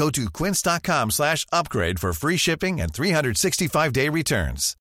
Go 0.00 0.08
to 0.08 0.30
quince.com 0.30 1.10
slash 1.10 1.44
upgrade 1.52 2.00
for 2.00 2.14
free 2.14 2.38
shipping 2.38 2.80
and 2.80 2.90
365-day 2.90 4.08
returns. 4.08 4.74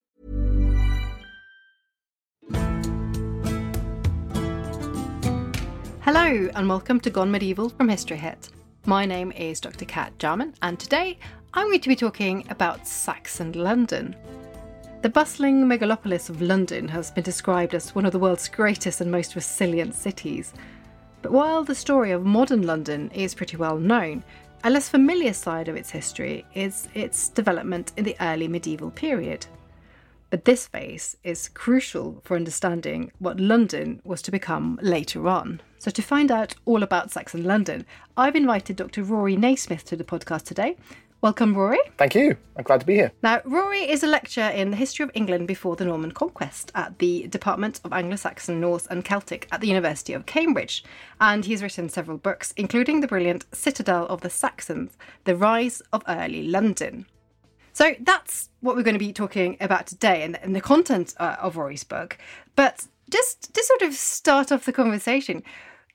Hello 5.99 6.49
and 6.55 6.70
welcome 6.70 7.01
to 7.01 7.09
Gone 7.09 7.29
Medieval 7.29 7.67
from 7.67 7.89
History 7.89 8.15
Hit. 8.15 8.48
My 8.85 9.05
name 9.05 9.34
is 9.34 9.59
Dr. 9.59 9.84
Cat 9.84 10.17
Jarman 10.20 10.53
and 10.61 10.79
today 10.79 11.20
I'm 11.54 11.67
going 11.67 11.81
to 11.81 11.89
be 11.89 11.98
talking 11.98 12.45
about 12.49 12.87
Saxon 12.87 13.51
London. 13.51 14.15
The 15.01 15.09
bustling 15.09 15.65
megalopolis 15.65 16.29
of 16.29 16.41
London 16.41 16.87
has 16.87 17.11
been 17.11 17.26
described 17.26 17.76
as 17.76 17.93
one 17.93 18.05
of 18.05 18.13
the 18.13 18.20
world's 18.20 18.48
greatest 18.48 19.01
and 19.01 19.11
most 19.11 19.35
resilient 19.35 19.95
cities. 19.95 20.54
But 21.21 21.33
while 21.33 21.65
the 21.65 21.76
story 21.76 22.11
of 22.11 22.26
modern 22.26 22.61
London 22.61 23.11
is 23.11 23.35
pretty 23.35 23.57
well 23.57 23.77
known, 23.77 24.23
a 24.63 24.70
less 24.70 24.90
familiar 24.90 25.34
side 25.34 25.70
of 25.70 25.76
its 25.76 25.90
history 25.90 26.46
is 26.54 26.90
its 26.93 27.29
development 27.29 27.93
in 27.96 28.04
the 28.04 28.15
early 28.20 28.48
medieval 28.48 28.91
period. 28.91 29.46
But 30.29 30.46
this 30.46 30.68
phase 30.68 31.18
is 31.24 31.49
crucial 31.49 32.21
for 32.24 32.35
understanding 32.35 33.12
what 33.20 33.40
London 33.40 34.01
was 34.04 34.21
to 34.24 34.32
become 34.32 34.77
later 34.82 35.27
on. 35.27 35.62
So, 35.79 35.90
to 35.91 36.01
find 36.01 36.29
out 36.29 36.55
all 36.66 36.84
about 36.84 37.10
Saxon 37.10 37.46
London, 37.46 37.85
I've 38.18 38.35
invited 38.35 38.76
Dr. 38.76 39.04
Rory 39.04 39.38
Naismith 39.38 39.85
to 39.85 39.96
the 39.96 40.04
podcast 40.04 40.43
today. 40.43 40.76
Welcome, 41.21 41.53
Rory. 41.53 41.79
Thank 41.98 42.15
you. 42.15 42.37
I'm 42.55 42.63
glad 42.63 42.79
to 42.79 42.85
be 42.85 42.93
here. 42.93 43.12
Now, 43.21 43.41
Rory 43.43 43.81
is 43.81 44.03
a 44.03 44.07
lecturer 44.07 44.48
in 44.48 44.71
the 44.71 44.77
history 44.77 45.03
of 45.03 45.12
England 45.13 45.49
before 45.49 45.76
the 45.76 45.84
Norman 45.84 46.13
conquest 46.13 46.71
at 46.76 46.98
the 46.99 47.27
Department 47.27 47.81
of 47.84 47.91
Anglo 47.91 48.15
Saxon, 48.15 48.61
Norse, 48.61 48.87
and 48.87 49.03
Celtic 49.03 49.45
at 49.51 49.59
the 49.59 49.67
University 49.67 50.13
of 50.13 50.26
Cambridge. 50.26 50.81
And 51.20 51.43
he's 51.43 51.61
written 51.61 51.89
several 51.89 52.17
books, 52.17 52.53
including 52.55 53.01
the 53.01 53.07
brilliant 53.07 53.45
Citadel 53.51 54.07
of 54.07 54.21
the 54.21 54.29
Saxons 54.29 54.98
The 55.26 55.35
Rise 55.35 55.81
of 55.91 56.03
Early 56.07 56.48
London. 56.48 57.05
So 57.73 57.95
that's 57.99 58.49
what 58.61 58.77
we're 58.77 58.83
going 58.83 58.95
to 58.95 58.99
be 58.99 59.11
talking 59.11 59.57
about 59.59 59.87
today 59.87 60.23
and, 60.23 60.37
and 60.41 60.55
the 60.55 60.61
content 60.61 61.15
uh, 61.20 61.35
of 61.41 61.57
Rory's 61.57 61.83
book. 61.83 62.17
But 62.55 62.87
just 63.11 63.54
to 63.54 63.61
sort 63.61 63.81
of 63.81 63.93
start 63.93 64.53
off 64.53 64.63
the 64.63 64.72
conversation, 64.72 65.44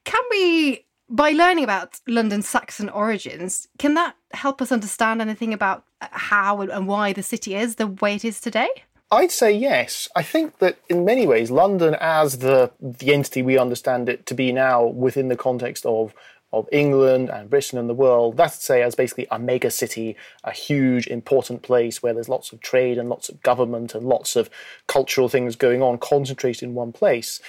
can 0.05 0.23
we, 0.31 0.85
by 1.09 1.31
learning 1.31 1.65
about 1.65 2.01
London's 2.07 2.49
Saxon 2.49 2.89
origins, 2.89 3.69
can 3.79 3.95
that 3.95 4.17
help 4.33 4.63
us 4.63 4.73
understand 4.73 5.21
anything 5.21 5.53
about 5.53 5.85
uh, 6.01 6.09
how 6.11 6.61
and 6.61 6.87
why 6.87 7.13
the 7.13 7.23
city 7.23 7.55
is 7.55 7.77
the 7.77 7.87
way 7.87 8.15
it 8.15 8.25
is 8.25 8.41
today? 8.41 8.69
I'd 9.11 9.31
say 9.31 9.53
yes. 9.53 10.09
I 10.17 10.23
think 10.23 10.59
that 10.59 10.79
in 10.89 11.05
many 11.05 11.27
ways, 11.27 11.51
London, 11.51 11.95
as 12.01 12.39
the 12.39 12.73
the 12.81 13.13
entity 13.13 13.43
we 13.43 13.59
understand 13.59 14.09
it 14.09 14.27
to 14.27 14.35
be 14.35 14.51
now, 14.53 14.85
within 14.85 15.29
the 15.29 15.37
context 15.37 15.87
of 15.87 16.15
of 16.53 16.69
England 16.71 17.31
and 17.31 17.51
Britain 17.51 17.79
and 17.79 17.91
the 17.91 17.95
world, 17.95 18.37
that's 18.37 18.59
to 18.59 18.63
say, 18.63 18.83
as 18.83 18.95
basically 18.95 19.27
a 19.31 19.41
mega 19.41 19.71
city, 19.71 20.17
a 20.45 20.53
huge, 20.53 21.09
important 21.09 21.63
place 21.63 22.01
where 22.01 22.15
there's 22.15 22.29
lots 22.29 22.53
of 22.53 22.61
trade 22.61 22.97
and 22.97 23.09
lots 23.09 23.29
of 23.29 23.43
government 23.43 23.93
and 23.93 24.07
lots 24.07 24.37
of 24.37 24.49
cultural 24.87 25.29
things 25.29 25.57
going 25.57 25.83
on 25.83 25.99
concentrated 25.99 26.63
in 26.63 26.75
one 26.75 26.93
place. 26.93 27.41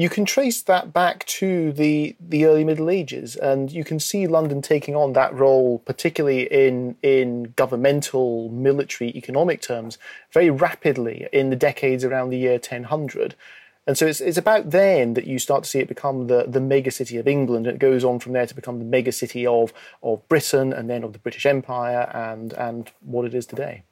You 0.00 0.08
can 0.08 0.24
trace 0.24 0.62
that 0.62 0.92
back 0.92 1.26
to 1.26 1.72
the 1.72 2.14
the 2.20 2.44
early 2.44 2.62
Middle 2.62 2.88
Ages, 2.88 3.34
and 3.34 3.68
you 3.68 3.82
can 3.82 3.98
see 3.98 4.28
London 4.28 4.62
taking 4.62 4.94
on 4.94 5.12
that 5.14 5.34
role, 5.34 5.80
particularly 5.80 6.42
in 6.42 6.94
in 7.02 7.52
governmental, 7.56 8.48
military, 8.48 9.10
economic 9.16 9.60
terms, 9.60 9.98
very 10.30 10.50
rapidly 10.50 11.26
in 11.32 11.50
the 11.50 11.56
decades 11.56 12.04
around 12.04 12.30
the 12.30 12.38
year 12.38 12.60
1000. 12.60 13.34
And 13.88 13.98
so 13.98 14.06
it's, 14.06 14.20
it's 14.20 14.38
about 14.38 14.70
then 14.70 15.14
that 15.14 15.26
you 15.26 15.40
start 15.40 15.64
to 15.64 15.70
see 15.70 15.80
it 15.80 15.88
become 15.88 16.28
the, 16.28 16.44
the 16.46 16.60
mega 16.60 16.92
city 16.92 17.16
of 17.16 17.26
England. 17.26 17.66
And 17.66 17.74
it 17.74 17.80
goes 17.80 18.04
on 18.04 18.20
from 18.20 18.34
there 18.34 18.46
to 18.46 18.54
become 18.54 18.78
the 18.78 18.84
mega 18.84 19.10
city 19.10 19.46
of, 19.46 19.72
of 20.02 20.28
Britain 20.28 20.74
and 20.74 20.88
then 20.88 21.02
of 21.02 21.14
the 21.14 21.18
British 21.18 21.46
Empire 21.46 22.08
and, 22.14 22.52
and 22.52 22.92
what 23.00 23.24
it 23.24 23.34
is 23.34 23.46
today. 23.46 23.82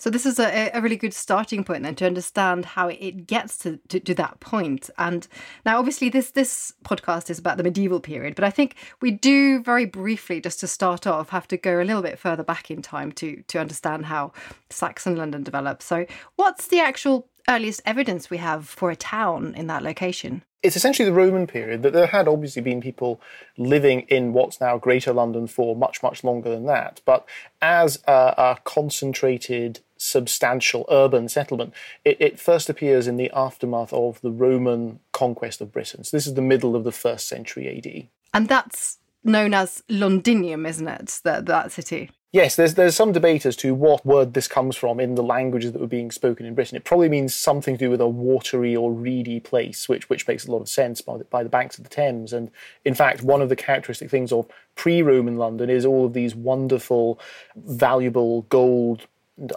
So 0.00 0.08
this 0.08 0.24
is 0.24 0.38
a, 0.38 0.70
a 0.72 0.80
really 0.80 0.96
good 0.96 1.12
starting 1.12 1.62
point 1.62 1.82
then 1.82 1.94
to 1.96 2.06
understand 2.06 2.64
how 2.64 2.88
it 2.88 3.26
gets 3.26 3.58
to, 3.58 3.78
to, 3.88 4.00
to, 4.00 4.14
that 4.14 4.40
point. 4.40 4.88
And 4.96 5.28
now, 5.66 5.78
obviously, 5.78 6.08
this 6.08 6.30
this 6.30 6.72
podcast 6.84 7.28
is 7.28 7.38
about 7.38 7.58
the 7.58 7.62
medieval 7.62 8.00
period, 8.00 8.34
but 8.34 8.44
I 8.44 8.50
think 8.50 8.76
we 9.02 9.10
do 9.10 9.62
very 9.62 9.84
briefly, 9.84 10.40
just 10.40 10.58
to 10.60 10.66
start 10.66 11.06
off, 11.06 11.28
have 11.28 11.46
to 11.48 11.58
go 11.58 11.82
a 11.82 11.84
little 11.84 12.00
bit 12.00 12.18
further 12.18 12.42
back 12.42 12.70
in 12.70 12.80
time 12.80 13.12
to 13.12 13.42
to 13.48 13.60
understand 13.60 14.06
how 14.06 14.32
Saxon 14.70 15.16
London 15.16 15.42
developed. 15.42 15.82
So, 15.82 16.06
what's 16.36 16.68
the 16.68 16.80
actual 16.80 17.28
earliest 17.46 17.82
evidence 17.84 18.30
we 18.30 18.38
have 18.38 18.66
for 18.66 18.90
a 18.90 18.96
town 18.96 19.54
in 19.54 19.66
that 19.66 19.82
location? 19.82 20.42
It's 20.62 20.76
essentially 20.76 21.08
the 21.08 21.14
Roman 21.14 21.46
period, 21.46 21.82
but 21.82 21.92
there 21.92 22.06
had 22.06 22.26
obviously 22.26 22.62
been 22.62 22.80
people 22.80 23.20
living 23.58 24.02
in 24.02 24.32
what's 24.32 24.60
now 24.60 24.78
Greater 24.78 25.12
London 25.12 25.46
for 25.46 25.76
much, 25.76 26.02
much 26.02 26.22
longer 26.24 26.50
than 26.50 26.66
that. 26.66 27.02
But 27.04 27.26
as 27.60 28.02
a, 28.06 28.34
a 28.36 28.58
concentrated, 28.64 29.80
substantial 30.00 30.86
urban 30.90 31.28
settlement, 31.28 31.74
it, 32.04 32.16
it, 32.20 32.40
first 32.40 32.70
appears 32.70 33.06
in 33.06 33.16
the 33.16 33.30
aftermath 33.32 33.92
of 33.92 34.20
the 34.22 34.30
Roman 34.30 34.98
conquest 35.12 35.60
of 35.60 35.72
Britain. 35.72 36.02
So 36.04 36.16
this 36.16 36.26
is 36.26 36.34
the 36.34 36.42
middle 36.42 36.74
of 36.74 36.84
the 36.84 36.92
first 36.92 37.28
century 37.28 37.68
AD. 37.76 38.08
And 38.32 38.48
that's 38.48 38.98
known 39.22 39.52
as 39.52 39.82
Londinium, 39.88 40.64
isn't 40.64 40.88
it? 40.88 41.20
That, 41.24 41.46
that 41.46 41.72
city. 41.72 42.10
Yes, 42.32 42.54
there's 42.54 42.74
there's 42.74 42.94
some 42.94 43.10
debate 43.10 43.44
as 43.44 43.56
to 43.56 43.74
what 43.74 44.06
word 44.06 44.34
this 44.34 44.46
comes 44.46 44.76
from 44.76 45.00
in 45.00 45.16
the 45.16 45.22
languages 45.22 45.72
that 45.72 45.80
were 45.80 45.88
being 45.88 46.12
spoken 46.12 46.46
in 46.46 46.54
Britain. 46.54 46.76
It 46.76 46.84
probably 46.84 47.08
means 47.08 47.34
something 47.34 47.74
to 47.76 47.86
do 47.86 47.90
with 47.90 48.00
a 48.00 48.06
watery 48.06 48.76
or 48.76 48.92
reedy 48.92 49.40
place, 49.40 49.88
which 49.88 50.08
which 50.08 50.28
makes 50.28 50.46
a 50.46 50.52
lot 50.52 50.60
of 50.60 50.68
sense 50.68 51.00
by 51.00 51.18
the, 51.18 51.24
by 51.24 51.42
the 51.42 51.48
banks 51.48 51.76
of 51.76 51.82
the 51.82 51.90
Thames. 51.90 52.32
And 52.32 52.52
in 52.84 52.94
fact, 52.94 53.24
one 53.24 53.42
of 53.42 53.48
the 53.48 53.56
characteristic 53.56 54.10
things 54.10 54.30
of 54.30 54.46
pre-Roman 54.76 55.38
London 55.38 55.68
is 55.70 55.84
all 55.84 56.06
of 56.06 56.12
these 56.12 56.36
wonderful, 56.36 57.18
valuable 57.56 58.42
gold 58.42 59.08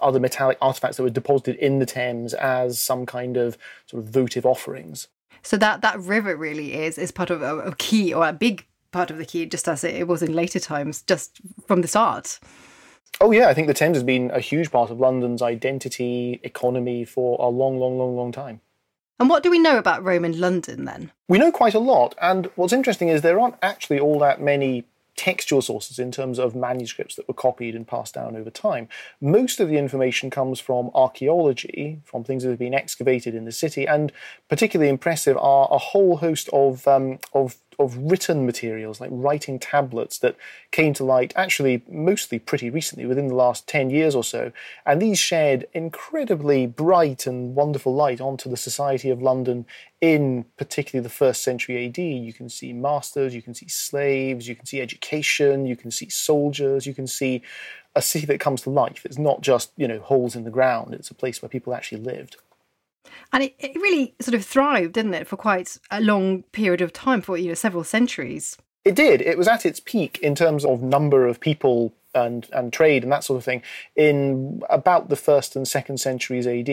other 0.01 0.19
metallic 0.19 0.57
artifacts 0.61 0.97
that 0.97 1.03
were 1.03 1.09
deposited 1.09 1.55
in 1.57 1.79
the 1.79 1.85
Thames 1.85 2.33
as 2.33 2.79
some 2.79 3.05
kind 3.05 3.37
of 3.37 3.57
sort 3.85 4.03
of 4.03 4.09
votive 4.09 4.45
offerings. 4.45 5.07
So 5.41 5.57
that 5.57 5.81
that 5.81 5.99
river 5.99 6.35
really 6.35 6.73
is 6.73 6.97
is 6.97 7.11
part 7.11 7.29
of 7.29 7.41
a, 7.41 7.57
a 7.59 7.75
key 7.75 8.13
or 8.13 8.27
a 8.27 8.33
big 8.33 8.65
part 8.91 9.11
of 9.11 9.17
the 9.17 9.25
key, 9.25 9.45
just 9.45 9.67
as 9.67 9.83
it 9.83 10.07
was 10.07 10.23
in 10.23 10.33
later 10.33 10.59
times, 10.59 11.01
just 11.01 11.41
from 11.67 11.81
the 11.81 11.87
start. 11.87 12.39
Oh 13.19 13.31
yeah, 13.31 13.47
I 13.47 13.53
think 13.53 13.67
the 13.67 13.73
Thames 13.73 13.97
has 13.97 14.03
been 14.03 14.31
a 14.31 14.39
huge 14.39 14.71
part 14.71 14.89
of 14.89 14.99
London's 14.99 15.41
identity, 15.41 16.39
economy 16.43 17.05
for 17.05 17.37
a 17.39 17.49
long, 17.49 17.79
long, 17.79 17.97
long, 17.97 18.15
long 18.15 18.31
time. 18.31 18.61
And 19.19 19.29
what 19.29 19.43
do 19.43 19.51
we 19.51 19.59
know 19.59 19.77
about 19.77 20.03
Roman 20.03 20.39
London 20.39 20.85
then? 20.85 21.11
We 21.27 21.37
know 21.37 21.51
quite 21.51 21.75
a 21.75 21.79
lot, 21.79 22.15
and 22.21 22.49
what's 22.55 22.73
interesting 22.73 23.09
is 23.09 23.21
there 23.21 23.39
aren't 23.39 23.55
actually 23.61 23.99
all 23.99 24.19
that 24.19 24.41
many 24.41 24.85
textual 25.15 25.61
sources 25.61 25.99
in 25.99 26.11
terms 26.11 26.39
of 26.39 26.55
manuscripts 26.55 27.15
that 27.15 27.27
were 27.27 27.33
copied 27.33 27.75
and 27.75 27.87
passed 27.87 28.15
down 28.15 28.35
over 28.35 28.49
time. 28.49 28.87
Most 29.21 29.59
of 29.59 29.69
the 29.69 29.77
information 29.77 30.29
comes 30.29 30.59
from 30.59 30.89
archaeology, 30.95 31.99
from 32.03 32.23
things 32.23 32.43
that 32.43 32.49
have 32.49 32.59
been 32.59 32.73
excavated 32.73 33.35
in 33.35 33.45
the 33.45 33.51
city, 33.51 33.87
and 33.87 34.11
particularly 34.49 34.89
impressive 34.89 35.37
are 35.37 35.67
a 35.71 35.77
whole 35.77 36.17
host 36.17 36.49
of 36.51 36.87
um, 36.87 37.19
of 37.33 37.57
of 37.79 37.97
written 37.97 38.45
materials, 38.45 39.01
like 39.01 39.09
writing 39.11 39.59
tablets 39.59 40.19
that 40.19 40.35
came 40.71 40.93
to 40.93 41.03
light 41.03 41.33
actually 41.35 41.83
mostly 41.89 42.39
pretty 42.39 42.69
recently, 42.69 43.05
within 43.05 43.27
the 43.27 43.35
last 43.35 43.67
10 43.67 43.89
years 43.89 44.15
or 44.15 44.23
so. 44.23 44.51
And 44.85 45.01
these 45.01 45.19
shed 45.19 45.67
incredibly 45.73 46.67
bright 46.67 47.27
and 47.27 47.55
wonderful 47.55 47.93
light 47.93 48.21
onto 48.21 48.49
the 48.49 48.57
society 48.57 49.09
of 49.09 49.21
London 49.21 49.65
in 50.01 50.45
particularly 50.57 51.03
the 51.03 51.09
first 51.09 51.43
century 51.43 51.85
AD. 51.85 51.97
You 51.97 52.33
can 52.33 52.49
see 52.49 52.73
masters, 52.73 53.33
you 53.33 53.41
can 53.41 53.53
see 53.53 53.67
slaves, 53.67 54.47
you 54.47 54.55
can 54.55 54.65
see 54.65 54.81
education, 54.81 55.65
you 55.65 55.75
can 55.75 55.91
see 55.91 56.09
soldiers, 56.09 56.85
you 56.85 56.93
can 56.93 57.07
see 57.07 57.41
a 57.95 58.01
city 58.01 58.25
that 58.25 58.39
comes 58.39 58.61
to 58.63 58.69
life. 58.69 59.05
It's 59.05 59.17
not 59.17 59.41
just, 59.41 59.71
you 59.77 59.87
know, 59.87 59.99
holes 59.99 60.35
in 60.35 60.43
the 60.43 60.51
ground, 60.51 60.93
it's 60.93 61.11
a 61.11 61.15
place 61.15 61.41
where 61.41 61.49
people 61.49 61.73
actually 61.73 62.01
lived. 62.01 62.37
And 63.31 63.43
it, 63.43 63.55
it 63.59 63.75
really 63.75 64.15
sort 64.21 64.35
of 64.35 64.45
thrived, 64.45 64.93
didn't 64.93 65.13
it, 65.13 65.27
for 65.27 65.37
quite 65.37 65.77
a 65.91 66.01
long 66.01 66.43
period 66.51 66.81
of 66.81 66.93
time, 66.93 67.21
for 67.21 67.37
you 67.37 67.49
know, 67.49 67.53
several 67.53 67.83
centuries. 67.83 68.57
It 68.85 68.95
did. 68.95 69.21
It 69.21 69.37
was 69.37 69.47
at 69.47 69.65
its 69.65 69.79
peak 69.79 70.19
in 70.19 70.35
terms 70.35 70.65
of 70.65 70.81
number 70.81 71.25
of 71.25 71.39
people 71.39 71.93
and, 72.13 72.47
and 72.51 72.71
trade 72.71 73.03
and 73.03 73.11
that 73.11 73.23
sort 73.23 73.37
of 73.37 73.43
thing 73.43 73.63
in 73.95 74.61
about 74.69 75.09
the 75.09 75.15
first 75.15 75.55
and 75.55 75.67
second 75.67 75.99
centuries 75.99 76.45
AD. 76.45 76.69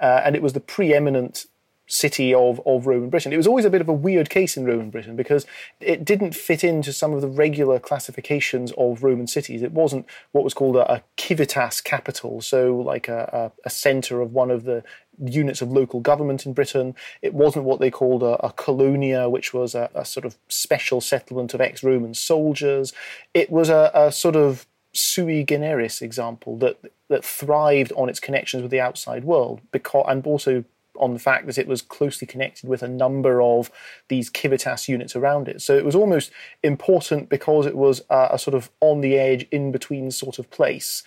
Uh, 0.00 0.22
and 0.24 0.34
it 0.34 0.42
was 0.42 0.54
the 0.54 0.60
preeminent 0.60 1.46
city 1.86 2.32
of, 2.32 2.60
of 2.64 2.86
Roman 2.86 3.10
Britain. 3.10 3.32
It 3.32 3.36
was 3.36 3.46
always 3.46 3.64
a 3.64 3.70
bit 3.70 3.80
of 3.80 3.88
a 3.88 3.92
weird 3.92 4.30
case 4.30 4.56
in 4.56 4.64
Roman 4.64 4.90
Britain 4.90 5.14
because 5.14 5.44
it 5.80 6.04
didn't 6.04 6.34
fit 6.34 6.64
into 6.64 6.92
some 6.92 7.12
of 7.12 7.20
the 7.20 7.28
regular 7.28 7.78
classifications 7.78 8.72
of 8.78 9.02
Roman 9.02 9.26
cities. 9.26 9.62
It 9.62 9.72
wasn't 9.72 10.06
what 10.32 10.42
was 10.42 10.54
called 10.54 10.76
a, 10.76 10.90
a 10.90 11.02
civitas 11.18 11.80
capital, 11.80 12.40
so 12.40 12.76
like 12.76 13.08
a, 13.08 13.52
a, 13.64 13.66
a 13.66 13.70
centre 13.70 14.22
of 14.22 14.32
one 14.32 14.50
of 14.50 14.64
the 14.64 14.82
units 15.18 15.62
of 15.62 15.70
local 15.70 16.00
government 16.00 16.46
in 16.46 16.52
Britain. 16.52 16.94
It 17.20 17.34
wasn't 17.34 17.64
what 17.64 17.80
they 17.80 17.90
called 17.90 18.22
a, 18.22 18.44
a 18.44 18.52
colonia, 18.52 19.28
which 19.28 19.52
was 19.52 19.74
a, 19.74 19.90
a, 19.94 20.04
sort 20.04 20.24
of 20.24 20.36
special 20.48 21.00
settlement 21.00 21.54
of 21.54 21.60
ex 21.60 21.82
Roman 21.82 22.14
soldiers. 22.14 22.92
It 23.34 23.50
was 23.50 23.68
a, 23.68 23.90
a 23.94 24.10
sort 24.12 24.36
of 24.36 24.66
sui 24.94 25.44
generis 25.44 26.02
example 26.02 26.56
that 26.58 26.78
that 27.08 27.24
thrived 27.24 27.92
on 27.96 28.08
its 28.08 28.20
connections 28.20 28.62
with 28.62 28.70
the 28.70 28.80
outside 28.80 29.24
world 29.24 29.60
because 29.70 30.04
and 30.08 30.26
also 30.26 30.64
on 30.98 31.14
the 31.14 31.18
fact 31.18 31.46
that 31.46 31.58
it 31.58 31.66
was 31.66 31.82
closely 31.82 32.26
connected 32.26 32.68
with 32.68 32.82
a 32.82 32.88
number 32.88 33.40
of 33.40 33.70
these 34.08 34.30
civitas 34.34 34.88
units 34.88 35.16
around 35.16 35.48
it. 35.48 35.62
So 35.62 35.76
it 35.76 35.84
was 35.84 35.94
almost 35.94 36.30
important 36.62 37.28
because 37.28 37.66
it 37.66 37.76
was 37.76 38.02
a, 38.10 38.28
a 38.32 38.38
sort 38.38 38.54
of 38.54 38.70
on 38.80 39.00
the 39.00 39.18
edge, 39.18 39.46
in 39.50 39.72
between 39.72 40.10
sort 40.10 40.38
of 40.38 40.50
place. 40.50 41.02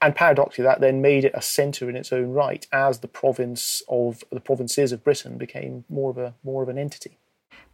And 0.00 0.14
paradoxically, 0.14 0.64
that 0.64 0.80
then 0.80 1.02
made 1.02 1.24
it 1.24 1.32
a 1.34 1.42
centre 1.42 1.90
in 1.90 1.96
its 1.96 2.12
own 2.12 2.30
right 2.30 2.66
as 2.72 3.00
the 3.00 3.08
province 3.08 3.82
of 3.88 4.22
the 4.30 4.40
provinces 4.40 4.92
of 4.92 5.02
Britain 5.02 5.38
became 5.38 5.84
more 5.88 6.10
of 6.10 6.18
a 6.18 6.34
more 6.44 6.62
of 6.62 6.68
an 6.68 6.78
entity. 6.78 7.18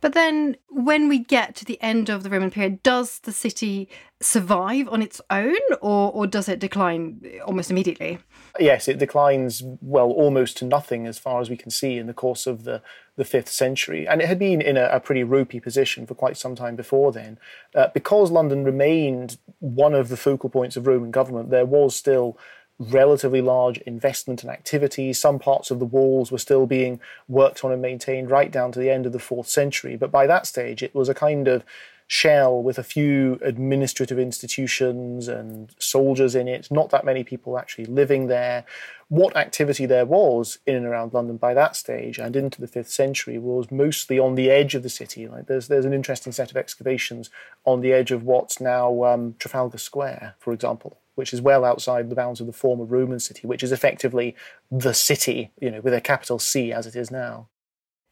But 0.05 0.13
then, 0.13 0.59
when 0.69 1.09
we 1.09 1.19
get 1.19 1.55
to 1.57 1.65
the 1.65 1.81
end 1.81 2.11
of 2.11 2.25
the 2.25 2.29
Roman 2.29 2.51
period, 2.51 2.83
does 2.83 3.21
the 3.21 3.33
city 3.33 3.89
survive 4.21 4.87
on 4.91 5.01
its 5.01 5.19
own, 5.31 5.57
or, 5.81 6.13
or 6.13 6.27
does 6.27 6.47
it 6.47 6.59
decline 6.59 7.23
almost 7.47 7.71
immediately? 7.71 8.19
Yes, 8.61 8.87
it 8.87 8.99
declines, 8.99 9.63
well, 9.81 10.11
almost 10.11 10.59
to 10.59 10.67
nothing 10.67 11.07
as 11.07 11.19
far 11.19 11.41
as 11.41 11.49
we 11.49 11.57
can 11.57 11.71
see 11.71 11.97
in 11.97 12.07
the 12.07 12.13
course 12.13 12.47
of 12.47 12.65
the, 12.65 12.83
the 13.17 13.25
5th 13.25 13.49
century. 13.49 14.07
And 14.07 14.21
it 14.21 14.29
had 14.29 14.39
been 14.39 14.61
in 14.61 14.77
a, 14.77 14.91
a 14.93 15.01
pretty 15.01 15.25
ropey 15.25 15.59
position 15.59 16.07
for 16.07 16.15
quite 16.15 16.37
some 16.37 16.55
time 16.55 16.77
before 16.77 17.11
then. 17.11 17.39
Uh, 17.75 17.89
because 17.95 18.31
London 18.31 18.63
remained 18.63 19.39
one 19.61 19.95
of 19.95 20.11
the 20.11 20.19
focal 20.19 20.51
points 20.51 20.77
of 20.77 20.87
Roman 20.87 21.13
government, 21.13 21.49
there 21.49 21.65
was 21.65 21.97
still 21.97 22.37
relatively 22.79 23.41
large 23.41 23.79
investment 23.79 24.43
and 24.43 24.51
activity. 24.51 25.13
Some 25.13 25.39
parts 25.39 25.71
of 25.71 25.79
the 25.79 25.85
walls 25.85 26.33
were 26.33 26.39
still 26.39 26.67
being 26.67 27.01
worked 27.29 27.65
on 27.65 27.73
and 27.73 27.81
maintained 27.81 28.31
right 28.31 28.51
down 28.51 28.73
to 28.73 28.81
the 28.81 28.91
end 28.91 29.07
of 29.07 29.13
the 29.13 29.19
fourth 29.19 29.49
century. 29.49 29.97
But 29.97 30.11
by 30.11 30.27
that 30.27 30.47
stage, 30.47 30.83
it 30.83 30.95
was 30.95 31.09
a 31.09 31.15
kind 31.15 31.47
of 31.47 31.65
shell 32.07 32.63
with 32.63 32.79
a 32.79 32.83
few 32.83 33.39
administrative 33.43 34.19
institutions 34.19 35.27
and 35.27 35.75
soldiers 35.79 36.35
in 36.35 36.47
it, 36.49 36.71
not 36.71 36.91
that 36.91 37.05
many 37.05 37.25
people 37.25 37.59
actually 37.59 37.87
living 37.87 38.27
there. 38.27 38.65
What 39.09 39.37
activity 39.37 39.87
there 39.87 40.05
was 40.05 40.59
in 40.67 40.75
and 40.75 40.85
around 40.85 41.15
London 41.15 41.39
by 41.39 41.55
that 41.55 41.77
stage 41.77 42.19
and 42.19 42.37
into 42.37 42.61
the 42.61 42.67
fifth 42.67 42.91
century 42.91 43.39
was 43.39 43.71
mostly 43.71 44.19
on 44.19 44.35
the 44.35 44.51
edge 44.51 44.75
of 44.75 44.83
the 44.83 44.91
city. 44.91 45.27
Like 45.29 45.47
there's 45.47 45.69
there's 45.69 45.85
an 45.85 45.95
interesting 45.95 46.33
set 46.33 46.51
of 46.51 46.57
excavations 46.57 47.31
on 47.65 47.81
the 47.81 47.93
edge 47.93 48.11
of 48.11 48.23
what's 48.23 48.61
now 48.61 49.05
um, 49.05 49.37
Trafalgar 49.39 49.79
Square, 49.79 50.35
for 50.39 50.53
example 50.53 50.99
which 51.15 51.33
is 51.33 51.41
well 51.41 51.65
outside 51.65 52.09
the 52.09 52.15
bounds 52.15 52.41
of 52.41 52.47
the 52.47 52.53
former 52.53 52.85
Roman 52.85 53.21
city, 53.21 53.47
which 53.47 53.63
is 53.63 53.73
effectively 53.73 54.35
the 54.71 54.95
city, 54.95 55.53
you 55.61 55.71
know, 55.71 55.81
with 55.81 55.95
a 55.95 56.01
capital 56.01 56.39
C 56.39 56.73
as 56.73 56.87
it 56.87 56.97
is 56.97 57.11
now. 57.11 57.49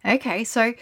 Okay, 0.04 0.44
so 0.44 0.74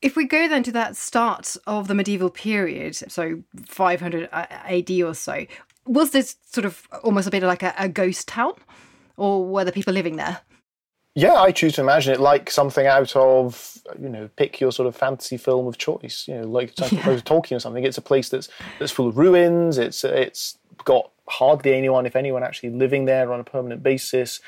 if 0.00 0.16
we 0.16 0.24
go 0.24 0.48
then 0.48 0.62
to 0.64 0.72
that 0.72 0.96
start 0.96 1.56
of 1.66 1.88
the 1.88 1.94
medieval 1.94 2.30
period, 2.30 2.94
so 2.94 3.42
500 3.66 4.28
uh, 4.32 4.46
AD 4.50 4.90
or 5.02 5.14
so, 5.14 5.46
was 5.86 6.10
this 6.10 6.36
sort 6.44 6.64
of 6.64 6.86
almost 7.02 7.26
a 7.26 7.30
bit 7.30 7.42
like 7.42 7.62
a, 7.62 7.74
a 7.78 7.88
ghost 7.88 8.28
town, 8.28 8.52
or 9.16 9.44
were 9.44 9.64
the 9.64 9.72
people 9.72 9.92
living 9.92 10.16
there? 10.16 10.40
Yeah, 11.14 11.34
I 11.34 11.50
choose 11.50 11.72
to 11.74 11.80
imagine 11.80 12.14
it 12.14 12.20
like 12.20 12.48
something 12.48 12.86
out 12.86 13.16
of, 13.16 13.78
you 14.00 14.08
know, 14.08 14.30
pick 14.36 14.60
your 14.60 14.70
sort 14.70 14.86
of 14.86 14.94
fantasy 14.94 15.36
film 15.36 15.66
of 15.66 15.76
choice. 15.76 16.28
You 16.28 16.36
know, 16.36 16.46
like 16.46 16.78
yeah. 16.92 17.16
Tolkien 17.16 17.56
or 17.56 17.58
something. 17.58 17.82
It's 17.82 17.98
a 17.98 18.02
place 18.02 18.28
that's 18.28 18.48
that's 18.78 18.92
full 18.92 19.08
of 19.08 19.18
ruins. 19.18 19.78
It's 19.78 20.04
it's 20.04 20.58
got 20.84 21.10
hardly 21.28 21.74
anyone, 21.74 22.06
if 22.06 22.16
anyone, 22.16 22.42
actually 22.42 22.70
living 22.70 23.04
there 23.04 23.32
on 23.32 23.40
a 23.40 23.44
permanent 23.44 23.82
basis. 23.82 24.40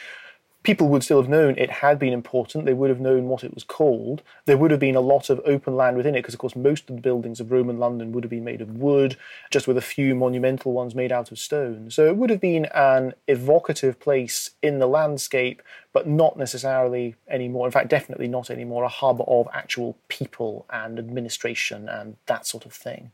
People 0.63 0.89
would 0.89 1.03
still 1.03 1.23
have 1.23 1.31
known 1.31 1.57
it 1.57 1.71
had 1.71 1.99
been 1.99 2.13
important. 2.13 2.67
They 2.67 2.75
would 2.75 2.91
have 2.91 3.01
known 3.01 3.29
what 3.29 3.45
it 3.45 3.55
was 3.55 3.65
called. 3.65 4.21
There 4.45 4.59
would 4.59 4.71
have 4.71 4.79
been 4.79 4.95
a 4.95 5.01
lot 5.01 5.31
of 5.31 5.41
open 5.47 5.75
land 5.75 5.97
within 5.97 6.15
it, 6.15 6.19
because, 6.19 6.35
of 6.35 6.41
course, 6.41 6.55
most 6.55 6.91
of 6.91 6.97
the 6.97 7.01
buildings 7.01 7.41
of 7.41 7.51
Roman 7.51 7.79
London 7.79 8.13
would 8.13 8.25
have 8.25 8.31
been 8.31 8.45
made 8.45 8.61
of 8.61 8.77
wood, 8.77 9.17
just 9.51 9.67
with 9.67 9.79
a 9.79 9.81
few 9.81 10.15
monumental 10.15 10.73
ones 10.73 10.95
made 10.95 11.13
out 11.13 11.33
of 11.33 11.39
stone. 11.39 11.91
So 11.91 12.07
it 12.09 12.17
would 12.19 12.29
have 12.29 12.43
been 12.43 12.67
an 12.75 13.15
evocative 13.27 13.99
place 13.99 14.51
in 14.61 14.81
the 14.81 14.87
landscape, 14.87 15.63
but 15.95 16.07
not 16.07 16.37
necessarily 16.37 17.15
anymore. 17.27 17.65
In 17.65 17.73
fact, 17.73 17.89
definitely 17.89 18.29
not 18.29 18.51
anymore 18.51 18.85
a 18.85 18.89
hub 18.89 19.23
of 19.27 19.49
actual 19.55 19.97
people 20.09 20.67
and 20.69 20.99
administration 20.99 21.89
and 21.89 22.17
that 22.27 22.47
sort 22.47 22.67
of 22.67 22.75
thing. 22.75 23.13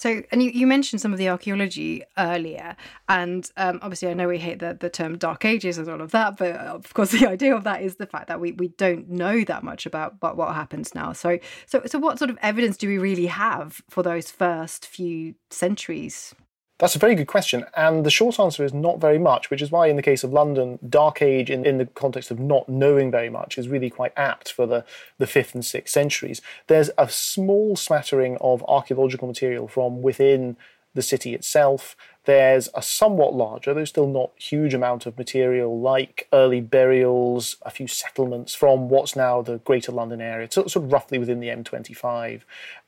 So, 0.00 0.22
and 0.32 0.42
you, 0.42 0.50
you 0.52 0.66
mentioned 0.66 1.02
some 1.02 1.12
of 1.12 1.18
the 1.18 1.28
archaeology 1.28 2.02
earlier, 2.16 2.74
and 3.10 3.46
um, 3.58 3.80
obviously, 3.82 4.08
I 4.08 4.14
know 4.14 4.28
we 4.28 4.38
hate 4.38 4.58
the, 4.58 4.74
the 4.80 4.88
term 4.88 5.18
dark 5.18 5.44
ages 5.44 5.76
and 5.76 5.90
all 5.90 6.00
of 6.00 6.10
that, 6.12 6.38
but 6.38 6.52
of 6.52 6.94
course, 6.94 7.10
the 7.20 7.28
idea 7.28 7.54
of 7.54 7.64
that 7.64 7.82
is 7.82 7.96
the 7.96 8.06
fact 8.06 8.28
that 8.28 8.40
we, 8.40 8.52
we 8.52 8.68
don't 8.68 9.10
know 9.10 9.44
that 9.44 9.62
much 9.62 9.84
about 9.84 10.14
what, 10.20 10.38
what 10.38 10.54
happens 10.54 10.94
now. 10.94 11.12
So, 11.12 11.38
so, 11.66 11.82
so, 11.84 11.98
what 11.98 12.18
sort 12.18 12.30
of 12.30 12.38
evidence 12.40 12.78
do 12.78 12.88
we 12.88 12.96
really 12.96 13.26
have 13.26 13.82
for 13.90 14.02
those 14.02 14.30
first 14.30 14.86
few 14.86 15.34
centuries? 15.50 16.34
That's 16.80 16.96
a 16.96 16.98
very 16.98 17.14
good 17.14 17.26
question. 17.26 17.66
And 17.76 18.06
the 18.06 18.10
short 18.10 18.40
answer 18.40 18.64
is 18.64 18.72
not 18.72 19.00
very 19.00 19.18
much, 19.18 19.50
which 19.50 19.60
is 19.60 19.70
why, 19.70 19.88
in 19.88 19.96
the 19.96 20.02
case 20.02 20.24
of 20.24 20.32
London, 20.32 20.78
Dark 20.88 21.20
Age, 21.20 21.50
in, 21.50 21.66
in 21.66 21.76
the 21.76 21.84
context 21.84 22.30
of 22.30 22.40
not 22.40 22.70
knowing 22.70 23.10
very 23.10 23.28
much, 23.28 23.58
is 23.58 23.68
really 23.68 23.90
quite 23.90 24.14
apt 24.16 24.50
for 24.50 24.66
the, 24.66 24.86
the 25.18 25.26
5th 25.26 25.54
and 25.54 25.62
6th 25.62 25.90
centuries. 25.90 26.40
There's 26.68 26.90
a 26.96 27.06
small 27.10 27.76
smattering 27.76 28.38
of 28.40 28.64
archaeological 28.66 29.28
material 29.28 29.68
from 29.68 30.00
within 30.00 30.56
the 30.94 31.02
city 31.02 31.34
itself. 31.34 31.96
There's 32.26 32.68
a 32.74 32.82
somewhat 32.82 33.32
larger, 33.32 33.72
though 33.72 33.86
still 33.86 34.06
not 34.06 34.32
huge 34.36 34.74
amount 34.74 35.06
of 35.06 35.16
material 35.16 35.80
like 35.80 36.28
early 36.34 36.60
burials, 36.60 37.56
a 37.62 37.70
few 37.70 37.86
settlements 37.86 38.54
from 38.54 38.90
what's 38.90 39.16
now 39.16 39.40
the 39.40 39.56
Greater 39.58 39.90
London 39.90 40.20
area, 40.20 40.46
sort 40.50 40.76
of 40.76 40.92
roughly 40.92 41.18
within 41.18 41.40
the 41.40 41.48
M25. 41.48 42.42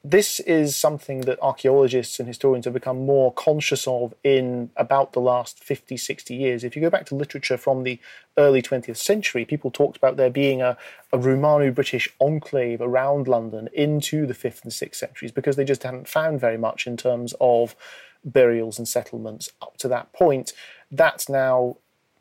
This 0.05 0.39
is 0.41 0.77
something 0.77 1.23
that 1.23 1.41
archaeologists 1.41 2.19
and 2.19 2.29
historians 2.29 2.67
have 2.67 2.75
become 2.75 3.07
more 3.07 3.33
conscious 3.33 3.87
of 3.87 4.13
in 4.23 4.69
about 4.77 5.15
the 5.15 5.21
last 5.21 5.65
50, 5.65 5.97
60 5.97 6.35
years. 6.35 6.63
If 6.63 6.77
you 6.77 6.83
go 6.83 6.91
back 6.91 7.07
to 7.07 7.15
literature 7.15 7.57
from 7.57 7.85
the 7.85 7.99
early 8.37 8.61
20th 8.61 8.99
century, 8.99 9.47
people 9.47 9.71
talked 9.71 9.97
about 9.97 10.19
there 10.19 10.31
being 10.31 10.61
a, 10.61 10.77
a 11.11 11.19
Romano 11.19 11.71
British 11.71 12.13
enclave 12.21 12.83
around 12.83 13.29
London 13.29 13.71
into 13.73 14.27
the 14.27 14.35
5th 14.35 14.65
and 14.65 14.73
6th 14.73 14.97
centuries 14.97 15.33
because 15.33 15.57
they 15.57 15.65
just 15.65 15.85
hadn't 15.85 16.07
found 16.07 16.39
very 16.39 16.59
much 16.59 16.87
in 16.87 16.99
terms 16.99 17.33
of 17.41 17.75
burials 18.25 18.79
and 18.79 18.89
settlements 18.89 19.51
up 19.61 19.77
to 19.79 19.89
that 19.89 20.13
point. 20.13 20.53
That's 20.91 21.29
now 21.29 21.77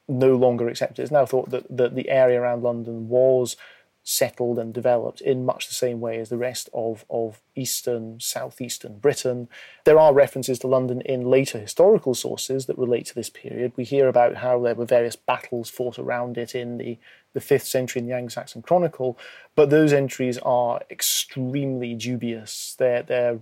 no 0.08 0.36
longer 0.36 0.68
accepted. 0.68 1.02
It's 1.02 1.12
now 1.12 1.26
thought 1.26 1.50
that, 1.52 1.66
that 1.76 1.96
the 1.96 2.10
area 2.10 2.42
around 2.42 2.64
London 2.64 3.08
was 3.08 3.56
settled 4.04 4.58
and 4.58 4.74
developed 4.74 5.22
in 5.22 5.46
much 5.46 5.68
the 5.68 5.76
same 5.76 6.00
way 6.00 6.20
as 6.20 6.30
the 6.30 6.38
rest 6.38 6.70
of, 6.74 7.06
of 7.10 7.40
eastern, 7.56 8.20
southeastern 8.20 8.98
Britain. 8.98 9.48
There 9.84 10.00
are 10.00 10.14
references 10.14 10.58
to 10.60 10.68
London 10.68 11.02
in 11.02 11.30
later 11.30 11.60
historical 11.60 12.16
sources 12.16 12.66
that 12.66 12.78
relate 12.80 13.06
to 13.08 13.16
this 13.16 13.30
period. 13.30 13.74
We 13.76 13.84
hear 13.84 14.08
about 14.08 14.38
how 14.38 14.60
there 14.60 14.74
were 14.74 14.86
various 14.86 15.16
battles 15.16 15.70
fought 15.70 16.00
around 16.00 16.38
it 16.38 16.56
in 16.56 16.80
the, 16.80 16.98
the 17.34 17.40
5th 17.40 17.66
century 17.66 18.02
in 18.02 18.08
the 18.08 18.16
Anglo 18.16 18.30
Saxon 18.30 18.64
Chronicle, 18.64 19.20
but 19.56 19.70
those 19.70 19.94
entries 19.94 20.40
are 20.40 20.82
extremely 20.90 21.94
dubious. 21.94 22.76
They're, 22.80 23.04
they're 23.04 23.40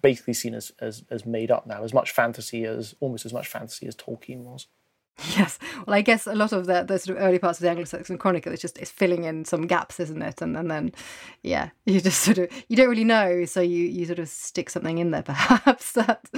basically 0.00 0.34
seen 0.34 0.54
as, 0.54 0.72
as, 0.80 1.04
as 1.10 1.26
made 1.26 1.50
up 1.50 1.66
now, 1.66 1.84
as 1.84 1.94
much 1.94 2.10
fantasy 2.10 2.64
as 2.64 2.94
almost 3.00 3.26
as 3.26 3.32
much 3.32 3.48
fantasy 3.48 3.86
as 3.86 3.96
Tolkien 3.96 4.38
was. 4.38 4.66
Yes. 5.36 5.58
Well, 5.86 5.94
I 5.94 6.00
guess 6.00 6.26
a 6.26 6.34
lot 6.34 6.52
of 6.52 6.66
the, 6.66 6.84
the 6.84 6.98
sort 6.98 7.18
of 7.18 7.22
early 7.22 7.38
parts 7.38 7.58
of 7.58 7.62
the 7.62 7.70
Anglo-Saxon 7.70 8.18
Chronicle 8.18 8.52
is 8.52 8.60
just 8.60 8.78
it's 8.78 8.90
filling 8.90 9.24
in 9.24 9.44
some 9.44 9.66
gaps, 9.66 10.00
isn't 10.00 10.22
it? 10.22 10.40
And 10.40 10.56
and 10.56 10.70
then, 10.70 10.92
yeah, 11.42 11.70
you 11.86 12.00
just 12.00 12.22
sort 12.22 12.38
of 12.38 12.48
you 12.68 12.76
don't 12.76 12.88
really 12.88 13.04
know, 13.04 13.44
so 13.44 13.60
you 13.60 13.84
you 13.84 14.06
sort 14.06 14.18
of 14.18 14.28
stick 14.28 14.70
something 14.70 14.98
in 14.98 15.10
there, 15.10 15.22
perhaps 15.22 15.92
that 15.92 16.28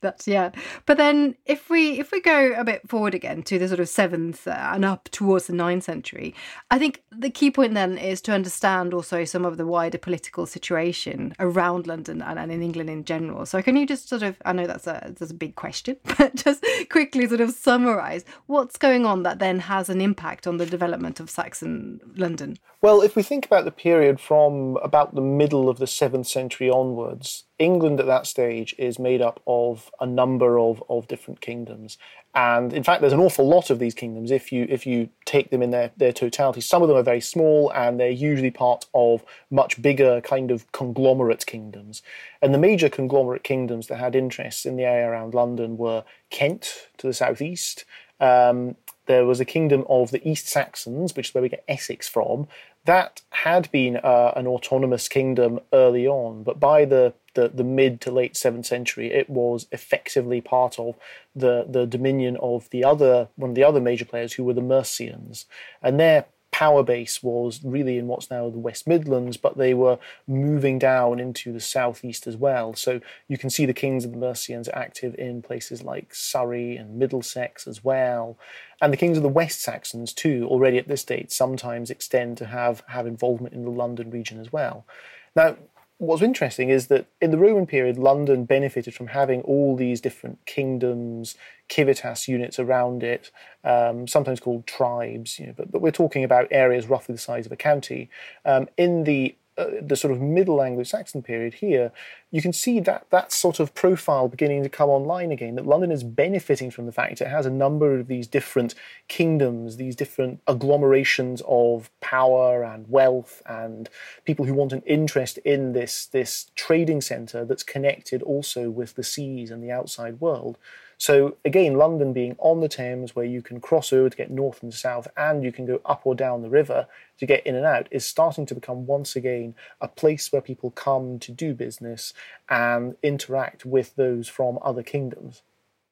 that's 0.00 0.28
yeah. 0.28 0.50
But 0.84 0.98
then 0.98 1.36
if 1.46 1.70
we 1.70 1.98
if 1.98 2.12
we 2.12 2.20
go 2.20 2.52
a 2.56 2.64
bit 2.64 2.88
forward 2.88 3.14
again 3.14 3.42
to 3.44 3.58
the 3.58 3.68
sort 3.68 3.80
of 3.80 3.88
seventh 3.88 4.46
uh, 4.46 4.70
and 4.72 4.84
up 4.84 5.08
towards 5.10 5.46
the 5.46 5.52
ninth 5.52 5.84
century 5.84 6.34
i 6.70 6.78
think 6.78 7.02
the 7.10 7.30
key 7.30 7.50
point 7.50 7.74
then 7.74 7.96
is 7.98 8.20
to 8.20 8.32
understand 8.32 8.92
also 8.92 9.24
some 9.24 9.44
of 9.44 9.56
the 9.56 9.66
wider 9.66 9.98
political 9.98 10.46
situation 10.46 11.34
around 11.38 11.86
london 11.86 12.22
and, 12.22 12.38
and 12.38 12.52
in 12.52 12.62
england 12.62 12.90
in 12.90 13.04
general. 13.04 13.46
So 13.46 13.62
can 13.62 13.76
you 13.76 13.86
just 13.86 14.08
sort 14.08 14.22
of 14.22 14.36
i 14.44 14.52
know 14.52 14.66
that's 14.66 14.86
a 14.86 15.14
that's 15.18 15.30
a 15.30 15.34
big 15.34 15.54
question 15.54 15.96
but 16.18 16.34
just 16.34 16.64
quickly 16.90 17.26
sort 17.26 17.40
of 17.40 17.50
summarize 17.50 18.24
what's 18.46 18.76
going 18.76 19.06
on 19.06 19.22
that 19.22 19.38
then 19.38 19.60
has 19.60 19.88
an 19.88 20.00
impact 20.00 20.46
on 20.46 20.58
the 20.58 20.66
development 20.66 21.20
of 21.20 21.30
saxon 21.30 22.00
london? 22.16 22.58
Well 22.82 23.00
if 23.00 23.16
we 23.16 23.22
think 23.22 23.46
about 23.46 23.64
the 23.64 23.70
period 23.70 24.20
from 24.20 24.76
about 24.82 25.14
the 25.14 25.20
middle 25.20 25.68
of 25.68 25.78
the 25.78 25.86
7th 25.86 26.26
century 26.26 26.70
onwards 26.70 27.44
England 27.58 28.00
at 28.00 28.06
that 28.06 28.26
stage 28.26 28.74
is 28.76 28.98
made 28.98 29.22
up 29.22 29.40
of 29.46 29.90
a 30.00 30.06
number 30.06 30.58
of, 30.58 30.82
of 30.90 31.08
different 31.08 31.40
kingdoms. 31.40 31.96
And 32.34 32.74
in 32.74 32.82
fact, 32.82 33.00
there's 33.00 33.14
an 33.14 33.20
awful 33.20 33.48
lot 33.48 33.70
of 33.70 33.78
these 33.78 33.94
kingdoms 33.94 34.30
if 34.30 34.52
you 34.52 34.66
if 34.68 34.86
you 34.86 35.08
take 35.24 35.48
them 35.50 35.62
in 35.62 35.70
their, 35.70 35.90
their 35.96 36.12
totality. 36.12 36.60
Some 36.60 36.82
of 36.82 36.88
them 36.88 36.98
are 36.98 37.02
very 37.02 37.20
small 37.20 37.72
and 37.72 37.98
they're 37.98 38.10
usually 38.10 38.50
part 38.50 38.84
of 38.92 39.24
much 39.50 39.80
bigger 39.80 40.20
kind 40.20 40.50
of 40.50 40.70
conglomerate 40.72 41.46
kingdoms. 41.46 42.02
And 42.42 42.52
the 42.52 42.58
major 42.58 42.90
conglomerate 42.90 43.42
kingdoms 43.42 43.86
that 43.86 43.96
had 43.96 44.14
interests 44.14 44.66
in 44.66 44.76
the 44.76 44.84
area 44.84 45.08
around 45.08 45.32
London 45.32 45.78
were 45.78 46.04
Kent 46.28 46.88
to 46.98 47.06
the 47.06 47.14
southeast. 47.14 47.86
Um, 48.20 48.76
there 49.06 49.24
was 49.24 49.40
a 49.40 49.44
kingdom 49.44 49.84
of 49.88 50.10
the 50.10 50.26
East 50.28 50.48
Saxons, 50.48 51.16
which 51.16 51.28
is 51.28 51.34
where 51.34 51.42
we 51.42 51.48
get 51.48 51.64
Essex 51.68 52.08
from. 52.08 52.48
That 52.84 53.22
had 53.30 53.70
been 53.72 53.96
uh, 53.96 54.32
an 54.36 54.46
autonomous 54.46 55.08
kingdom 55.08 55.60
early 55.72 56.06
on, 56.06 56.42
but 56.42 56.60
by 56.60 56.84
the 56.84 57.14
the, 57.36 57.48
the 57.48 57.62
mid 57.62 58.00
to 58.00 58.10
late 58.10 58.36
seventh 58.36 58.66
century, 58.66 59.12
it 59.12 59.30
was 59.30 59.66
effectively 59.70 60.40
part 60.40 60.78
of 60.78 60.96
the, 61.34 61.64
the 61.68 61.86
dominion 61.86 62.36
of 62.38 62.68
the 62.70 62.82
other 62.82 63.28
one 63.36 63.50
of 63.50 63.54
the 63.54 63.64
other 63.64 63.80
major 63.80 64.04
players 64.04 64.32
who 64.32 64.42
were 64.42 64.54
the 64.54 64.60
Mercians. 64.60 65.44
And 65.80 66.00
their 66.00 66.26
power 66.56 66.82
base 66.82 67.22
was 67.22 67.60
really 67.62 67.98
in 67.98 68.06
what's 68.06 68.30
now 68.30 68.48
the 68.48 68.58
West 68.58 68.88
Midlands, 68.88 69.36
but 69.36 69.58
they 69.58 69.74
were 69.74 69.98
moving 70.26 70.78
down 70.78 71.20
into 71.20 71.52
the 71.52 71.60
southeast 71.60 72.26
as 72.26 72.34
well. 72.34 72.72
So 72.72 73.00
you 73.28 73.36
can 73.36 73.50
see 73.50 73.66
the 73.66 73.74
kings 73.74 74.06
of 74.06 74.12
the 74.12 74.16
Mercians 74.16 74.70
active 74.72 75.14
in 75.16 75.42
places 75.42 75.82
like 75.82 76.14
Surrey 76.14 76.76
and 76.76 76.98
Middlesex 76.98 77.66
as 77.66 77.84
well. 77.84 78.38
And 78.80 78.90
the 78.90 78.96
kings 78.96 79.18
of 79.18 79.22
the 79.22 79.28
West 79.28 79.60
Saxons, 79.60 80.14
too, 80.14 80.46
already 80.48 80.78
at 80.78 80.88
this 80.88 81.04
date, 81.04 81.30
sometimes 81.30 81.90
extend 81.90 82.38
to 82.38 82.46
have, 82.46 82.82
have 82.88 83.06
involvement 83.06 83.54
in 83.54 83.64
the 83.64 83.70
London 83.70 84.10
region 84.10 84.40
as 84.40 84.50
well. 84.50 84.86
Now, 85.34 85.56
what's 85.98 86.22
interesting 86.22 86.68
is 86.68 86.88
that 86.88 87.06
in 87.20 87.30
the 87.30 87.38
Roman 87.38 87.66
period, 87.66 87.96
London 87.96 88.44
benefited 88.44 88.94
from 88.94 89.08
having 89.08 89.40
all 89.42 89.76
these 89.76 90.00
different 90.00 90.44
kingdoms, 90.44 91.36
civitas 91.70 92.28
units 92.28 92.58
around 92.58 93.02
it, 93.02 93.30
um, 93.64 94.06
sometimes 94.06 94.40
called 94.40 94.66
tribes. 94.66 95.38
You 95.38 95.46
know, 95.46 95.54
but, 95.56 95.70
but 95.70 95.80
we're 95.80 95.90
talking 95.90 96.24
about 96.24 96.48
areas 96.50 96.86
roughly 96.86 97.14
the 97.14 97.20
size 97.20 97.46
of 97.46 97.52
a 97.52 97.56
county. 97.56 98.10
Um, 98.44 98.68
in 98.76 99.04
the 99.04 99.36
uh, 99.58 99.66
the 99.80 99.96
sort 99.96 100.12
of 100.12 100.20
middle 100.20 100.62
Anglo-Saxon 100.62 101.22
period 101.22 101.54
here, 101.54 101.90
you 102.30 102.42
can 102.42 102.52
see 102.52 102.78
that 102.80 103.06
that 103.10 103.32
sort 103.32 103.58
of 103.58 103.74
profile 103.74 104.28
beginning 104.28 104.62
to 104.62 104.68
come 104.68 104.90
online 104.90 105.32
again. 105.32 105.54
That 105.54 105.66
London 105.66 105.90
is 105.90 106.04
benefiting 106.04 106.70
from 106.70 106.86
the 106.86 106.92
fact 106.92 107.20
it 107.20 107.28
has 107.28 107.46
a 107.46 107.50
number 107.50 107.98
of 107.98 108.06
these 108.06 108.26
different 108.26 108.74
kingdoms, 109.08 109.76
these 109.76 109.96
different 109.96 110.44
agglomerations 110.46 111.40
of 111.46 111.90
power 112.00 112.62
and 112.62 112.86
wealth, 112.88 113.42
and 113.46 113.88
people 114.24 114.44
who 114.44 114.54
want 114.54 114.72
an 114.72 114.82
interest 114.82 115.38
in 115.38 115.72
this 115.72 116.06
this 116.06 116.50
trading 116.54 117.00
centre 117.00 117.44
that's 117.44 117.62
connected 117.62 118.22
also 118.22 118.70
with 118.70 118.94
the 118.94 119.04
seas 119.04 119.50
and 119.50 119.62
the 119.62 119.70
outside 119.70 120.20
world. 120.20 120.58
So 120.98 121.36
again, 121.44 121.74
London 121.74 122.12
being 122.12 122.36
on 122.38 122.60
the 122.60 122.68
Thames, 122.68 123.14
where 123.14 123.24
you 123.24 123.42
can 123.42 123.60
cross 123.60 123.92
over 123.92 124.08
to 124.08 124.16
get 124.16 124.30
north 124.30 124.62
and 124.62 124.72
south, 124.72 125.06
and 125.16 125.44
you 125.44 125.52
can 125.52 125.66
go 125.66 125.80
up 125.84 126.02
or 126.04 126.14
down 126.14 126.42
the 126.42 126.48
river 126.48 126.86
to 127.18 127.26
get 127.26 127.46
in 127.46 127.54
and 127.54 127.66
out, 127.66 127.88
is 127.90 128.06
starting 128.06 128.46
to 128.46 128.54
become 128.54 128.86
once 128.86 129.14
again 129.14 129.54
a 129.80 129.88
place 129.88 130.32
where 130.32 130.40
people 130.40 130.70
come 130.70 131.18
to 131.18 131.32
do 131.32 131.54
business 131.54 132.14
and 132.48 132.96
interact 133.02 133.66
with 133.66 133.94
those 133.96 134.26
from 134.28 134.58
other 134.62 134.82
kingdoms. 134.82 135.42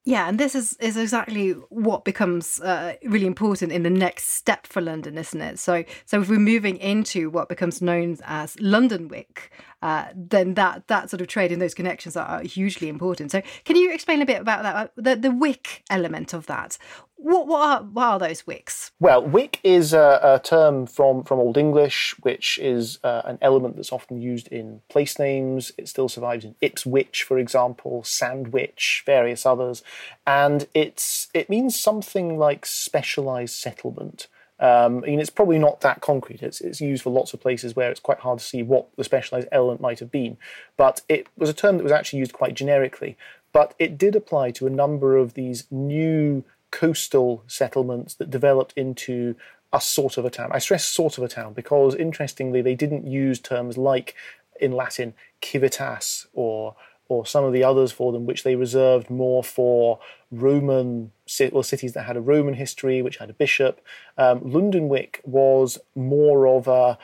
Yeah, 0.07 0.29
and 0.29 0.39
this 0.39 0.55
is, 0.55 0.75
is 0.81 0.99
exactly 0.99 1.53
what 1.71 2.05
becomes 2.05 2.61
uh, 2.61 2.97
really 3.05 3.27
important 3.27 3.73
in 3.73 3.85
the 3.85 3.91
next 3.91 4.29
step 4.29 4.67
for 4.67 4.83
London, 4.83 5.17
isn't 5.17 5.41
it? 5.41 5.59
So, 5.59 5.83
so 6.05 6.21
if 6.21 6.29
we're 6.29 6.39
moving 6.39 6.77
into 6.77 7.31
what 7.31 7.49
becomes 7.49 7.81
known 7.81 8.19
as 8.25 8.55
Lundenwic, 8.57 9.49
uh, 9.81 10.07
then 10.15 10.55
that 10.55 10.89
that 10.89 11.09
sort 11.09 11.23
of 11.23 11.29
trade 11.29 11.53
and 11.53 11.61
those 11.61 11.73
connections 11.73 12.17
are, 12.17 12.43
hugely 12.43 12.91
important. 12.91 13.31
So, 13.31 13.41
can 13.65 13.77
you 13.77 13.93
explain 13.93 14.21
a 14.21 14.27
bit 14.27 14.43
about 14.43 14.63
that, 14.63 14.77
uh, 14.77 14.89
the 14.97 15.17
the 15.17 15.31
wic 15.31 15.83
element 15.89 16.35
of 16.35 16.47
that? 16.47 16.77
What 17.25 17.47
what 17.47 17.61
are, 17.67 17.83
what 17.85 18.05
are 18.05 18.19
those 18.19 18.43
wics? 18.43 18.91
Well, 19.01 19.23
wic 19.27 19.59
is 19.65 19.95
a, 19.95 20.21
a 20.23 20.41
term 20.45 20.87
from 20.87 21.25
from 21.25 21.39
Old 21.39 21.57
English, 21.57 22.15
which 22.21 22.59
is 22.59 22.99
uh, 23.03 23.23
an 23.25 23.39
element 23.41 23.77
that's 23.77 23.93
often 23.93 24.21
used 24.21 24.47
in 24.49 24.83
place 24.91 25.19
names. 25.19 25.73
It 25.79 25.89
still 25.89 26.11
survives 26.11 26.45
in 26.45 26.55
Ipswich, 26.61 27.23
for 27.23 27.39
example, 27.39 28.05
Sandwich, 28.05 29.05
various 29.07 29.47
others, 29.47 29.83
and 30.27 30.69
it's 30.75 31.29
it 31.33 31.49
means 31.49 31.81
something 31.81 32.37
like 32.37 32.67
specialised 32.67 33.59
settlement. 33.59 34.27
Um, 34.61 34.99
I 35.03 35.07
mean, 35.07 35.21
it's 35.21 35.31
probably 35.31 35.59
not 35.59 35.81
that 35.81 36.03
concrete. 36.03 36.43
It's, 36.43 36.61
it's 36.61 36.81
used 36.81 37.03
for 37.03 37.11
lots 37.11 37.33
of 37.33 37.41
places 37.41 37.75
where 37.75 37.91
it's 37.91 38.01
quite 38.01 38.21
hard 38.21 38.39
to 38.39 38.45
see 38.45 38.63
what 38.63 38.89
the 38.97 39.03
specialised 39.03 39.49
element 39.51 39.81
might 39.81 39.99
have 39.99 40.11
been. 40.11 40.37
But 40.77 41.01
it 41.09 41.27
was 41.37 41.49
a 41.49 41.55
term 41.55 41.79
that 41.79 41.83
was 41.83 41.93
actually 41.93 42.21
used 42.21 42.35
quite 42.35 42.55
generically. 42.55 43.17
But 43.53 43.75
it 43.79 43.97
did 43.97 44.15
apply 44.15 44.51
to 44.53 44.67
a 44.67 44.71
number 44.71 45.17
of 45.17 45.35
these 45.35 45.65
new 45.71 46.45
coastal 46.75 47.45
settlements 47.47 48.15
that 48.15 48.31
developed 48.31 48.73
into 48.77 49.37
a 49.73 49.81
sort 49.81 50.19
of 50.19 50.25
a 50.25 50.31
town. 50.31 50.51
I 50.53 50.59
stress 50.59 50.85
sort 50.85 51.19
of 51.19 51.25
a 51.25 51.29
town 51.29 51.53
because, 51.53 51.95
interestingly, 51.95 52.63
they 52.63 52.75
didn't 52.75 53.07
use 53.07 53.39
terms 53.39 53.79
like 53.79 54.15
in 54.61 54.73
Latin 54.73 55.15
civitas 55.43 56.27
or 56.33 56.75
or 57.07 57.27
some 57.27 57.45
of 57.45 57.53
the 57.53 57.63
others 57.63 57.93
for 57.93 58.13
them, 58.13 58.25
which 58.27 58.45
they 58.45 58.57
reserved 58.57 59.11
more 59.11 59.45
for 59.45 60.01
Roman 60.33 61.13
well, 61.53 61.63
cities 61.63 61.93
that 61.93 62.05
had 62.05 62.17
a 62.17 62.21
Roman 62.21 62.55
history, 62.55 63.03
which 63.03 63.19
had 63.19 63.31
a 63.31 63.35
bishop. 63.35 63.81
Um, 64.17 64.41
Lundenwic 64.41 65.17
was 65.23 65.79
more 65.95 66.49
of 66.49 66.67
a, 66.67 66.99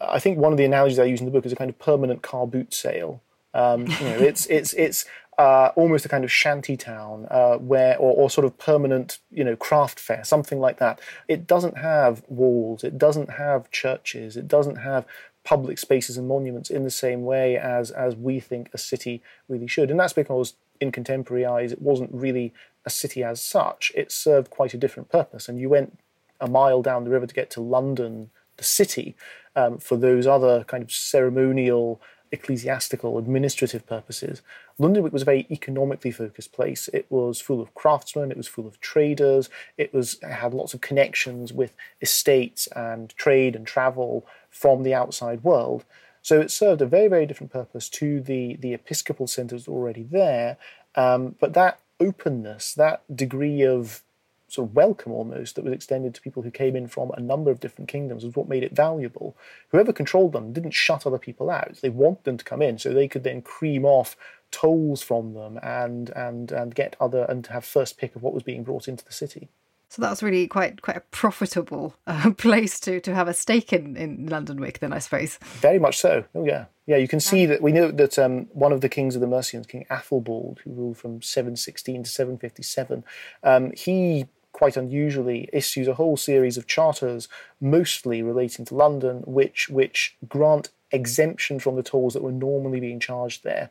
I 0.00 0.20
think 0.20 0.38
one 0.38 0.52
of 0.52 0.58
the 0.58 0.64
analogies 0.64 1.00
I 1.00 1.04
use 1.04 1.20
in 1.20 1.26
the 1.26 1.32
book 1.32 1.44
is 1.44 1.52
a 1.52 1.56
kind 1.56 1.68
of 1.68 1.78
permanent 1.80 2.22
car 2.22 2.46
boot 2.46 2.72
sale. 2.72 3.20
Um, 3.52 3.88
you 3.88 4.04
know, 4.08 4.18
it's 4.30 4.46
it's 4.46 4.72
it's 4.74 5.04
uh, 5.40 5.72
almost 5.74 6.04
a 6.04 6.08
kind 6.08 6.22
of 6.22 6.30
shanty 6.30 6.76
town 6.76 7.26
uh, 7.30 7.56
where, 7.56 7.96
or, 7.96 8.12
or, 8.12 8.28
sort 8.28 8.44
of 8.44 8.58
permanent, 8.58 9.20
you 9.32 9.42
know, 9.42 9.56
craft 9.56 9.98
fair, 9.98 10.22
something 10.22 10.60
like 10.60 10.78
that. 10.78 11.00
It 11.28 11.46
doesn't 11.46 11.78
have 11.78 12.22
walls, 12.28 12.84
it 12.84 12.98
doesn't 12.98 13.30
have 13.30 13.70
churches, 13.70 14.36
it 14.36 14.46
doesn't 14.46 14.76
have 14.76 15.06
public 15.42 15.78
spaces 15.78 16.18
and 16.18 16.28
monuments 16.28 16.68
in 16.68 16.84
the 16.84 16.90
same 16.90 17.24
way 17.24 17.56
as 17.56 17.90
as 17.90 18.14
we 18.14 18.38
think 18.38 18.68
a 18.74 18.78
city 18.78 19.22
really 19.48 19.66
should, 19.66 19.90
and 19.90 19.98
that's 19.98 20.12
because 20.12 20.56
in 20.78 20.92
contemporary 20.92 21.46
eyes 21.46 21.72
it 21.72 21.80
wasn't 21.80 22.12
really 22.12 22.52
a 22.84 22.90
city 22.90 23.24
as 23.24 23.40
such. 23.40 23.92
It 23.94 24.12
served 24.12 24.50
quite 24.50 24.74
a 24.74 24.78
different 24.78 25.08
purpose, 25.08 25.48
and 25.48 25.58
you 25.58 25.70
went 25.70 25.98
a 26.38 26.50
mile 26.50 26.82
down 26.82 27.04
the 27.04 27.10
river 27.10 27.26
to 27.26 27.34
get 27.34 27.48
to 27.52 27.62
London, 27.62 28.28
the 28.58 28.64
city, 28.64 29.16
um, 29.56 29.78
for 29.78 29.96
those 29.96 30.26
other 30.26 30.64
kind 30.64 30.82
of 30.82 30.92
ceremonial 30.92 31.98
ecclesiastical, 32.32 33.18
administrative 33.18 33.86
purposes. 33.86 34.42
London 34.78 35.02
was 35.10 35.22
a 35.22 35.24
very 35.24 35.46
economically 35.50 36.10
focused 36.10 36.52
place. 36.52 36.88
It 36.92 37.06
was 37.10 37.40
full 37.40 37.60
of 37.60 37.74
craftsmen, 37.74 38.30
it 38.30 38.36
was 38.36 38.48
full 38.48 38.66
of 38.66 38.80
traders, 38.80 39.50
it 39.76 39.92
was 39.92 40.18
it 40.22 40.30
had 40.30 40.54
lots 40.54 40.74
of 40.74 40.80
connections 40.80 41.52
with 41.52 41.74
estates 42.00 42.66
and 42.68 43.10
trade 43.16 43.56
and 43.56 43.66
travel 43.66 44.26
from 44.48 44.82
the 44.82 44.94
outside 44.94 45.42
world. 45.42 45.84
So 46.22 46.40
it 46.40 46.50
served 46.50 46.82
a 46.82 46.86
very, 46.86 47.08
very 47.08 47.26
different 47.26 47.52
purpose 47.52 47.88
to 47.90 48.20
the, 48.20 48.56
the 48.56 48.74
episcopal 48.74 49.26
centres 49.26 49.66
already 49.66 50.02
there. 50.02 50.58
Um, 50.94 51.36
but 51.40 51.54
that 51.54 51.80
openness, 51.98 52.74
that 52.74 53.02
degree 53.14 53.62
of 53.62 54.02
sort 54.50 54.68
of 54.68 54.74
welcome 54.74 55.12
almost 55.12 55.54
that 55.54 55.64
was 55.64 55.72
extended 55.72 56.14
to 56.14 56.20
people 56.20 56.42
who 56.42 56.50
came 56.50 56.76
in 56.76 56.88
from 56.88 57.10
a 57.12 57.20
number 57.20 57.50
of 57.50 57.60
different 57.60 57.88
kingdoms 57.88 58.24
was 58.24 58.36
what 58.36 58.48
made 58.48 58.62
it 58.62 58.74
valuable. 58.74 59.36
Whoever 59.70 59.92
controlled 59.92 60.32
them 60.32 60.52
didn't 60.52 60.72
shut 60.72 61.06
other 61.06 61.18
people 61.18 61.50
out. 61.50 61.78
They 61.80 61.90
wanted 61.90 62.24
them 62.24 62.36
to 62.38 62.44
come 62.44 62.62
in 62.62 62.78
so 62.78 62.92
they 62.92 63.08
could 63.08 63.24
then 63.24 63.42
cream 63.42 63.84
off 63.84 64.16
tolls 64.50 65.02
from 65.02 65.34
them 65.34 65.58
and 65.62 66.10
and 66.10 66.50
and 66.50 66.74
get 66.74 66.96
other 67.00 67.24
and 67.28 67.46
have 67.46 67.64
first 67.64 67.96
pick 67.96 68.16
of 68.16 68.22
what 68.22 68.34
was 68.34 68.42
being 68.42 68.64
brought 68.64 68.88
into 68.88 69.04
the 69.04 69.12
city. 69.12 69.48
So 69.88 70.02
that's 70.02 70.22
really 70.22 70.46
quite 70.46 70.82
quite 70.82 70.96
a 70.96 71.00
profitable 71.00 71.96
uh, 72.06 72.30
place 72.36 72.78
to 72.80 73.00
to 73.00 73.14
have 73.14 73.26
a 73.26 73.34
stake 73.34 73.72
in 73.72 73.96
in 73.96 74.28
Lundenwic, 74.28 74.78
then 74.78 74.92
I 74.92 74.98
suppose. 74.98 75.38
Very 75.60 75.80
much 75.80 75.98
so. 75.98 76.24
Oh 76.34 76.44
yeah, 76.44 76.66
yeah. 76.86 76.96
You 76.96 77.08
can 77.08 77.18
see 77.18 77.44
that 77.46 77.60
we 77.60 77.72
know 77.72 77.90
that 77.90 78.18
um, 78.18 78.46
one 78.52 78.72
of 78.72 78.82
the 78.82 78.88
kings 78.88 79.16
of 79.16 79.20
the 79.20 79.26
Mercians, 79.26 79.66
King 79.66 79.86
Athelbald, 79.90 80.60
who 80.60 80.70
ruled 80.70 80.96
from 80.96 81.20
716 81.20 82.04
to 82.04 82.08
757, 82.08 83.04
um, 83.42 83.72
he 83.76 84.26
quite 84.52 84.76
unusually, 84.76 85.48
issues 85.52 85.88
a 85.88 85.94
whole 85.94 86.16
series 86.16 86.56
of 86.56 86.66
charters, 86.66 87.28
mostly 87.60 88.22
relating 88.22 88.64
to 88.66 88.74
London, 88.74 89.22
which 89.26 89.68
which 89.68 90.16
grant 90.28 90.70
exemption 90.90 91.58
from 91.58 91.76
the 91.76 91.82
tolls 91.82 92.14
that 92.14 92.22
were 92.22 92.32
normally 92.32 92.80
being 92.80 93.00
charged 93.00 93.44
there. 93.44 93.70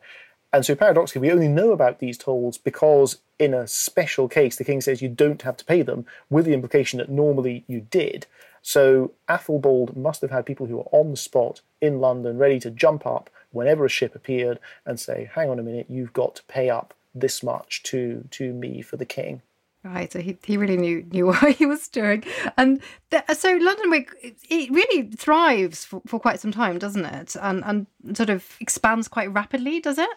And 0.51 0.65
so 0.65 0.74
paradoxically, 0.75 1.27
we 1.27 1.33
only 1.33 1.48
know 1.48 1.71
about 1.71 2.00
these 2.00 2.17
tolls 2.17 2.57
because 2.57 3.19
in 3.38 3.53
a 3.53 3.67
special 3.67 4.27
case, 4.27 4.55
the 4.55 4.63
king 4.63 4.81
says 4.81 5.01
you 5.01 5.09
don't 5.09 5.43
have 5.43 5.57
to 5.57 5.65
pay 5.65 5.81
them, 5.81 6.05
with 6.29 6.45
the 6.45 6.53
implication 6.53 6.98
that 6.98 7.09
normally 7.09 7.63
you 7.67 7.81
did. 7.81 8.25
So 8.62 9.13
Athelbald 9.27 9.95
must 9.95 10.21
have 10.21 10.31
had 10.31 10.45
people 10.45 10.65
who 10.65 10.77
were 10.77 10.89
on 10.91 11.12
the 11.12 11.17
spot 11.17 11.62
in 11.79 12.00
London, 12.00 12.38
ready 12.38 12.59
to 12.62 12.71
jump 12.71 13.05
up 13.05 13.29
whenever 13.51 13.86
a 13.86 13.89
ship 13.89 14.15
appeared 14.15 14.59
and 14.86 15.00
say, 15.00 15.29
"Hang 15.33 15.50
on 15.50 15.59
a 15.59 15.63
minute, 15.63 15.86
you've 15.89 16.13
got 16.13 16.36
to 16.36 16.43
pay 16.43 16.69
up 16.69 16.93
this 17.15 17.41
much 17.41 17.83
to 17.83 18.25
to 18.31 18.53
me 18.53 18.81
for 18.81 18.98
the 18.98 19.05
king." 19.05 19.41
Right, 19.81 20.12
so 20.12 20.19
he, 20.19 20.38
he 20.43 20.57
really 20.57 20.75
knew 20.75 21.03
knew 21.03 21.25
what 21.27 21.55
he 21.55 21.65
was 21.65 21.88
doing, 21.88 22.24
and 22.57 22.81
so 23.12 23.57
Lundenwic 23.57 24.09
it, 24.21 24.36
it 24.50 24.69
really 24.71 25.09
thrives 25.12 25.86
for, 25.86 26.01
for 26.05 26.19
quite 26.19 26.41
some 26.41 26.51
time, 26.51 26.79
doesn't 26.79 27.05
it? 27.05 27.36
And 27.41 27.63
and 27.65 28.17
sort 28.17 28.29
of 28.29 28.57
expands 28.59 29.07
quite 29.07 29.31
rapidly, 29.31 29.79
does 29.79 29.98
it? 29.98 30.09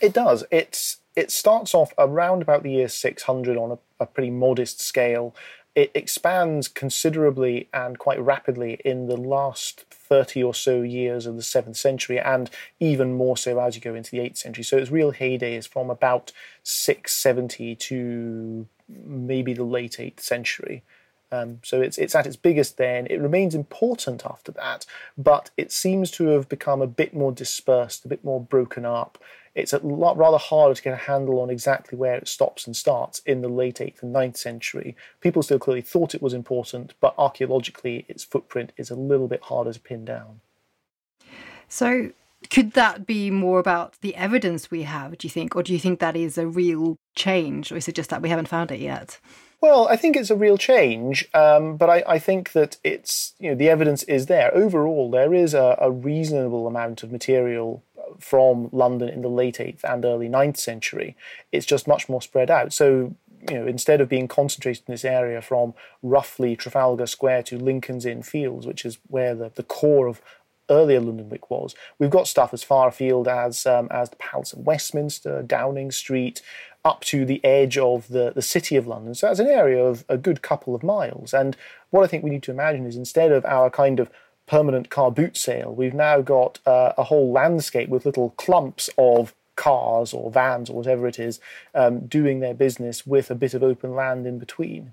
It 0.00 0.14
does. 0.14 0.44
It's 0.50 0.98
it 1.16 1.30
starts 1.30 1.74
off 1.74 1.92
around 1.98 2.40
about 2.40 2.62
the 2.62 2.70
year 2.70 2.88
600 2.88 3.56
on 3.56 3.72
a, 3.72 3.78
a 4.04 4.06
pretty 4.06 4.30
modest 4.30 4.80
scale. 4.80 5.34
It 5.74 5.92
expands 5.94 6.66
considerably 6.66 7.68
and 7.72 7.98
quite 7.98 8.20
rapidly 8.20 8.80
in 8.84 9.06
the 9.06 9.16
last 9.16 9.84
30 9.90 10.42
or 10.42 10.52
so 10.52 10.82
years 10.82 11.26
of 11.26 11.36
the 11.36 11.42
7th 11.42 11.76
century, 11.76 12.18
and 12.18 12.50
even 12.80 13.14
more 13.14 13.36
so 13.36 13.60
as 13.60 13.76
you 13.76 13.80
go 13.80 13.94
into 13.94 14.10
the 14.10 14.18
8th 14.18 14.38
century. 14.38 14.64
So 14.64 14.76
its 14.76 14.90
real 14.90 15.12
heyday 15.12 15.54
is 15.54 15.66
from 15.66 15.88
about 15.88 16.32
670 16.64 17.76
to 17.76 18.66
maybe 18.88 19.52
the 19.52 19.64
late 19.64 19.98
8th 19.98 20.20
century. 20.20 20.82
Um, 21.32 21.60
so 21.62 21.80
it's 21.80 21.96
it's 21.96 22.16
at 22.16 22.26
its 22.26 22.36
biggest 22.36 22.76
then. 22.76 23.06
It 23.08 23.20
remains 23.20 23.54
important 23.54 24.26
after 24.26 24.50
that, 24.52 24.84
but 25.16 25.50
it 25.56 25.70
seems 25.70 26.10
to 26.12 26.26
have 26.28 26.48
become 26.48 26.82
a 26.82 26.88
bit 26.88 27.14
more 27.14 27.30
dispersed, 27.30 28.04
a 28.04 28.08
bit 28.08 28.24
more 28.24 28.40
broken 28.40 28.84
up 28.84 29.16
it's 29.54 29.72
a 29.72 29.78
lot 29.78 30.16
rather 30.16 30.38
harder 30.38 30.74
to 30.74 30.82
get 30.82 30.92
a 30.92 30.96
handle 30.96 31.40
on 31.40 31.50
exactly 31.50 31.98
where 31.98 32.14
it 32.14 32.28
stops 32.28 32.66
and 32.66 32.76
starts 32.76 33.20
in 33.20 33.42
the 33.42 33.48
late 33.48 33.76
8th 33.76 34.02
and 34.02 34.14
9th 34.14 34.36
century. 34.36 34.96
People 35.20 35.42
still 35.42 35.58
clearly 35.58 35.82
thought 35.82 36.14
it 36.14 36.22
was 36.22 36.34
important, 36.34 36.94
but 37.00 37.14
archaeologically 37.18 38.04
its 38.08 38.24
footprint 38.24 38.72
is 38.76 38.90
a 38.90 38.94
little 38.94 39.28
bit 39.28 39.42
harder 39.42 39.72
to 39.72 39.80
pin 39.80 40.04
down. 40.04 40.40
So, 41.68 42.10
could 42.48 42.72
that 42.72 43.06
be 43.06 43.30
more 43.30 43.58
about 43.58 44.00
the 44.00 44.14
evidence 44.16 44.70
we 44.70 44.84
have, 44.84 45.18
do 45.18 45.26
you 45.26 45.30
think? 45.30 45.54
Or 45.54 45.62
do 45.62 45.72
you 45.72 45.78
think 45.78 46.00
that 46.00 46.16
is 46.16 46.38
a 46.38 46.46
real 46.46 46.96
change? 47.14 47.70
Or 47.70 47.76
is 47.76 47.86
it 47.86 47.94
just 47.94 48.10
that 48.10 48.22
we 48.22 48.28
haven't 48.28 48.48
found 48.48 48.70
it 48.70 48.80
yet? 48.80 49.18
Well, 49.60 49.88
I 49.88 49.96
think 49.96 50.16
it's 50.16 50.30
a 50.30 50.36
real 50.36 50.56
change, 50.56 51.28
um, 51.34 51.76
but 51.76 51.90
I, 51.90 52.02
I, 52.08 52.18
think 52.18 52.52
that 52.52 52.78
it's 52.82 53.34
you 53.38 53.50
know 53.50 53.54
the 53.54 53.68
evidence 53.68 54.02
is 54.04 54.24
there. 54.24 54.54
Overall, 54.54 55.10
there 55.10 55.34
is 55.34 55.52
a, 55.52 55.76
a 55.78 55.90
reasonable 55.90 56.66
amount 56.66 57.02
of 57.02 57.12
material 57.12 57.82
from 58.18 58.68
London 58.72 59.08
in 59.08 59.22
the 59.22 59.28
late 59.28 59.58
8th 59.58 59.84
and 59.84 60.04
early 60.04 60.28
9th 60.28 60.56
century. 60.56 61.16
It's 61.52 61.66
just 61.66 61.88
much 61.88 62.08
more 62.08 62.22
spread 62.22 62.50
out. 62.50 62.72
So, 62.72 63.14
you 63.48 63.54
know, 63.54 63.66
instead 63.66 64.00
of 64.00 64.08
being 64.08 64.28
concentrated 64.28 64.84
in 64.86 64.92
this 64.92 65.04
area 65.04 65.40
from 65.40 65.74
roughly 66.02 66.56
Trafalgar 66.56 67.06
Square 67.06 67.44
to 67.44 67.58
Lincoln's 67.58 68.06
Inn 68.06 68.22
Fields, 68.22 68.66
which 68.66 68.84
is 68.84 68.98
where 69.08 69.34
the, 69.34 69.50
the 69.54 69.62
core 69.62 70.06
of 70.06 70.20
earlier 70.68 71.00
Lundenwic 71.00 71.50
was, 71.50 71.74
we've 71.98 72.10
got 72.10 72.28
stuff 72.28 72.52
as 72.52 72.62
far 72.62 72.88
afield 72.88 73.26
as 73.28 73.66
um, 73.66 73.88
as 73.90 74.10
the 74.10 74.16
Palace 74.16 74.52
of 74.52 74.60
Westminster, 74.60 75.42
Downing 75.42 75.90
Street, 75.90 76.42
up 76.84 77.02
to 77.02 77.24
the 77.24 77.44
edge 77.44 77.76
of 77.76 78.08
the, 78.08 78.32
the 78.34 78.42
city 78.42 78.76
of 78.76 78.86
London. 78.86 79.14
So 79.14 79.26
that's 79.26 79.40
an 79.40 79.46
area 79.46 79.84
of 79.84 80.04
a 80.08 80.16
good 80.16 80.42
couple 80.42 80.74
of 80.74 80.82
miles. 80.82 81.34
And 81.34 81.56
what 81.90 82.04
I 82.04 82.06
think 82.06 82.24
we 82.24 82.30
need 82.30 82.42
to 82.44 82.50
imagine 82.50 82.86
is 82.86 82.96
instead 82.96 83.32
of 83.32 83.44
our 83.44 83.70
kind 83.70 84.00
of 84.00 84.10
permanent 84.50 84.90
car 84.90 85.12
boot 85.12 85.36
sale, 85.36 85.72
we've 85.72 85.94
now 85.94 86.20
got 86.20 86.58
uh, 86.66 86.92
a 86.98 87.04
whole 87.04 87.30
landscape 87.30 87.88
with 87.88 88.04
little 88.04 88.30
clumps 88.30 88.90
of 88.98 89.32
cars 89.54 90.12
or 90.12 90.28
vans 90.28 90.68
or 90.68 90.76
whatever 90.76 91.06
it 91.06 91.20
is 91.20 91.38
um, 91.72 92.00
doing 92.06 92.40
their 92.40 92.52
business 92.52 93.06
with 93.06 93.30
a 93.30 93.34
bit 93.36 93.54
of 93.54 93.62
open 93.62 93.94
land 93.94 94.26
in 94.26 94.40
between. 94.40 94.92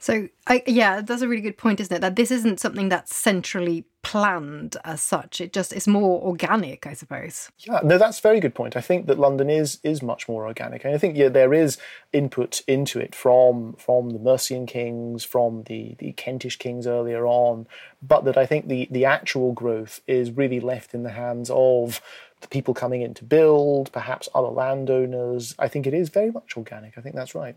So, 0.00 0.28
I, 0.46 0.62
yeah, 0.66 1.00
that's 1.00 1.22
a 1.22 1.28
really 1.28 1.42
good 1.42 1.58
point, 1.58 1.80
isn't 1.80 1.94
it? 1.94 2.00
That 2.00 2.14
this 2.14 2.30
isn't 2.30 2.60
something 2.60 2.88
that's 2.88 3.14
centrally 3.14 3.84
planned 4.02 4.76
as 4.84 5.02
such. 5.02 5.40
It 5.40 5.52
just 5.52 5.72
is 5.72 5.88
more 5.88 6.22
organic, 6.22 6.86
I 6.86 6.92
suppose. 6.92 7.50
Yeah, 7.58 7.80
no, 7.82 7.98
that's 7.98 8.20
a 8.20 8.22
very 8.22 8.38
good 8.38 8.54
point. 8.54 8.76
I 8.76 8.80
think 8.80 9.06
that 9.06 9.18
London 9.18 9.50
is 9.50 9.80
is 9.82 10.00
much 10.00 10.28
more 10.28 10.46
organic, 10.46 10.84
and 10.84 10.94
I 10.94 10.98
think 10.98 11.16
yeah, 11.16 11.28
there 11.28 11.52
is 11.52 11.78
input 12.12 12.62
into 12.68 13.00
it 13.00 13.14
from 13.14 13.74
from 13.74 14.10
the 14.10 14.20
Mercian 14.20 14.66
kings, 14.66 15.24
from 15.24 15.64
the 15.64 15.96
the 15.98 16.12
Kentish 16.12 16.58
kings 16.58 16.86
earlier 16.86 17.26
on, 17.26 17.66
but 18.00 18.24
that 18.24 18.38
I 18.38 18.46
think 18.46 18.68
the 18.68 18.86
the 18.90 19.04
actual 19.04 19.52
growth 19.52 20.00
is 20.06 20.30
really 20.30 20.60
left 20.60 20.94
in 20.94 21.02
the 21.02 21.10
hands 21.10 21.50
of 21.52 22.00
the 22.40 22.48
people 22.48 22.72
coming 22.72 23.02
in 23.02 23.14
to 23.14 23.24
build, 23.24 23.90
perhaps 23.92 24.28
other 24.32 24.48
landowners. 24.48 25.56
I 25.58 25.66
think 25.66 25.86
it 25.88 25.94
is 25.94 26.08
very 26.08 26.30
much 26.30 26.56
organic. 26.56 26.96
I 26.96 27.00
think 27.00 27.16
that's 27.16 27.34
right. 27.34 27.56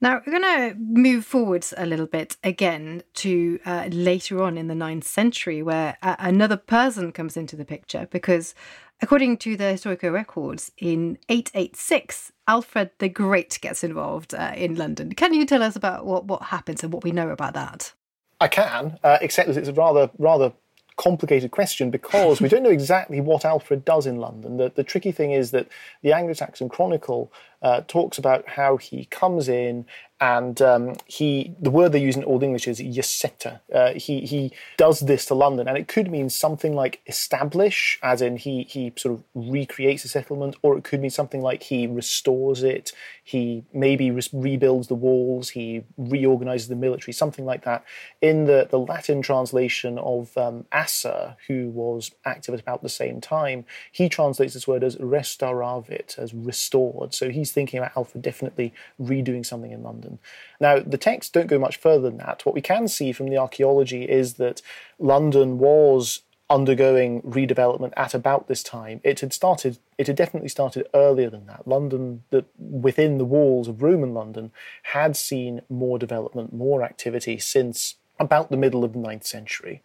Now, 0.00 0.22
we're 0.24 0.38
going 0.38 0.70
to 0.70 0.76
move 0.78 1.24
forwards 1.24 1.74
a 1.76 1.84
little 1.84 2.06
bit 2.06 2.36
again 2.44 3.02
to 3.14 3.58
uh, 3.66 3.88
later 3.90 4.40
on 4.42 4.56
in 4.56 4.68
the 4.68 4.74
ninth 4.74 5.06
century, 5.06 5.60
where 5.60 5.96
uh, 6.02 6.14
another 6.20 6.56
person 6.56 7.10
comes 7.10 7.36
into 7.36 7.56
the 7.56 7.64
picture 7.64 8.06
because, 8.12 8.54
according 9.02 9.38
to 9.38 9.56
the 9.56 9.72
historical 9.72 10.10
records, 10.10 10.70
in 10.78 11.18
886, 11.28 12.30
Alfred 12.46 12.90
the 12.98 13.08
Great 13.08 13.58
gets 13.60 13.82
involved 13.82 14.34
uh, 14.34 14.52
in 14.54 14.76
London. 14.76 15.12
Can 15.14 15.34
you 15.34 15.44
tell 15.44 15.64
us 15.64 15.74
about 15.74 16.06
what, 16.06 16.26
what 16.26 16.42
happens 16.44 16.84
and 16.84 16.92
what 16.92 17.02
we 17.02 17.10
know 17.10 17.30
about 17.30 17.54
that? 17.54 17.92
I 18.40 18.46
can, 18.46 19.00
uh, 19.02 19.18
except 19.20 19.48
that 19.48 19.56
it's 19.56 19.68
a 19.68 19.72
rather 19.72 20.10
rather 20.16 20.52
complicated 20.98 21.50
question 21.52 21.90
because 21.90 22.40
we 22.40 22.48
don't 22.48 22.62
know 22.62 22.70
exactly 22.70 23.20
what 23.20 23.44
Alfred 23.44 23.84
does 23.84 24.06
in 24.06 24.16
London. 24.16 24.58
The, 24.58 24.70
the 24.74 24.84
tricky 24.84 25.12
thing 25.12 25.32
is 25.32 25.52
that 25.52 25.68
the 26.02 26.12
Anglo 26.12 26.34
Saxon 26.34 26.68
Chronicle 26.68 27.32
uh, 27.62 27.82
talks 27.88 28.18
about 28.18 28.48
how 28.50 28.76
he 28.76 29.06
comes 29.06 29.48
in 29.48 29.84
and 30.20 30.60
um, 30.60 30.94
he 31.06 31.54
the 31.60 31.70
word 31.70 31.92
they 31.92 32.00
use 32.00 32.16
in 32.16 32.24
Old 32.24 32.42
English 32.42 32.66
is 32.66 32.80
gesette. 32.80 33.60
Uh, 33.72 33.92
he 33.94 34.22
he 34.22 34.52
does 34.76 35.00
this 35.00 35.26
to 35.26 35.34
London, 35.34 35.68
and 35.68 35.78
it 35.78 35.86
could 35.86 36.10
mean 36.10 36.28
something 36.28 36.74
like 36.74 37.00
establish, 37.06 37.98
as 38.02 38.20
in 38.20 38.36
he 38.36 38.64
he 38.64 38.92
sort 38.96 39.14
of 39.14 39.24
recreates 39.34 40.04
a 40.04 40.08
settlement, 40.08 40.56
or 40.62 40.76
it 40.76 40.82
could 40.82 41.00
mean 41.00 41.10
something 41.10 41.40
like 41.40 41.64
he 41.64 41.86
restores 41.86 42.64
it. 42.64 42.92
He 43.22 43.64
maybe 43.72 44.10
re- 44.10 44.22
rebuilds 44.32 44.88
the 44.88 44.94
walls. 44.94 45.50
He 45.50 45.84
reorganizes 45.96 46.68
the 46.68 46.76
military, 46.76 47.12
something 47.12 47.44
like 47.44 47.64
that. 47.64 47.84
In 48.20 48.46
the 48.46 48.66
the 48.68 48.78
Latin 48.78 49.22
translation 49.22 49.98
of 49.98 50.36
um, 50.36 50.66
Asser, 50.72 51.36
who 51.46 51.68
was 51.68 52.10
active 52.24 52.54
at 52.54 52.60
about 52.60 52.82
the 52.82 52.88
same 52.88 53.20
time, 53.20 53.66
he 53.92 54.08
translates 54.08 54.54
this 54.54 54.66
word 54.66 54.82
as 54.82 54.96
restauravit, 54.96 56.18
as 56.18 56.34
restored. 56.34 57.14
So 57.14 57.28
he's 57.48 57.54
thinking 57.54 57.78
about 57.78 57.96
Alfred 57.96 58.22
definitely 58.22 58.72
redoing 59.00 59.44
something 59.44 59.72
in 59.72 59.82
London. 59.82 60.18
Now, 60.60 60.80
the 60.80 60.98
texts 60.98 61.32
don't 61.32 61.46
go 61.46 61.58
much 61.58 61.76
further 61.76 62.08
than 62.08 62.18
that. 62.18 62.44
What 62.44 62.54
we 62.54 62.60
can 62.60 62.88
see 62.88 63.12
from 63.12 63.28
the 63.28 63.38
archaeology 63.38 64.04
is 64.04 64.34
that 64.34 64.60
London 64.98 65.58
was 65.58 66.22
undergoing 66.50 67.20
redevelopment 67.22 67.92
at 67.96 68.14
about 68.14 68.48
this 68.48 68.62
time. 68.62 69.00
It 69.04 69.20
had 69.20 69.32
started. 69.32 69.78
It 69.96 70.06
had 70.06 70.16
definitely 70.16 70.48
started 70.48 70.86
earlier 70.94 71.30
than 71.30 71.46
that. 71.46 71.66
London, 71.66 72.24
that 72.30 72.46
within 72.58 73.18
the 73.18 73.24
walls 73.24 73.68
of 73.68 73.82
Roman 73.82 74.14
London, 74.14 74.50
had 74.84 75.16
seen 75.16 75.62
more 75.68 75.98
development, 75.98 76.52
more 76.52 76.82
activity 76.82 77.38
since 77.38 77.96
about 78.18 78.50
the 78.50 78.56
middle 78.56 78.84
of 78.84 78.92
the 78.92 78.98
ninth 78.98 79.24
century. 79.26 79.82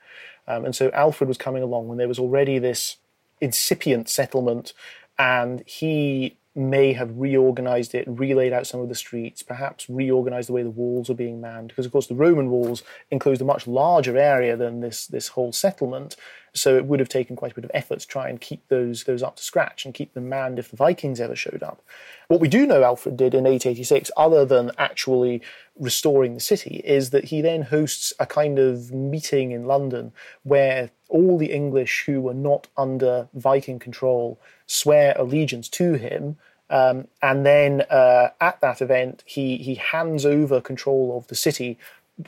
Um, 0.48 0.66
and 0.66 0.76
so 0.76 0.90
Alfred 0.92 1.28
was 1.28 1.38
coming 1.38 1.64
along 1.64 1.88
when 1.88 1.98
there 1.98 2.08
was 2.08 2.20
already 2.20 2.60
this 2.60 2.98
incipient 3.40 4.10
settlement, 4.10 4.74
and 5.18 5.64
he 5.66 6.38
may 6.56 6.94
have 6.94 7.18
reorganized 7.18 7.96
it, 7.96 8.06
relaid 8.08 8.54
out 8.54 8.68
some 8.68 8.80
of 8.80 8.90
the 8.90 8.96
streets, 8.96 9.42
perhaps 9.42 9.90
reorganized 9.90 10.50
the 10.50 10.54
way 10.54 10.62
the 10.62 10.70
walls 10.70 11.10
are 11.10 11.16
being 11.16 11.42
manned. 11.42 11.70
Because, 11.70 11.86
of 11.86 11.92
course, 11.92 12.08
the 12.08 12.16
Roman 12.16 12.50
walls 12.50 12.84
enclosed 13.10 13.42
a 13.42 13.46
much 13.46 13.66
larger 13.66 14.18
area 14.18 14.56
than 14.56 14.80
this, 14.80 15.08
this 15.08 15.30
whole 15.30 15.52
settlement. 15.52 16.16
So 16.54 16.78
it 16.78 16.86
would 16.86 17.00
have 17.00 17.10
taken 17.10 17.36
quite 17.36 17.54
a 17.54 17.56
bit 17.56 17.64
of 17.64 17.72
effort 17.74 18.02
to 18.02 18.08
try 18.08 18.30
and 18.30 18.40
keep 18.40 18.68
those, 18.68 19.06
those 19.06 19.24
up 19.24 19.38
to 19.38 19.44
scratch 19.44 19.86
and 19.86 19.94
keep 19.94 20.14
them 20.14 20.30
manned 20.30 20.60
if 20.60 20.70
the 20.70 20.78
Vikings 20.78 21.20
ever 21.20 21.36
showed 21.36 21.64
up. 21.64 21.82
What 22.28 22.40
we 22.40 22.48
do 22.48 22.68
know 22.68 22.84
Alfred 22.84 23.18
did 23.18 23.34
in 23.34 23.48
886, 23.48 24.12
other 24.16 24.46
than 24.46 24.72
actually 24.78 25.42
restoring 25.76 26.36
the 26.36 26.40
city, 26.40 26.84
is 26.86 27.10
that 27.10 27.26
he 27.26 27.42
then 27.42 27.64
hosts 27.64 28.14
a 28.20 28.28
kind 28.28 28.60
of 28.60 28.92
meeting 28.92 29.52
in 29.52 29.66
London 29.66 30.12
where 30.44 30.92
all 31.10 31.40
the 31.40 31.52
English 31.52 32.04
who 32.06 32.22
were 32.22 32.34
not 32.36 32.68
under 32.78 33.28
Viking 33.34 33.80
control 33.80 34.40
swear 34.74 35.14
allegiance 35.18 35.70
to 35.70 35.94
him. 35.94 36.38
Um, 36.70 37.08
and 37.22 37.46
then 37.46 37.82
uh, 37.90 38.30
at 38.42 38.60
that 38.62 38.82
event, 38.82 39.24
he, 39.26 39.58
he 39.58 39.76
hands 39.76 40.26
over 40.26 40.60
control 40.60 41.16
of 41.18 41.28
the 41.28 41.36
city 41.36 41.78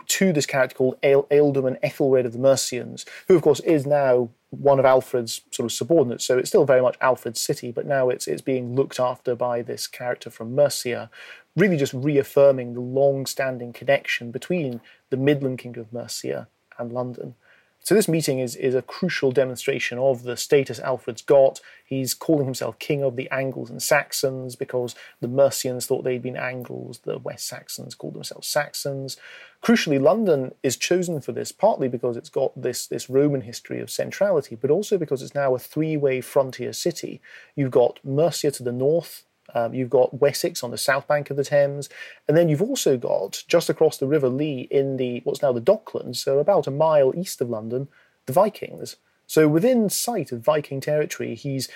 to 0.07 0.33
this 0.33 0.45
character 0.45 0.75
called 0.75 1.01
Ealdorman 1.01 1.77
Ethelred 1.81 2.25
of 2.25 2.33
the 2.33 2.39
Mercians, 2.39 3.05
who 3.27 3.35
of 3.35 3.41
course 3.41 3.59
is 3.61 3.85
now 3.85 4.29
one 4.49 4.79
of 4.79 4.85
Alfred's 4.85 5.41
sort 5.51 5.65
of 5.65 5.71
subordinates. 5.71 6.25
So 6.25 6.37
it's 6.37 6.49
still 6.49 6.65
very 6.65 6.81
much 6.81 6.97
Alfred's 7.01 7.41
city, 7.41 7.71
but 7.71 7.85
now 7.85 8.09
it's 8.09 8.27
it's 8.27 8.41
being 8.41 8.75
looked 8.75 8.99
after 8.99 9.35
by 9.35 9.61
this 9.61 9.85
character 9.87 10.29
from 10.29 10.55
Mercia 10.55 11.09
really 11.55 11.77
just 11.77 11.93
reaffirming 11.93 12.73
the 12.73 12.81
long 12.81 13.25
standing 13.25 13.71
connection 13.73 14.31
between 14.31 14.81
the 15.09 15.17
Midland 15.17 15.59
Kingdom 15.59 15.81
of 15.81 15.93
Mercia 15.93 16.47
and 16.77 16.91
London. 16.91 17.35
So 17.85 17.93
this 17.93 18.07
meeting 18.07 18.39
is, 18.39 18.55
is 18.55 18.73
a 18.73 18.81
crucial 18.81 19.31
demonstration 19.31 19.99
of 19.99 20.23
the 20.23 20.35
status 20.37 20.79
Alfred's 20.79 21.21
got. 21.21 21.61
He's 21.85 22.15
calling 22.15 22.45
himself 22.45 22.79
king 22.79 23.03
of 23.03 23.15
the 23.15 23.29
Angles 23.29 23.69
and 23.69 23.81
Saxons 23.81 24.55
because 24.55 24.95
the 25.21 25.27
Mercians 25.27 25.85
thought 25.85 26.03
they'd 26.03 26.23
been 26.23 26.35
Angles, 26.35 27.01
the 27.03 27.19
West 27.19 27.47
Saxons 27.47 27.93
called 27.93 28.15
themselves 28.15 28.47
Saxons. 28.47 29.17
Crucially, 29.63 30.01
London 30.01 30.55
is 30.63 30.77
chosen 30.77 31.21
for 31.21 31.31
this 31.31 31.51
partly 31.51 31.87
because 31.87 32.17
it's 32.17 32.27
got 32.27 32.59
this, 32.59 32.87
this 32.87 33.07
Roman 33.07 33.41
history 33.41 33.79
of 33.79 33.91
centrality, 33.91 34.55
but 34.55 34.71
also 34.71 34.97
because 34.97 35.21
it's 35.21 35.35
now 35.35 35.53
a 35.53 35.59
three-way 35.59 36.21
frontier 36.21 36.73
city. 36.73 37.21
You've 37.55 37.69
got 37.69 37.99
Mercia 38.03 38.49
to 38.49 38.63
the 38.63 38.71
north, 38.71 39.25
um, 39.55 39.73
you've 39.73 39.89
got 39.89 40.19
Wessex 40.19 40.63
on 40.63 40.71
the 40.71 40.77
south 40.77 41.07
bank 41.07 41.29
of 41.29 41.37
the 41.37 41.43
Thames, 41.43 41.89
and 42.27 42.37
then 42.37 42.49
you've 42.49 42.61
also 42.61 42.97
got 42.97 43.43
just 43.47 43.69
across 43.69 43.97
the 43.97 44.05
River 44.05 44.29
Lee 44.29 44.67
in 44.69 44.97
the 44.97 45.21
what's 45.23 45.41
now 45.41 45.53
the 45.53 45.61
Docklands, 45.61 46.17
so 46.17 46.37
about 46.39 46.67
a 46.67 46.71
mile 46.71 47.13
east 47.15 47.41
of 47.41 47.49
London, 47.49 47.87
the 48.27 48.33
Vikings. 48.33 48.97
So 49.25 49.47
within 49.47 49.89
sight 49.89 50.31
of 50.31 50.41
Viking 50.41 50.81
territory, 50.81 51.33
he's 51.33 51.69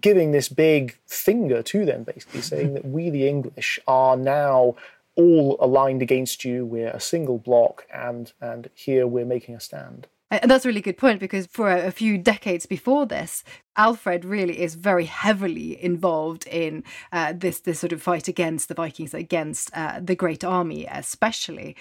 giving 0.00 0.32
this 0.32 0.48
big 0.48 0.98
finger 1.06 1.62
to 1.62 1.84
them, 1.84 2.02
basically 2.02 2.40
saying 2.40 2.74
that 2.74 2.84
we, 2.84 3.10
the 3.10 3.28
English, 3.28 3.78
are 3.86 4.16
now 4.16 4.74
all 5.14 5.56
aligned 5.60 6.02
against 6.02 6.44
you. 6.44 6.64
We're 6.64 6.90
a 6.90 7.00
single 7.00 7.38
block, 7.38 7.86
and 7.92 8.32
and 8.40 8.70
here 8.74 9.06
we're 9.06 9.26
making 9.26 9.54
a 9.54 9.60
stand. 9.60 10.06
And 10.30 10.50
that's 10.50 10.66
a 10.66 10.68
really 10.68 10.82
good 10.82 10.98
point 10.98 11.20
because 11.20 11.46
for 11.46 11.70
a, 11.70 11.90
few 11.90 12.18
decades 12.18 12.66
before 12.66 13.06
this, 13.06 13.44
Alfred 13.76 14.26
really 14.26 14.60
is 14.60 14.74
very 14.74 15.06
heavily 15.06 15.82
involved 15.82 16.46
in 16.46 16.84
uh, 17.12 17.32
this 17.34 17.60
this 17.60 17.80
sort 17.80 17.92
of 17.92 18.02
fight 18.02 18.28
against 18.28 18.68
the 18.68 18.74
Vikings, 18.74 19.14
against 19.14 19.70
uh, 19.74 20.00
the 20.02 20.14
Great 20.14 20.44
Army, 20.44 20.86
especially. 20.86 21.76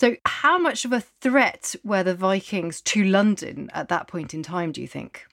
So, 0.00 0.16
how 0.26 0.58
much 0.58 0.84
of 0.84 0.92
a 0.92 1.00
threat 1.20 1.76
were 1.84 2.02
the 2.02 2.14
Vikings 2.14 2.80
to 2.82 3.04
London 3.04 3.70
at 3.72 3.88
that 3.88 4.08
point 4.08 4.34
in 4.34 4.42
time? 4.42 4.72
Do 4.72 4.80
you 4.80 4.88
think? 4.88 5.24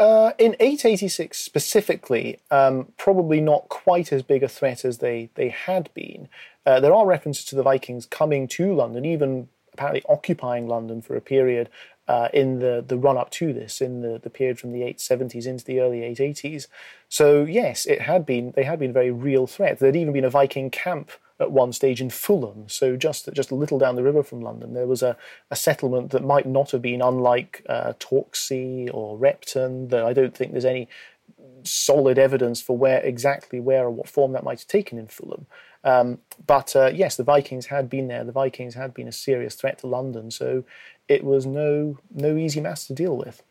Uh, 0.00 0.32
in 0.38 0.54
886 0.60 1.36
specifically, 1.36 2.38
um, 2.52 2.92
probably 2.96 3.40
not 3.40 3.68
quite 3.68 4.12
as 4.12 4.22
big 4.22 4.44
a 4.44 4.48
threat 4.48 4.84
as 4.84 4.98
they, 4.98 5.28
they 5.34 5.48
had 5.48 5.92
been. 5.92 6.28
Uh, 6.64 6.78
there 6.78 6.94
are 6.94 7.04
references 7.04 7.44
to 7.46 7.56
the 7.56 7.64
Vikings 7.64 8.06
coming 8.06 8.46
to 8.46 8.72
London, 8.72 9.04
even 9.04 9.48
apparently 9.72 10.02
occupying 10.08 10.68
London 10.68 11.02
for 11.02 11.16
a 11.16 11.20
period 11.20 11.68
uh, 12.08 12.28
in 12.32 12.58
the, 12.58 12.82
the 12.86 12.96
run 12.96 13.18
up 13.18 13.30
to 13.30 13.52
this, 13.52 13.80
in 13.80 14.00
the, 14.00 14.18
the 14.18 14.30
period 14.30 14.58
from 14.58 14.72
the 14.72 14.80
870s 14.80 15.46
into 15.46 15.64
the 15.64 15.80
early 15.80 16.00
880s. 16.00 16.66
So 17.08 17.44
yes, 17.44 17.86
it 17.86 18.02
had 18.02 18.26
been 18.26 18.52
they 18.56 18.64
had 18.64 18.78
been 18.78 18.90
a 18.90 18.94
very 18.94 19.10
real 19.10 19.46
threat. 19.46 19.78
There'd 19.78 19.96
even 19.96 20.14
been 20.14 20.24
a 20.24 20.30
Viking 20.30 20.70
camp 20.70 21.10
at 21.40 21.52
one 21.52 21.72
stage 21.72 22.00
in 22.00 22.10
Fulham, 22.10 22.68
so 22.68 22.96
just 22.96 23.32
just 23.32 23.50
a 23.50 23.54
little 23.54 23.78
down 23.78 23.94
the 23.94 24.02
river 24.02 24.22
from 24.22 24.40
London. 24.40 24.74
There 24.74 24.86
was 24.86 25.02
a, 25.02 25.16
a 25.50 25.56
settlement 25.56 26.10
that 26.10 26.24
might 26.24 26.46
not 26.46 26.70
have 26.72 26.82
been 26.82 27.00
unlike 27.00 27.64
uh, 27.68 27.92
or 28.92 29.18
Repton. 29.18 29.88
Though 29.88 30.06
I 30.06 30.12
don't 30.12 30.36
think 30.36 30.52
there's 30.52 30.64
any 30.64 30.88
solid 31.62 32.18
evidence 32.18 32.60
for 32.60 32.76
where 32.76 33.00
exactly 33.00 33.60
where 33.60 33.84
or 33.84 33.90
what 33.90 34.08
form 34.08 34.32
that 34.32 34.44
might 34.44 34.60
have 34.60 34.68
taken 34.68 34.98
in 34.98 35.06
Fulham. 35.06 35.46
Um, 35.84 36.18
but 36.46 36.74
uh, 36.74 36.90
yes, 36.92 37.16
the 37.16 37.24
Vikings 37.24 37.66
had 37.66 37.88
been 37.88 38.08
there. 38.08 38.24
The 38.24 38.32
Vikings 38.32 38.74
had 38.74 38.92
been 38.92 39.08
a 39.08 39.12
serious 39.12 39.54
threat 39.54 39.78
to 39.78 39.86
London. 39.86 40.30
So 40.30 40.64
it 41.08 41.24
was 41.24 41.46
no 41.46 41.98
no 42.10 42.36
easy 42.36 42.60
mass 42.60 42.86
to 42.86 42.94
deal 42.94 43.16
with. 43.16 43.42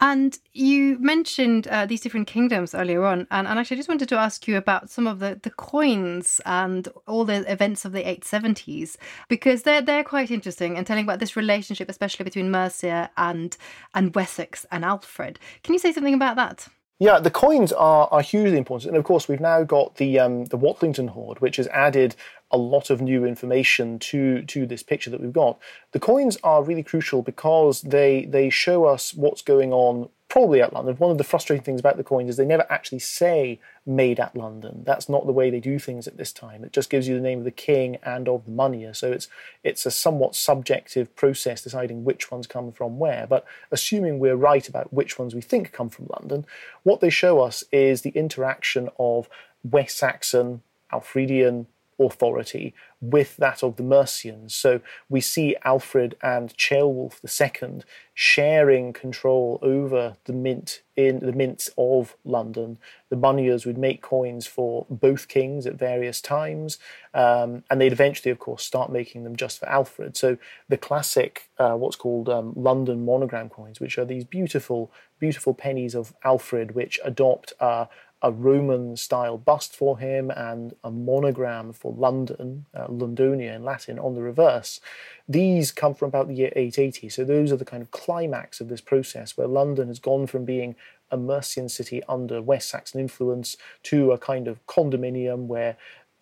And 0.00 0.36
you 0.52 0.98
mentioned 0.98 1.68
uh, 1.68 1.86
these 1.86 2.00
different 2.00 2.26
kingdoms 2.26 2.74
earlier 2.74 3.04
on, 3.04 3.28
and, 3.30 3.46
and 3.46 3.58
actually, 3.58 3.76
I 3.76 3.78
just 3.78 3.88
wanted 3.88 4.08
to 4.08 4.18
ask 4.18 4.46
you 4.48 4.56
about 4.56 4.90
some 4.90 5.06
of 5.06 5.20
the, 5.20 5.38
the 5.40 5.50
coins 5.50 6.40
and 6.44 6.88
all 7.06 7.24
the 7.24 7.50
events 7.50 7.84
of 7.84 7.92
the 7.92 8.02
870s 8.02 8.96
because 9.28 9.62
they're 9.62 9.80
they're 9.80 10.04
quite 10.04 10.30
interesting 10.32 10.76
and 10.76 10.86
telling 10.86 11.04
about 11.04 11.20
this 11.20 11.36
relationship, 11.36 11.88
especially 11.88 12.24
between 12.24 12.50
Mercia 12.50 13.10
and 13.16 13.56
and 13.94 14.14
Wessex 14.14 14.66
and 14.70 14.84
Alfred. 14.84 15.38
Can 15.62 15.74
you 15.74 15.78
say 15.78 15.92
something 15.92 16.14
about 16.14 16.36
that? 16.36 16.68
Yeah, 17.00 17.18
the 17.18 17.30
coins 17.30 17.72
are, 17.72 18.08
are 18.12 18.22
hugely 18.22 18.56
important, 18.56 18.90
and 18.90 18.96
of 18.96 19.04
course 19.04 19.26
we've 19.26 19.40
now 19.40 19.64
got 19.64 19.96
the 19.96 20.20
um, 20.20 20.44
the 20.46 20.58
Watlington 20.58 21.10
hoard, 21.10 21.40
which 21.40 21.56
has 21.56 21.66
added 21.68 22.14
a 22.52 22.56
lot 22.56 22.88
of 22.88 23.00
new 23.00 23.24
information 23.24 23.98
to 23.98 24.42
to 24.42 24.64
this 24.64 24.84
picture 24.84 25.10
that 25.10 25.20
we've 25.20 25.32
got. 25.32 25.58
The 25.90 25.98
coins 25.98 26.38
are 26.44 26.62
really 26.62 26.84
crucial 26.84 27.20
because 27.20 27.82
they 27.82 28.26
they 28.26 28.48
show 28.48 28.84
us 28.84 29.12
what's 29.12 29.42
going 29.42 29.72
on 29.72 30.08
probably 30.28 30.60
at 30.60 30.72
London. 30.72 30.96
One 30.96 31.10
of 31.10 31.18
the 31.18 31.24
frustrating 31.24 31.64
things 31.64 31.80
about 31.80 31.96
the 31.96 32.04
coins 32.04 32.30
is 32.30 32.36
they 32.36 32.44
never 32.44 32.66
actually 32.70 32.98
say 32.98 33.60
made 33.86 34.18
at 34.18 34.34
London. 34.34 34.82
That's 34.84 35.08
not 35.08 35.26
the 35.26 35.32
way 35.32 35.50
they 35.50 35.60
do 35.60 35.78
things 35.78 36.08
at 36.08 36.16
this 36.16 36.32
time. 36.32 36.64
It 36.64 36.72
just 36.72 36.90
gives 36.90 37.06
you 37.06 37.14
the 37.14 37.20
name 37.20 37.38
of 37.38 37.44
the 37.44 37.50
king 37.50 37.98
and 38.02 38.28
of 38.28 38.44
the 38.44 38.50
moneyer. 38.50 38.96
So 38.96 39.12
it's 39.12 39.28
it's 39.62 39.86
a 39.86 39.90
somewhat 39.90 40.34
subjective 40.34 41.14
process 41.14 41.62
deciding 41.62 42.04
which 42.04 42.30
ones 42.30 42.46
come 42.46 42.72
from 42.72 42.98
where. 42.98 43.26
But 43.26 43.44
assuming 43.70 44.18
we're 44.18 44.36
right 44.36 44.68
about 44.68 44.92
which 44.92 45.18
ones 45.18 45.34
we 45.34 45.40
think 45.40 45.72
come 45.72 45.90
from 45.90 46.08
London, 46.18 46.46
what 46.82 47.00
they 47.00 47.10
show 47.10 47.40
us 47.40 47.62
is 47.70 48.02
the 48.02 48.10
interaction 48.10 48.88
of 48.98 49.28
West 49.62 49.98
Saxon, 49.98 50.62
Alfredian, 50.92 51.66
authority 51.98 52.74
with 53.00 53.36
that 53.36 53.62
of 53.62 53.76
the 53.76 53.82
Mercians. 53.82 54.54
So 54.54 54.80
we 55.08 55.20
see 55.20 55.56
Alfred 55.64 56.16
and 56.22 56.56
Ceolwulf 56.56 57.20
II 57.22 57.82
sharing 58.14 58.92
control 58.92 59.58
over 59.60 60.16
the 60.24 60.32
mint 60.32 60.82
in 60.96 61.18
the 61.18 61.32
mints 61.32 61.70
of 61.76 62.16
London. 62.24 62.78
The 63.10 63.16
moneyers 63.16 63.66
would 63.66 63.76
make 63.76 64.00
coins 64.00 64.46
for 64.46 64.86
both 64.88 65.28
kings 65.28 65.66
at 65.66 65.74
various 65.74 66.20
times, 66.20 66.78
um, 67.12 67.64
and 67.68 67.80
they'd 67.80 67.92
eventually, 67.92 68.30
of 68.30 68.38
course, 68.38 68.64
start 68.64 68.92
making 68.92 69.24
them 69.24 69.34
just 69.36 69.58
for 69.58 69.68
Alfred. 69.68 70.16
So 70.16 70.38
the 70.68 70.78
classic, 70.78 71.50
uh, 71.58 71.74
what's 71.74 71.96
called 71.96 72.28
um, 72.28 72.52
London 72.54 73.04
monogram 73.04 73.48
coins, 73.48 73.80
which 73.80 73.98
are 73.98 74.04
these 74.04 74.24
beautiful, 74.24 74.92
beautiful 75.18 75.52
pennies 75.52 75.94
of 75.94 76.14
Alfred, 76.24 76.74
which 76.74 77.00
adopt 77.04 77.52
a 77.58 77.88
a 78.24 78.32
Roman 78.32 78.96
style 78.96 79.36
bust 79.36 79.76
for 79.76 79.98
him 79.98 80.30
and 80.30 80.74
a 80.82 80.90
monogram 80.90 81.74
for 81.74 81.92
London, 81.92 82.64
uh, 82.74 82.86
Londonia 82.86 83.54
in 83.54 83.64
Latin, 83.64 83.98
on 83.98 84.14
the 84.14 84.22
reverse. 84.22 84.80
These 85.28 85.70
come 85.70 85.94
from 85.94 86.08
about 86.08 86.28
the 86.28 86.34
year 86.34 86.52
880. 86.56 87.10
So 87.10 87.22
those 87.22 87.52
are 87.52 87.56
the 87.56 87.66
kind 87.66 87.82
of 87.82 87.90
climax 87.90 88.62
of 88.62 88.68
this 88.68 88.80
process 88.80 89.36
where 89.36 89.46
London 89.46 89.88
has 89.88 89.98
gone 89.98 90.26
from 90.26 90.46
being 90.46 90.74
a 91.10 91.18
Mercian 91.18 91.68
city 91.68 92.02
under 92.08 92.40
West 92.40 92.70
Saxon 92.70 92.98
influence 92.98 93.58
to 93.84 94.12
a 94.12 94.18
kind 94.18 94.48
of 94.48 94.66
condominium 94.66 95.46
where 95.46 95.76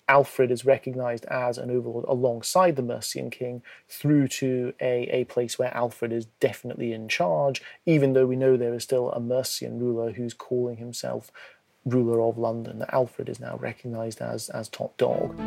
Alfred 0.09 0.51
is 0.51 0.65
recognized 0.65 1.25
as 1.27 1.57
an 1.57 1.71
overlord 1.71 2.05
alongside 2.09 2.75
the 2.75 2.83
Mercian 2.83 3.31
king 3.31 3.62
through 3.88 4.27
to 4.27 4.75
a, 4.81 5.05
a 5.05 5.25
place 5.25 5.57
where 5.57 5.75
Alfred 5.75 6.12
is 6.12 6.27
definitely 6.41 6.93
in 6.93 7.09
charge, 7.09 7.62
even 7.87 8.12
though 8.12 8.27
we 8.27 8.35
know 8.35 8.57
there 8.57 8.75
is 8.75 8.83
still 8.83 9.12
a 9.12 9.21
Mercian 9.21 9.79
ruler 9.79 10.11
who's 10.11 10.35
calling 10.35 10.79
himself 10.79 11.31
ruler 11.85 12.21
of 12.23 12.38
London 12.38 12.79
that 12.79 12.92
Alfred 12.95 13.29
is 13.29 13.40
now 13.40 13.57
recognised 13.57 14.21
as, 14.21 14.49
as 14.51 14.68
top 14.68 14.97
dog. 14.97 15.38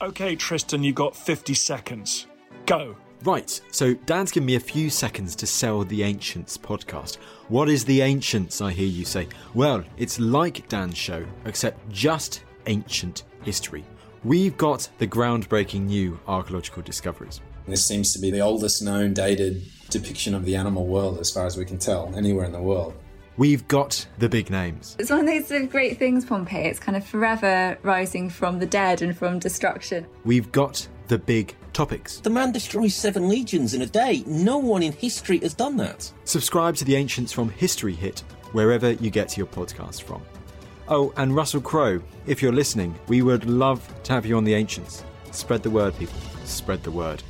Okay, 0.00 0.36
Tristan, 0.36 0.84
you've 0.84 0.94
got 0.94 1.14
50 1.14 1.54
seconds. 1.54 2.26
Go. 2.66 2.96
Right, 3.24 3.60
so 3.72 3.94
Dan's 3.94 4.30
given 4.30 4.46
me 4.46 4.54
a 4.54 4.60
few 4.60 4.90
seconds 4.90 5.34
to 5.36 5.46
sell 5.46 5.82
the 5.82 6.04
Ancients 6.04 6.56
podcast. 6.56 7.16
What 7.48 7.68
is 7.68 7.84
the 7.84 8.00
Ancients, 8.00 8.60
I 8.60 8.70
hear 8.70 8.86
you 8.86 9.04
say? 9.04 9.26
Well, 9.54 9.84
it's 9.96 10.20
like 10.20 10.68
Dan's 10.68 10.96
show, 10.96 11.26
except 11.44 11.88
just 11.90 12.44
ancient 12.66 13.24
history. 13.42 13.84
We've 14.24 14.56
got 14.56 14.88
the 14.98 15.06
groundbreaking 15.06 15.86
new 15.86 16.18
archaeological 16.26 16.82
discoveries. 16.82 17.40
This 17.68 17.86
seems 17.86 18.12
to 18.14 18.18
be 18.18 18.30
the 18.30 18.40
oldest 18.40 18.82
known 18.82 19.14
dated 19.14 19.62
depiction 19.90 20.34
of 20.34 20.44
the 20.44 20.56
animal 20.56 20.86
world, 20.86 21.18
as 21.18 21.30
far 21.30 21.46
as 21.46 21.56
we 21.56 21.64
can 21.64 21.78
tell, 21.78 22.12
anywhere 22.16 22.44
in 22.44 22.52
the 22.52 22.60
world. 22.60 22.94
We've 23.36 23.66
got 23.68 24.04
the 24.18 24.28
big 24.28 24.50
names. 24.50 24.96
It's 24.98 25.10
one 25.10 25.28
of 25.28 25.48
those 25.48 25.68
great 25.68 25.98
things, 25.98 26.24
Pompeii. 26.24 26.64
It's 26.64 26.80
kind 26.80 26.96
of 26.96 27.06
forever 27.06 27.78
rising 27.82 28.28
from 28.28 28.58
the 28.58 28.66
dead 28.66 29.02
and 29.02 29.16
from 29.16 29.38
destruction. 29.38 30.06
We've 30.24 30.50
got 30.50 30.88
the 31.06 31.18
big 31.18 31.54
topics. 31.72 32.18
The 32.18 32.30
man 32.30 32.50
destroys 32.50 32.96
seven 32.96 33.28
legions 33.28 33.74
in 33.74 33.82
a 33.82 33.86
day. 33.86 34.24
No 34.26 34.58
one 34.58 34.82
in 34.82 34.92
history 34.92 35.38
has 35.38 35.54
done 35.54 35.76
that. 35.76 36.12
Subscribe 36.24 36.74
to 36.76 36.84
the 36.84 36.96
Ancients 36.96 37.32
from 37.32 37.50
History 37.50 37.94
Hit, 37.94 38.24
wherever 38.50 38.92
you 38.92 39.10
get 39.10 39.36
your 39.36 39.46
podcast 39.46 40.02
from. 40.02 40.22
Oh, 40.90 41.12
and 41.16 41.36
Russell 41.36 41.60
Crowe, 41.60 42.02
if 42.26 42.42
you're 42.42 42.52
listening, 42.52 42.94
we 43.08 43.22
would 43.22 43.44
love 43.44 43.80
to 44.04 44.12
have 44.12 44.24
you 44.26 44.36
on 44.36 44.44
The 44.44 44.54
Ancients. 44.54 45.04
Spread 45.30 45.62
the 45.62 45.70
word, 45.70 45.96
people. 45.98 46.18
Spread 46.44 46.82
the 46.82 46.90
word. 46.90 47.22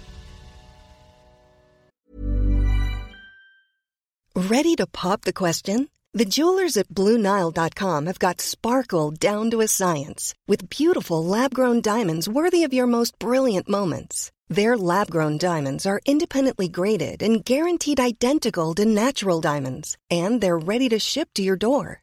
Ready 4.35 4.77
to 4.77 4.87
pop 4.87 5.23
the 5.23 5.33
question? 5.33 5.89
The 6.15 6.25
jewelers 6.25 6.77
at 6.77 6.89
Bluenile.com 6.89 8.07
have 8.07 8.19
got 8.19 8.41
sparkle 8.41 9.11
down 9.11 9.51
to 9.51 9.61
a 9.61 9.69
science 9.69 10.35
with 10.47 10.71
beautiful 10.71 11.25
lab 11.25 11.53
grown 11.53 11.81
diamonds 11.81 12.29
worthy 12.29 12.65
of 12.65 12.73
your 12.73 12.87
most 12.87 13.19
brilliant 13.19 13.69
moments. 13.69 14.31
Their 14.49 14.79
lab 14.79 15.11
grown 15.11 15.39
diamonds 15.39 15.85
are 15.85 16.01
independently 16.07 16.69
graded 16.69 17.23
and 17.23 17.45
guaranteed 17.45 18.01
identical 18.01 18.75
to 18.77 18.87
natural 18.87 19.41
diamonds, 19.41 19.97
and 20.09 20.41
they're 20.41 20.59
ready 20.59 20.89
to 20.89 20.99
ship 20.99 21.29
to 21.35 21.43
your 21.43 21.57
door. 21.57 22.03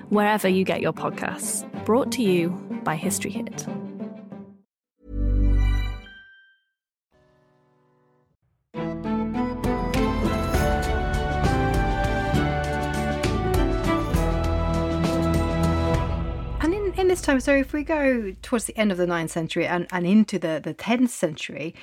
wherever 0.11 0.47
you 0.47 0.65
get 0.65 0.81
your 0.81 0.91
podcasts. 0.91 1.65
Brought 1.85 2.11
to 2.11 2.21
you 2.21 2.49
by 2.83 2.95
History 2.97 3.31
Hit. 3.31 3.65
And 16.59 16.73
in, 16.73 16.93
in 16.97 17.07
this 17.07 17.21
time, 17.21 17.39
so 17.39 17.55
if 17.55 17.71
we 17.71 17.83
go 17.83 18.35
towards 18.41 18.65
the 18.65 18.77
end 18.77 18.91
of 18.91 18.97
the 18.97 19.05
9th 19.05 19.29
century 19.29 19.65
and, 19.65 19.87
and 19.93 20.05
into 20.05 20.37
the, 20.37 20.59
the 20.61 20.73
10th 20.73 21.09
century, 21.09 21.73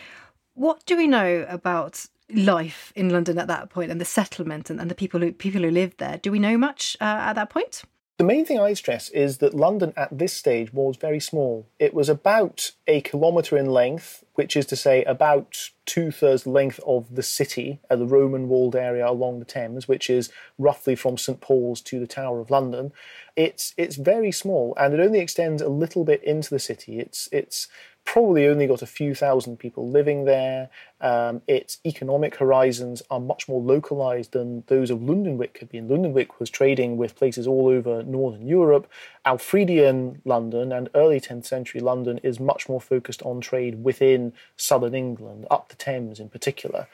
what 0.53 0.85
do 0.85 0.99
we 0.99 1.07
know 1.07 1.47
about 1.49 2.05
life 2.31 2.93
in 2.95 3.09
London 3.09 3.39
at 3.39 3.47
that 3.47 3.71
point 3.71 3.91
and 3.91 3.99
the 3.99 4.05
settlement 4.05 4.69
and, 4.69 4.79
and 4.79 4.91
the 4.91 4.95
people 4.95 5.21
who 5.21 5.33
people 5.33 5.63
who 5.63 5.71
lived 5.71 5.97
there? 5.97 6.19
Do 6.19 6.31
we 6.31 6.39
know 6.39 6.59
much 6.59 6.95
uh, 7.01 7.05
at 7.05 7.33
that 7.33 7.49
point? 7.49 7.85
The 8.19 8.25
main 8.25 8.45
thing 8.45 8.59
I 8.59 8.75
stress 8.75 9.11
is 9.11 9.39
that 9.39 9.55
London 9.55 9.93
at 9.97 10.19
this 10.19 10.33
stage 10.33 10.73
was 10.73 10.97
very 10.97 11.21
small. 11.21 11.69
It 11.79 11.95
was 11.95 12.09
about 12.09 12.73
a 12.89 13.01
kilometre 13.01 13.57
in 13.57 13.67
length, 13.67 14.25
which 14.35 14.57
is 14.57 14.67
to 14.67 14.77
say 14.77 15.05
about 15.05 15.71
two 15.87 16.11
thirds 16.11 16.43
the 16.43 16.51
length 16.51 16.81
of 16.85 17.15
the 17.15 17.23
city, 17.23 17.79
the 17.89 18.09
Roman 18.09 18.49
walled 18.49 18.75
area 18.75 19.09
along 19.09 19.39
the 19.39 19.45
Thames, 19.45 19.87
which 19.87 20.11
is 20.11 20.33
roughly 20.59 20.97
from 20.97 21.17
St 21.17 21.41
Paul's 21.41 21.81
to 21.83 22.01
the 22.01 22.09
Tower 22.09 22.41
of 22.41 22.51
London. 22.51 22.91
It's 23.37 23.73
it's 23.77 23.95
very 23.95 24.33
small, 24.33 24.75
and 24.77 24.93
it 24.93 24.99
only 24.99 25.21
extends 25.21 25.63
a 25.63 25.69
little 25.69 26.05
bit 26.05 26.25
into 26.25 26.51
the 26.51 26.59
city. 26.59 26.99
It's 26.99 27.29
it's 27.31 27.69
probably 28.13 28.47
only 28.47 28.67
got 28.67 28.81
a 28.81 28.87
few 28.87 29.15
thousand 29.15 29.59
people 29.59 29.87
living 29.87 30.25
there. 30.25 30.71
Um, 30.99 31.43
its 31.47 31.77
economic 31.85 32.37
horizons 32.37 33.03
are 33.11 33.21
much 33.21 33.47
more 33.49 33.61
localized 33.61 34.33
than 34.33 34.65
those 34.69 34.91
of 34.91 35.01
Lundenwic 35.01 35.59
had 35.59 35.69
been. 35.69 35.89
Lundenwic 35.89 36.39
was 36.39 36.49
trading 36.49 36.97
with 36.97 37.17
places 37.17 37.47
all 37.47 37.67
over 37.67 38.03
northern 38.03 38.49
Europe. 38.49 38.91
Alfredian 39.27 40.23
London 40.25 40.73
and 40.73 40.89
early 40.95 41.21
10th 41.21 41.45
century 41.45 41.83
London 41.83 42.17
is 42.23 42.41
much 42.41 42.67
more 42.67 42.81
focused 42.81 43.21
on 43.25 43.43
trade 43.43 43.85
within 43.85 44.33
southern 44.57 44.95
England, 44.95 45.47
up 45.51 45.69
the 45.69 45.77
Thames 45.77 46.19
in 46.19 46.31
particular. 46.31 46.89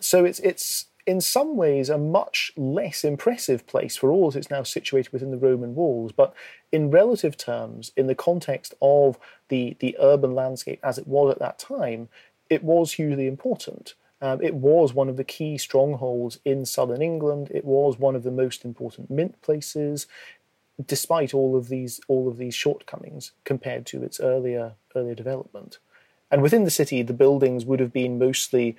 So 0.00 0.26
it's 0.26 0.38
it's 0.40 0.84
in 1.08 1.22
some 1.22 1.56
ways 1.56 1.88
a 1.88 1.96
much 1.96 2.52
less 2.54 3.02
impressive 3.02 3.66
place 3.66 3.96
for 3.96 4.10
all 4.10 4.30
that 4.30 4.38
it's 4.38 4.50
now 4.50 4.62
situated 4.62 5.10
within 5.10 5.30
the 5.30 5.38
Roman 5.38 5.74
walls, 5.74 6.12
but 6.12 6.34
in 6.70 6.90
relative 6.90 7.34
terms, 7.34 7.92
in 7.96 8.08
the 8.08 8.14
context 8.14 8.74
of 8.82 9.18
the, 9.48 9.74
the 9.80 9.96
urban 9.98 10.34
landscape 10.34 10.78
as 10.82 10.98
it 10.98 11.08
was 11.08 11.32
at 11.32 11.38
that 11.38 11.58
time, 11.58 12.10
it 12.50 12.62
was 12.62 12.92
hugely 12.92 13.26
important. 13.26 13.94
Um, 14.20 14.42
it 14.42 14.54
was 14.56 14.92
one 14.92 15.08
of 15.08 15.16
the 15.16 15.24
key 15.24 15.56
strongholds 15.56 16.40
in 16.44 16.66
southern 16.66 17.00
England. 17.00 17.50
It 17.54 17.64
was 17.64 17.98
one 17.98 18.14
of 18.14 18.22
the 18.22 18.30
most 18.30 18.62
important 18.62 19.10
mint 19.10 19.40
places, 19.40 20.06
despite 20.84 21.32
all 21.32 21.56
of 21.56 21.70
these 21.70 22.02
all 22.08 22.28
of 22.28 22.36
these 22.36 22.54
shortcomings 22.54 23.32
compared 23.44 23.86
to 23.86 24.02
its 24.02 24.20
earlier 24.20 24.74
earlier 24.94 25.14
development. 25.14 25.78
And 26.30 26.42
within 26.42 26.64
the 26.64 26.70
city, 26.70 27.02
the 27.02 27.14
buildings 27.14 27.64
would 27.64 27.80
have 27.80 27.92
been 27.92 28.18
mostly 28.18 28.76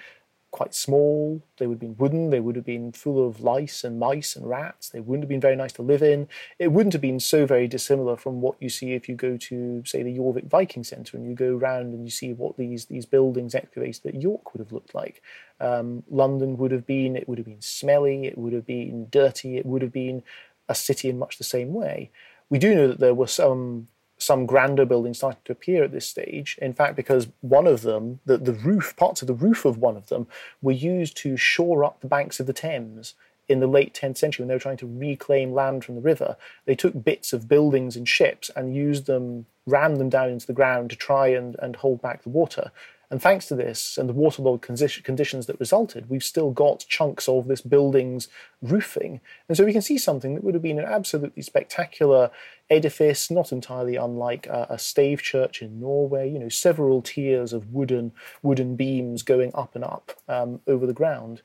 quite 0.51 0.73
small. 0.73 1.41
They 1.57 1.67
would 1.67 1.75
have 1.75 1.79
been 1.79 1.97
wooden. 1.97 2.29
They 2.29 2.39
would 2.39 2.55
have 2.55 2.65
been 2.65 2.91
full 2.91 3.25
of 3.27 3.41
lice 3.41 3.83
and 3.83 3.99
mice 3.99 4.35
and 4.35 4.49
rats. 4.49 4.89
They 4.89 4.99
wouldn't 4.99 5.23
have 5.23 5.29
been 5.29 5.41
very 5.41 5.55
nice 5.55 5.73
to 5.73 5.81
live 5.81 6.01
in. 6.01 6.27
It 6.57 6.71
wouldn't 6.71 6.93
have 6.93 7.01
been 7.01 7.19
so 7.19 7.45
very 7.45 7.67
dissimilar 7.67 8.17
from 8.17 8.41
what 8.41 8.61
you 8.61 8.69
see 8.69 8.93
if 8.93 9.07
you 9.07 9.15
go 9.15 9.37
to, 9.37 9.83
say, 9.85 10.03
the 10.03 10.17
Jorvik 10.17 10.47
Viking 10.47 10.83
Centre 10.83 11.17
and 11.17 11.25
you 11.25 11.35
go 11.35 11.55
around 11.55 11.93
and 11.93 12.03
you 12.03 12.11
see 12.11 12.33
what 12.33 12.57
these 12.57 12.85
these 12.85 13.05
buildings 13.05 13.55
excavated 13.55 14.05
at 14.05 14.21
York 14.21 14.53
would 14.53 14.59
have 14.59 14.71
looked 14.71 14.95
like. 14.95 15.21
Um, 15.59 16.03
London 16.09 16.57
would 16.57 16.71
have 16.71 16.85
been. 16.85 17.15
It 17.15 17.27
would 17.27 17.37
have 17.37 17.47
been 17.47 17.61
smelly. 17.61 18.25
It 18.25 18.37
would 18.37 18.53
have 18.53 18.65
been 18.65 19.07
dirty. 19.09 19.57
It 19.57 19.65
would 19.65 19.81
have 19.81 19.93
been 19.93 20.23
a 20.67 20.75
city 20.75 21.09
in 21.09 21.19
much 21.19 21.37
the 21.37 21.43
same 21.43 21.73
way. 21.73 22.11
We 22.49 22.59
do 22.59 22.73
know 22.73 22.87
that 22.87 22.99
there 22.99 23.13
were 23.13 23.27
some 23.27 23.87
some 24.19 24.45
grander 24.45 24.85
buildings 24.85 25.17
starting 25.17 25.41
to 25.45 25.53
appear 25.53 25.83
at 25.83 25.91
this 25.91 26.05
stage. 26.05 26.57
In 26.61 26.73
fact, 26.73 26.95
because 26.95 27.29
one 27.41 27.65
of 27.65 27.81
them, 27.81 28.19
the, 28.25 28.37
the 28.37 28.53
roof, 28.53 28.93
parts 28.97 29.21
of 29.21 29.27
the 29.27 29.33
roof 29.33 29.65
of 29.65 29.77
one 29.77 29.95
of 29.95 30.07
them, 30.09 30.27
were 30.61 30.73
used 30.73 31.15
to 31.17 31.37
shore 31.37 31.83
up 31.83 32.01
the 32.01 32.07
banks 32.07 32.39
of 32.39 32.45
the 32.45 32.53
Thames 32.53 33.15
in 33.47 33.61
the 33.61 33.67
late 33.67 33.93
10th 33.99 34.17
century 34.17 34.43
when 34.43 34.49
they 34.49 34.55
were 34.55 34.59
trying 34.59 34.77
to 34.77 34.87
reclaim 34.87 35.53
land 35.53 35.83
from 35.83 35.95
the 35.95 36.01
river. 36.01 36.35
They 36.65 36.75
took 36.75 37.03
bits 37.03 37.33
of 37.33 37.47
buildings 37.47 37.95
and 37.95 38.07
ships 38.07 38.51
and 38.55 38.75
used 38.75 39.07
them, 39.07 39.47
rammed 39.65 39.97
them 39.97 40.09
down 40.09 40.29
into 40.29 40.45
the 40.45 40.53
ground 40.53 40.91
to 40.91 40.95
try 40.95 41.29
and, 41.29 41.55
and 41.59 41.77
hold 41.77 42.01
back 42.01 42.21
the 42.21 42.29
water. 42.29 42.71
And 43.11 43.19
thanks 43.19 43.47
to 43.47 43.55
this 43.55 43.97
and 43.97 44.07
the 44.07 44.13
waterlogged 44.13 44.61
conditions 44.61 45.47
that 45.47 45.59
resulted, 45.59 46.09
we've 46.09 46.23
still 46.23 46.51
got 46.51 46.85
chunks 46.87 47.27
of 47.27 47.47
this 47.47 47.61
building's 47.61 48.27
roofing. 48.61 49.19
And 49.47 49.57
so 49.57 49.65
we 49.65 49.73
can 49.73 49.81
see 49.81 49.97
something 49.97 50.35
that 50.35 50.43
would 50.43 50.53
have 50.53 50.61
been 50.61 50.77
an 50.77 50.85
absolutely 50.85 51.41
spectacular 51.41 52.29
edifice, 52.69 53.31
not 53.31 53.51
entirely 53.51 53.95
unlike 53.95 54.45
a, 54.45 54.67
a 54.69 54.77
stave 54.77 55.23
church 55.23 55.63
in 55.63 55.79
Norway, 55.79 56.29
you 56.29 56.37
know, 56.37 56.49
several 56.49 57.01
tiers 57.01 57.51
of 57.51 57.73
wooden, 57.73 58.11
wooden 58.43 58.75
beams 58.75 59.23
going 59.23 59.51
up 59.55 59.73
and 59.73 59.83
up 59.83 60.11
um, 60.27 60.61
over 60.67 60.85
the 60.85 60.93
ground. 60.93 61.41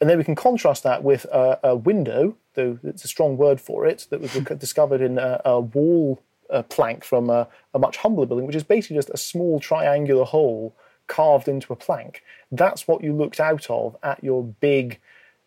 And 0.00 0.10
then 0.10 0.18
we 0.18 0.24
can 0.24 0.34
contrast 0.34 0.82
that 0.82 1.04
with 1.04 1.24
a, 1.26 1.60
a, 1.62 1.76
window, 1.76 2.36
though 2.54 2.80
it's 2.82 3.04
a 3.04 3.08
strong 3.08 3.36
word 3.36 3.60
for 3.60 3.86
it, 3.86 4.08
that 4.10 4.20
was 4.20 4.32
discovered 4.58 5.00
in 5.00 5.18
a, 5.18 5.40
a 5.44 5.60
wall 5.60 6.20
plank 6.68 7.04
from 7.04 7.30
a, 7.30 7.48
much 7.78 7.98
humbler 7.98 8.26
building, 8.26 8.46
which 8.46 8.56
is 8.56 8.64
basically 8.64 8.96
just 8.96 9.10
a 9.10 9.16
small 9.16 9.60
triangular 9.60 10.24
hole 10.24 10.74
carved 11.06 11.48
into 11.48 11.72
a 11.72 11.76
plank. 11.76 12.22
That's 12.50 12.86
what 12.86 13.02
you 13.02 13.12
looked 13.12 13.40
out 13.40 13.70
of 13.70 13.96
at 14.02 14.22
your 14.22 14.44
big 14.44 15.00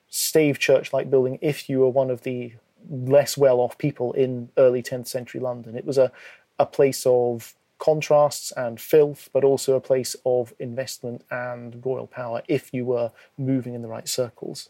stave 0.09 0.59
church 0.59 0.91
like 0.91 1.09
building 1.09 1.37
if 1.41 1.69
you 1.69 1.79
were 1.79 1.89
one 1.89 2.09
of 2.09 2.23
the 2.23 2.53
less 2.89 3.37
well 3.37 3.59
off 3.59 3.77
people 3.77 4.13
in 4.13 4.49
early 4.57 4.81
10th 4.81 5.07
century 5.07 5.39
London. 5.39 5.75
It 5.75 5.85
was 5.85 5.97
a, 5.97 6.11
a 6.57 6.65
place 6.65 7.05
of 7.05 7.55
contrasts 7.77 8.51
and 8.51 8.79
filth, 8.79 9.29
but 9.33 9.43
also 9.43 9.75
a 9.75 9.81
place 9.81 10.15
of 10.25 10.53
investment 10.59 11.23
and 11.31 11.83
royal 11.85 12.07
power 12.07 12.41
if 12.47 12.73
you 12.73 12.85
were 12.85 13.11
moving 13.37 13.73
in 13.73 13.81
the 13.81 13.87
right 13.87 14.07
circles. 14.07 14.69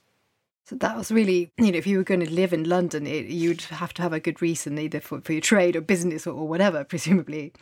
So 0.66 0.76
that 0.76 0.96
was 0.96 1.12
really, 1.12 1.52
you 1.58 1.72
know, 1.72 1.80
if 1.80 1.88
you 1.88 1.98
were 1.98 2.04
going 2.04 2.20
to 2.20 2.32
live 2.32 2.54
in 2.54 2.70
London, 2.70 3.08
it, 3.08 3.26
you'd 3.26 3.62
have 3.62 3.92
to 3.96 4.04
have 4.04 4.14
a 4.14 4.20
good 4.20 4.40
reason 4.40 4.78
either 4.78 5.00
for, 5.00 5.20
for 5.22 5.34
your 5.34 5.42
trade 5.42 5.76
or 5.76 5.82
business 5.82 6.28
or, 6.28 6.36
or 6.36 6.48
whatever, 6.48 6.84
presumably. 6.90 7.54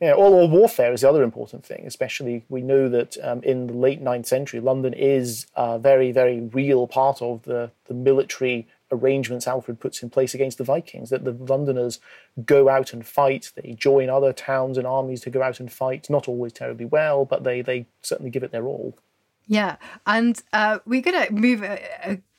Yeah, 0.00 0.12
or, 0.12 0.48
warfare 0.48 0.92
is 0.92 1.00
the 1.00 1.08
other 1.08 1.22
important 1.22 1.64
thing. 1.64 1.84
Especially, 1.86 2.44
we 2.48 2.62
know 2.62 2.88
that 2.88 3.16
um, 3.22 3.42
in 3.42 3.66
the 3.66 3.72
late 3.72 4.02
9th 4.02 4.26
century, 4.26 4.60
London 4.60 4.92
is 4.94 5.46
a 5.56 5.78
very, 5.78 6.12
very 6.12 6.40
real 6.40 6.86
part 6.86 7.20
of 7.20 7.42
the, 7.42 7.72
the 7.86 7.94
military 7.94 8.68
arrangements 8.90 9.46
Alfred 9.46 9.80
puts 9.80 10.02
in 10.02 10.10
place 10.10 10.34
against 10.34 10.58
the 10.58 10.64
Vikings, 10.64 11.10
that 11.10 11.24
the 11.24 11.32
Londoners 11.32 12.00
go 12.44 12.68
out 12.68 12.92
and 12.92 13.06
fight, 13.06 13.52
they 13.56 13.72
join 13.72 14.08
other 14.08 14.32
towns 14.32 14.78
and 14.78 14.86
armies 14.86 15.20
to 15.22 15.30
go 15.30 15.42
out 15.42 15.60
and 15.60 15.70
fight, 15.70 16.08
not 16.08 16.28
always 16.28 16.52
terribly 16.52 16.86
well, 16.86 17.24
but 17.24 17.44
they, 17.44 17.60
they 17.60 17.86
certainly 18.02 18.30
give 18.30 18.42
it 18.42 18.52
their 18.52 18.66
all. 18.66 18.96
Yeah, 19.46 19.76
and 20.06 20.40
uh, 20.52 20.78
we're 20.86 21.02
going 21.02 21.26
to 21.26 21.32
move 21.32 21.62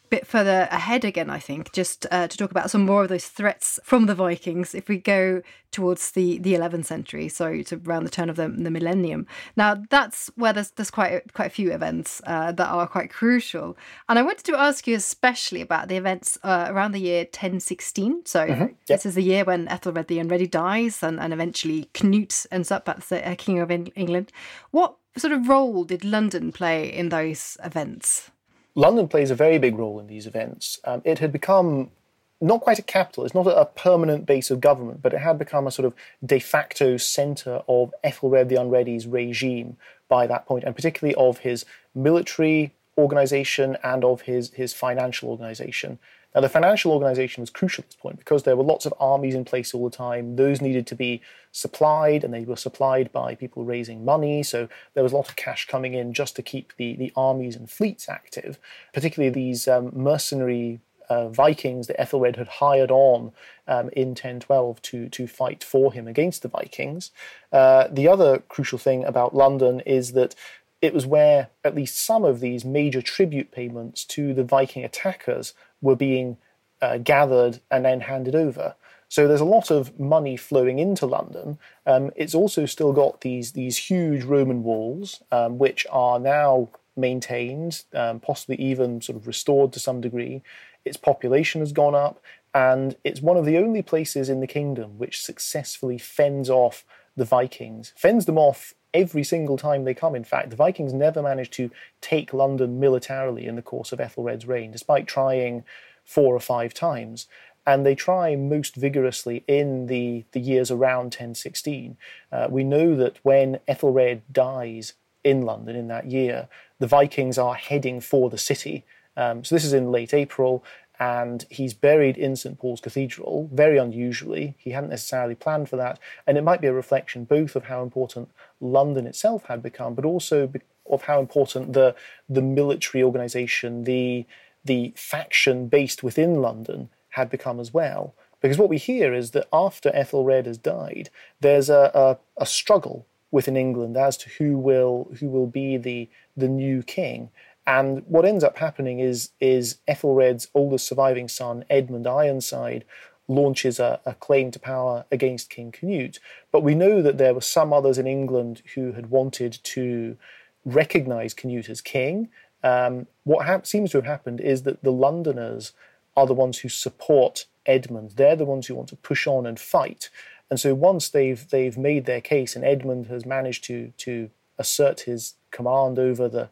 bit 0.09 0.27
further 0.27 0.67
ahead 0.71 1.05
again, 1.05 1.29
I 1.29 1.39
think, 1.39 1.71
just 1.71 2.05
uh, 2.11 2.27
to 2.27 2.37
talk 2.37 2.51
about 2.51 2.71
some 2.71 2.85
more 2.85 3.03
of 3.03 3.09
those 3.09 3.27
threats 3.27 3.79
from 3.83 4.05
the 4.05 4.15
Vikings 4.15 4.73
if 4.73 4.87
we 4.87 4.97
go 4.97 5.41
towards 5.71 6.11
the, 6.11 6.39
the 6.39 6.53
11th 6.53 6.85
century, 6.85 7.29
so 7.29 7.61
to 7.61 7.81
around 7.85 8.03
the 8.03 8.09
turn 8.09 8.29
of 8.29 8.35
the, 8.35 8.49
the 8.49 8.71
millennium. 8.71 9.27
Now, 9.55 9.83
that's 9.89 10.31
where 10.35 10.51
there's, 10.51 10.71
there's 10.71 10.89
quite, 10.89 11.13
a, 11.13 11.21
quite 11.33 11.47
a 11.47 11.51
few 11.51 11.71
events 11.71 12.21
uh, 12.25 12.51
that 12.53 12.67
are 12.67 12.87
quite 12.87 13.11
crucial. 13.11 13.77
And 14.07 14.17
I 14.17 14.23
wanted 14.23 14.45
to 14.45 14.57
ask 14.59 14.87
you 14.87 14.95
especially 14.95 15.61
about 15.61 15.87
the 15.87 15.97
events 15.97 16.37
uh, 16.43 16.67
around 16.69 16.93
the 16.93 16.99
year 16.99 17.21
1016. 17.21 18.25
So, 18.25 18.47
mm-hmm. 18.47 18.61
yep. 18.61 18.75
this 18.87 19.05
is 19.05 19.15
the 19.15 19.23
year 19.23 19.43
when 19.43 19.67
Ethelred 19.67 20.07
the 20.07 20.19
Unready 20.19 20.47
dies 20.47 21.03
and, 21.03 21.19
and 21.19 21.33
eventually 21.33 21.89
Knut 21.93 22.47
ends 22.51 22.71
up 22.71 22.89
as 22.89 23.05
the 23.07 23.27
uh, 23.27 23.35
King 23.35 23.59
of 23.59 23.69
England. 23.71 24.31
What 24.71 24.95
sort 25.17 25.33
of 25.33 25.47
role 25.47 25.83
did 25.83 26.03
London 26.03 26.51
play 26.51 26.91
in 26.91 27.09
those 27.09 27.57
events? 27.63 28.31
London 28.79 29.09
plays 29.09 29.29
a 29.29 29.35
very 29.35 29.57
big 29.57 29.77
role 29.77 29.99
in 29.99 30.07
these 30.07 30.25
events. 30.25 30.79
Um, 30.85 31.01
it 31.03 31.19
had 31.19 31.33
become 31.33 31.91
not 32.39 32.61
quite 32.61 32.79
a 32.79 32.81
capital, 32.81 33.25
it's 33.25 33.35
not 33.35 33.45
a 33.45 33.65
permanent 33.65 34.25
base 34.25 34.49
of 34.49 34.61
government, 34.61 35.01
but 35.01 35.13
it 35.13 35.19
had 35.19 35.37
become 35.37 35.67
a 35.67 35.71
sort 35.71 35.85
of 35.85 35.93
de 36.25 36.39
facto 36.39 36.95
centre 36.95 37.61
of 37.67 37.93
Ethelred 38.05 38.47
the 38.47 38.55
Unready's 38.55 39.05
regime 39.05 39.75
by 40.07 40.25
that 40.27 40.45
point, 40.45 40.63
and 40.63 40.73
particularly 40.73 41.13
of 41.15 41.39
his 41.39 41.65
military 41.93 42.71
organisation 42.97 43.77
and 43.83 44.05
of 44.05 44.21
his, 44.21 44.51
his 44.53 44.73
financial 44.73 45.29
organisation. 45.29 45.99
Now, 46.35 46.41
the 46.41 46.49
financial 46.49 46.91
organization 46.91 47.41
was 47.41 47.49
crucial 47.49 47.83
at 47.83 47.87
this 47.87 47.95
point 47.95 48.19
because 48.19 48.43
there 48.43 48.55
were 48.55 48.63
lots 48.63 48.85
of 48.85 48.93
armies 48.99 49.33
in 49.33 49.45
place 49.45 49.73
all 49.73 49.89
the 49.89 49.95
time. 49.95 50.35
Those 50.35 50.61
needed 50.61 50.85
to 50.87 50.95
be 50.95 51.21
supplied, 51.51 52.23
and 52.23 52.33
they 52.33 52.43
were 52.43 52.55
supplied 52.55 53.11
by 53.11 53.33
people 53.33 53.65
raising 53.65 54.05
money. 54.05 54.43
So 54.43 54.69
there 54.93 55.03
was 55.03 55.11
a 55.11 55.15
lot 55.15 55.29
of 55.29 55.35
cash 55.35 55.67
coming 55.67 55.95
in 55.95 56.13
just 56.13 56.35
to 56.35 56.43
keep 56.43 56.73
the, 56.77 56.95
the 56.95 57.11
armies 57.15 57.55
and 57.55 57.69
fleets 57.69 58.07
active, 58.07 58.59
particularly 58.93 59.33
these 59.33 59.67
um, 59.67 59.91
mercenary 59.93 60.81
uh, 61.09 61.27
Vikings 61.29 61.87
that 61.87 61.99
Ethelred 61.99 62.35
had 62.35 62.47
hired 62.47 62.91
on 62.91 63.31
um, 63.67 63.89
in 63.93 64.09
1012 64.09 64.81
to, 64.83 65.09
to 65.09 65.27
fight 65.27 65.63
for 65.63 65.91
him 65.91 66.07
against 66.07 66.43
the 66.43 66.47
Vikings. 66.47 67.11
Uh, 67.51 67.87
the 67.89 68.07
other 68.07 68.39
crucial 68.47 68.77
thing 68.77 69.03
about 69.03 69.35
London 69.35 69.79
is 69.81 70.13
that 70.13 70.35
it 70.81 70.93
was 70.93 71.05
where 71.05 71.49
at 71.63 71.75
least 71.75 72.03
some 72.03 72.23
of 72.23 72.39
these 72.39 72.63
major 72.63 73.01
tribute 73.01 73.51
payments 73.51 74.05
to 74.05 74.33
the 74.33 74.43
Viking 74.43 74.83
attackers 74.85 75.53
were 75.81 75.95
being 75.95 76.37
uh, 76.81 76.97
gathered 76.97 77.59
and 77.69 77.83
then 77.83 78.01
handed 78.01 78.35
over. 78.35 78.75
So 79.09 79.27
there's 79.27 79.41
a 79.41 79.45
lot 79.45 79.71
of 79.71 79.99
money 79.99 80.37
flowing 80.37 80.79
into 80.79 81.05
London. 81.05 81.57
Um, 81.85 82.11
it's 82.15 82.35
also 82.35 82.65
still 82.65 82.93
got 82.93 83.21
these 83.21 83.53
these 83.53 83.77
huge 83.77 84.23
Roman 84.23 84.63
walls, 84.63 85.23
um, 85.31 85.57
which 85.57 85.85
are 85.89 86.19
now 86.19 86.69
maintained, 86.95 87.83
um, 87.93 88.19
possibly 88.19 88.55
even 88.57 89.01
sort 89.01 89.17
of 89.17 89.25
restored 89.25 89.73
to 89.73 89.79
some 89.79 89.99
degree. 89.99 90.43
Its 90.85 90.97
population 90.97 91.59
has 91.61 91.73
gone 91.73 91.95
up, 91.95 92.21
and 92.53 92.95
it's 93.03 93.21
one 93.21 93.35
of 93.35 93.45
the 93.45 93.57
only 93.57 93.81
places 93.81 94.29
in 94.29 94.41
the 94.41 94.47
kingdom 94.47 94.97
which 94.99 95.21
successfully 95.21 95.97
fends 95.97 96.49
off 96.49 96.85
the 97.17 97.25
Vikings, 97.25 97.93
fends 97.97 98.25
them 98.25 98.37
off 98.37 98.75
every 98.93 99.23
single 99.23 99.57
time 99.57 99.83
they 99.83 99.93
come. 99.93 100.15
In 100.15 100.23
fact, 100.23 100.49
the 100.49 100.55
Vikings 100.55 100.93
never 100.93 101.21
managed 101.21 101.53
to 101.53 101.71
take 102.01 102.33
London 102.33 102.79
militarily 102.79 103.45
in 103.45 103.55
the 103.55 103.61
course 103.61 103.91
of 103.91 103.99
Ethelred's 103.99 104.47
reign, 104.47 104.71
despite 104.71 105.07
trying 105.07 105.63
four 106.03 106.35
or 106.35 106.39
five 106.39 106.73
times. 106.73 107.27
And 107.67 107.85
they 107.85 107.93
try 107.93 108.35
most 108.35 108.75
vigorously 108.75 109.43
in 109.47 109.87
the, 109.87 110.25
the 110.31 110.39
years 110.39 110.71
around 110.71 111.05
1016. 111.05 111.97
Uh, 112.31 112.47
we 112.49 112.63
know 112.63 112.95
that 112.95 113.17
when 113.23 113.59
Ethelred 113.67 114.21
dies 114.31 114.93
in 115.23 115.43
London 115.43 115.75
in 115.75 115.87
that 115.87 116.05
year, 116.05 116.47
the 116.79 116.87
Vikings 116.87 117.37
are 117.37 117.55
heading 117.55 118.01
for 118.01 118.29
the 118.29 118.37
city. 118.37 118.85
Um, 119.15 119.43
so 119.43 119.53
this 119.53 119.65
is 119.65 119.73
in 119.73 119.91
late 119.91 120.13
April, 120.13 120.63
and 120.99 121.45
he's 121.49 121.73
buried 121.73 122.17
in 122.17 122.35
St 122.35 122.59
Paul's 122.59 122.81
Cathedral, 122.81 123.49
very 123.53 123.77
unusually. 123.77 124.55
He 124.57 124.71
hadn't 124.71 124.89
necessarily 124.89 125.35
planned 125.35 125.69
for 125.69 125.77
that, 125.77 125.97
and 126.27 126.37
it 126.37 126.43
might 126.43 126.61
be 126.61 126.67
a 126.67 126.73
reflection 126.73 127.23
both 127.23 127.55
of 127.55 127.65
how 127.65 127.81
important 127.81 128.29
London 128.59 129.07
itself 129.07 129.45
had 129.45 129.63
become, 129.63 129.95
but 129.95 130.05
also 130.05 130.51
of 130.89 131.03
how 131.03 131.19
important 131.19 131.73
the 131.73 131.95
the 132.27 132.41
military 132.41 133.01
organisation, 133.03 133.85
the 133.85 134.25
the 134.65 134.93
faction 134.95 135.67
based 135.67 136.03
within 136.03 136.41
London 136.41 136.89
had 137.09 137.29
become 137.29 137.59
as 137.59 137.73
well. 137.73 138.13
Because 138.41 138.57
what 138.57 138.69
we 138.69 138.77
hear 138.77 139.13
is 139.13 139.31
that 139.31 139.47
after 139.51 139.89
Ethelred 139.93 140.45
has 140.45 140.57
died, 140.57 141.09
there's 141.41 141.69
a, 141.69 141.91
a, 141.93 142.17
a 142.41 142.45
struggle 142.45 143.05
within 143.31 143.57
England 143.57 143.97
as 143.97 144.17
to 144.17 144.29
who 144.29 144.57
will 144.57 145.11
who 145.19 145.29
will 145.29 145.47
be 145.47 145.77
the 145.77 146.09
the 146.35 146.47
new 146.47 146.83
king. 146.83 147.29
And 147.69 148.01
what 148.07 148.25
ends 148.25 148.43
up 148.43 148.57
happening 148.57 148.99
is, 148.99 149.29
is 149.39 149.77
Ethelred's 149.87 150.47
oldest 150.55 150.87
surviving 150.87 151.27
son, 151.27 151.63
Edmund 151.69 152.07
Ironside, 152.07 152.83
launches 153.27 153.79
a, 153.79 153.99
a, 154.07 154.15
claim 154.15 154.49
to 154.49 154.59
power 154.59 155.05
against 155.11 155.51
King 155.51 155.71
Canute. 155.71 156.19
But 156.51 156.63
we 156.63 156.73
know 156.73 157.03
that 157.03 157.19
there 157.19 157.35
were 157.35 157.41
some 157.41 157.71
others 157.71 157.99
in 157.99 158.07
England 158.07 158.63
who 158.73 158.93
had 158.93 159.11
wanted 159.11 159.59
to 159.65 160.17
recognize 160.65 161.35
Canute 161.35 161.69
as 161.69 161.79
king. 161.79 162.29
Um, 162.63 163.05
what 163.23 163.45
ha- 163.45 163.61
seems 163.61 163.91
to 163.91 163.97
have 163.99 164.05
happened 164.05 164.41
is 164.41 164.63
that 164.63 164.81
the 164.81 164.91
Londoners 164.91 165.73
are 166.17 166.25
the 166.25 166.33
ones 166.33 166.57
who 166.57 166.69
support 166.69 167.45
Edmund. 167.67 168.13
They're 168.15 168.35
the 168.35 168.45
ones 168.45 168.65
who 168.65 168.73
want 168.73 168.89
to 168.89 168.95
push 168.95 169.27
on 169.27 169.45
and 169.45 169.59
fight. 169.59 170.09
And 170.49 170.59
so 170.59 170.73
once 170.73 171.07
they've 171.07 171.47
they've 171.47 171.77
made 171.77 172.07
their 172.07 172.19
case 172.19 172.55
and 172.55 172.65
Edmund 172.65 173.05
has 173.07 173.27
managed 173.27 173.63
to 173.65 173.93
to 173.97 174.31
assert 174.57 175.01
his 175.01 175.35
command 175.51 175.99
over 175.99 176.27
the 176.27 176.49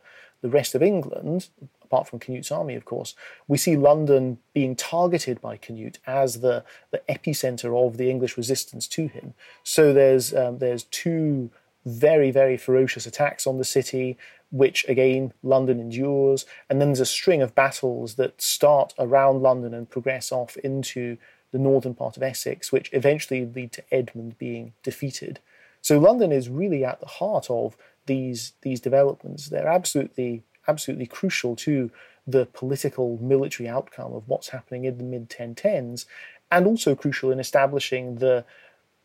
the 0.48 0.58
rest 0.58 0.76
of 0.76 0.82
England, 0.82 1.50
apart 1.84 2.08
from 2.08 2.20
Canute's 2.20 2.52
army, 2.52 2.76
of 2.76 2.86
course, 2.86 3.16
we 3.48 3.58
see 3.58 3.76
London 3.76 4.38
being 4.54 4.76
targeted 4.76 5.42
by 5.42 5.58
Canute 5.58 6.00
as 6.08 6.40
the, 6.40 6.64
the 6.92 7.02
epicenter 7.10 7.72
of 7.86 7.98
the 7.98 8.10
English 8.10 8.38
resistance 8.38 8.88
to 8.88 9.08
him. 9.08 9.34
So 9.64 9.94
there's 9.94 10.34
um, 10.34 10.60
there's 10.60 10.84
two 10.84 11.50
very 11.86 12.32
very 12.32 12.58
ferocious 12.58 13.06
attacks 13.06 13.46
on 13.48 13.58
the 13.58 13.72
city, 13.78 14.18
which 14.52 14.86
again 14.88 15.34
London 15.44 15.80
endures, 15.80 16.46
and 16.70 16.80
then 16.80 16.90
there's 16.90 17.10
a 17.10 17.18
string 17.20 17.42
of 17.42 17.56
battles 17.56 18.16
that 18.16 18.42
start 18.42 18.94
around 18.98 19.42
London 19.42 19.74
and 19.74 19.90
progress 19.90 20.32
off 20.32 20.56
into 20.58 21.18
the 21.52 21.60
northern 21.60 21.94
part 21.94 22.18
of 22.18 22.24
Essex, 22.24 22.72
which 22.72 22.90
eventually 22.94 23.46
lead 23.46 23.72
to 23.74 23.84
Edmund 23.94 24.38
being 24.38 24.74
defeated. 24.84 25.40
So 25.82 26.00
London 26.00 26.32
is 26.32 26.50
really 26.50 26.84
at 26.84 27.00
the 27.00 27.14
heart 27.20 27.50
of 27.50 27.78
these 28.08 28.54
these 28.62 28.80
developments. 28.80 29.50
They're 29.50 29.68
absolutely 29.68 30.44
absolutely 30.68 31.06
crucial 31.06 31.56
to 31.56 31.92
the 32.26 32.46
political 32.48 33.18
military 33.22 33.70
outcome 33.70 34.14
of 34.14 34.28
what's 34.28 34.50
happening 34.50 34.84
in 34.84 34.98
the 34.98 35.04
mid 35.04 35.30
1010s, 35.30 36.06
and 36.52 36.66
also 36.66 36.96
crucial 36.96 37.32
in 37.32 37.40
establishing 37.40 38.16
the 38.16 38.44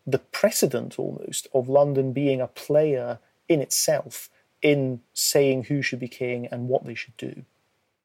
the 0.07 0.19
precedent 0.19 0.99
almost 0.99 1.47
of 1.55 1.69
London 1.69 2.13
being 2.13 2.41
a 2.41 2.49
player 2.49 3.19
in 3.49 3.61
itself 3.61 4.29
in 4.61 5.01
saying 5.13 5.65
who 5.65 5.83
should 5.83 6.01
be 6.01 6.09
king 6.09 6.47
and 6.51 6.69
what 6.69 6.85
they 6.85 6.95
should 6.95 7.17
do. 7.17 7.45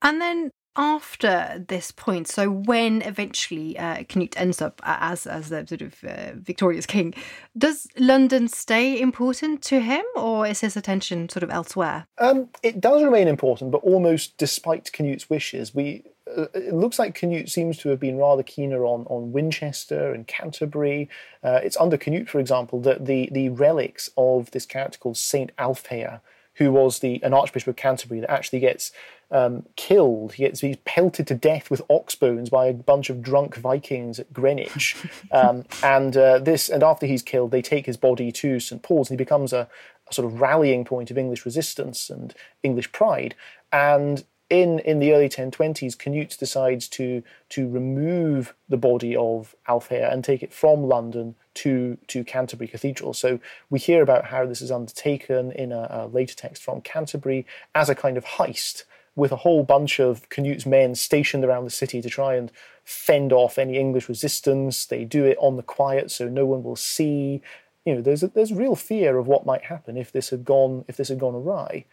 And 0.01 0.21
then 0.21 0.51
after 0.78 1.66
this 1.68 1.92
point, 1.92 2.28
so 2.28 2.50
when 2.50 3.02
eventually 3.02 3.78
uh, 3.78 4.04
Canute 4.08 4.40
ends 4.40 4.62
up 4.62 4.80
as 4.84 5.26
as 5.26 5.50
the 5.50 5.66
sort 5.68 5.82
of 5.82 6.04
uh, 6.04 6.32
victorious 6.36 6.86
king, 6.86 7.13
does 7.58 7.88
London 7.98 8.48
stay 8.48 9.00
important 9.00 9.62
to 9.63 9.80
him, 9.82 10.06
or 10.16 10.46
is 10.46 10.62
his 10.62 10.78
attention 10.78 11.28
sort 11.30 11.44
of 11.44 11.50
elsewhere? 11.50 12.08
Um, 12.20 12.50
it 12.62 12.80
does 12.80 13.04
remain 13.04 13.28
important, 13.28 13.72
but 13.72 13.82
almost 13.84 14.38
despite 14.38 14.92
Canute's 14.92 15.30
wishes, 15.30 15.74
we. 15.74 16.04
Uh, 16.36 16.48
it 16.54 16.74
looks 16.74 17.00
like 17.00 17.16
Canute 17.16 17.50
seems 17.50 17.78
to 17.78 17.88
have 17.88 18.02
been 18.02 18.18
rather 18.18 18.44
keener 18.44 18.86
on, 18.86 19.06
on 19.06 19.32
Winchester 19.32 20.13
and 20.13 20.28
Canterbury. 20.28 21.08
Uh, 21.42 21.62
it's 21.63 21.78
under 21.78 21.96
Canute, 21.96 22.30
for 22.30 22.40
example, 22.42 22.82
that 22.82 23.06
the, 23.06 23.30
the 23.32 23.48
relics 23.48 24.10
of 24.18 24.52
this 24.52 24.66
character 24.66 25.00
called 25.00 25.16
Saint 25.16 25.56
Alfheah, 25.56 26.20
who 26.58 26.72
was 26.72 27.00
the 27.00 27.22
an 27.24 27.34
Archbishop 27.34 27.70
of 27.70 27.76
Canterbury 27.76 28.20
that 28.20 28.32
actually 28.32 28.60
gets 28.60 28.91
um, 29.32 29.65
killed. 29.76 30.34
He 30.34 30.43
gets 30.43 30.62
he's 30.62 30.78
pelted 30.86 31.28
to 31.28 31.36
death 31.36 31.70
with 31.70 31.82
ox 31.89 32.15
bones 32.15 32.50
by 32.50 32.67
a 32.67 32.74
bunch 32.74 33.10
of 33.10 33.22
drunk 33.22 33.56
Vikings 33.56 34.20
at 34.20 34.32
Greenwich. 34.34 34.96
Um, 35.30 35.65
and 35.84 36.15
uh, 36.15 36.39
this, 36.39 36.70
and 36.70 36.84
after 36.84 37.06
he's 37.06 37.22
killed, 37.22 37.52
they 37.52 37.62
take 37.62 37.86
his 37.86 37.98
body 37.98 38.32
to 38.32 38.60
St 38.60 38.82
Paul's, 38.82 39.10
and 39.10 39.20
he 39.20 39.24
becomes 39.24 39.52
a, 39.52 39.67
a, 40.10 40.13
sort 40.13 40.26
of 40.26 40.39
rallying 40.39 40.86
point 40.86 41.12
of 41.12 41.17
English 41.17 41.43
resistance 41.43 42.10
and 42.10 42.34
English 42.63 42.91
pride. 42.91 43.36
And 43.72 44.24
in 44.49 44.79
in 44.79 44.99
the 44.99 45.13
early 45.13 45.29
1020s, 45.29 45.97
Canute 45.97 46.38
decides 46.39 46.88
to 46.89 47.23
to 47.49 47.67
remove 47.67 48.55
the 48.69 48.77
body 48.77 49.15
of 49.15 49.55
Alfheah 49.67 50.12
and 50.12 50.23
take 50.23 50.41
it 50.41 50.53
from 50.53 50.83
London 50.83 51.36
to 51.55 51.97
to 52.07 52.23
Canterbury 52.23 52.67
Cathedral. 52.67 53.13
So 53.13 53.39
we 53.69 53.79
hear 53.79 54.02
about 54.02 54.25
how 54.25 54.45
this 54.45 54.62
is 54.62 54.71
undertaken 54.71 55.52
in 55.52 55.71
a, 55.71 55.87
a 55.89 56.08
later 56.08 56.35
text 56.35 56.63
from 56.63 56.81
Canterbury 56.81 57.45
as 57.75 57.89
a 57.89 57.95
kind 57.95 58.17
of 58.17 58.23
heist 58.23 58.83
with 59.15 59.31
a 59.31 59.37
whole 59.37 59.63
bunch 59.63 60.00
of 60.00 60.29
Canute's 60.29 60.65
men 60.65 60.93
stationed 60.95 61.43
around 61.43 61.65
the 61.65 61.71
city 61.71 62.02
to 62.02 62.10
try 62.10 62.35
and 62.35 62.52
fend 62.85 63.33
off 63.33 63.58
any 63.58 63.75
English 63.77 64.08
resistance. 64.08 64.85
They 64.85 65.04
do 65.04 65.25
it 65.25 65.37
on 65.41 65.58
the 65.58 65.63
quiet 65.63 66.12
so 66.12 66.29
no 66.29 66.45
one 66.45 66.63
will 66.63 66.75
see. 66.75 67.41
You 67.83 67.95
know, 67.95 68.02
there's 68.02 68.23
a, 68.23 68.27
there's 68.27 68.54
real 68.54 68.75
fear 68.75 69.17
of 69.17 69.27
what 69.27 69.45
might 69.45 69.63
happen 69.63 69.98
if 69.98 70.12
this 70.12 70.29
had 70.29 70.45
gone 70.45 70.85
if 70.87 70.95
this 70.95 71.10
had 71.10 71.19
gone 71.19 71.35
awry. 71.35 71.85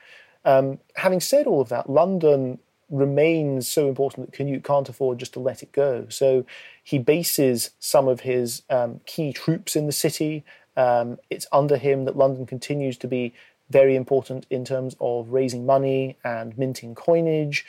Um, 0.44 0.78
having 0.96 1.20
said 1.20 1.46
all 1.46 1.60
of 1.60 1.68
that, 1.70 1.88
London 1.88 2.58
remains 2.90 3.66
so 3.66 3.88
important 3.88 4.26
that 4.26 4.36
Canute 4.36 4.62
can't 4.62 4.88
afford 4.88 5.18
just 5.18 5.32
to 5.34 5.40
let 5.40 5.62
it 5.62 5.72
go. 5.72 6.06
So 6.08 6.44
he 6.82 6.98
bases 6.98 7.70
some 7.80 8.08
of 8.08 8.20
his 8.20 8.62
um, 8.70 9.00
key 9.06 9.32
troops 9.32 9.74
in 9.74 9.86
the 9.86 9.92
city. 9.92 10.44
Um, 10.76 11.18
it's 11.30 11.46
under 11.52 11.76
him 11.76 12.04
that 12.04 12.16
London 12.16 12.46
continues 12.46 12.98
to 12.98 13.08
be 13.08 13.34
very 13.70 13.96
important 13.96 14.46
in 14.50 14.64
terms 14.64 14.94
of 15.00 15.30
raising 15.30 15.64
money 15.64 16.18
and 16.22 16.56
minting 16.58 16.94
coinage. 16.94 17.64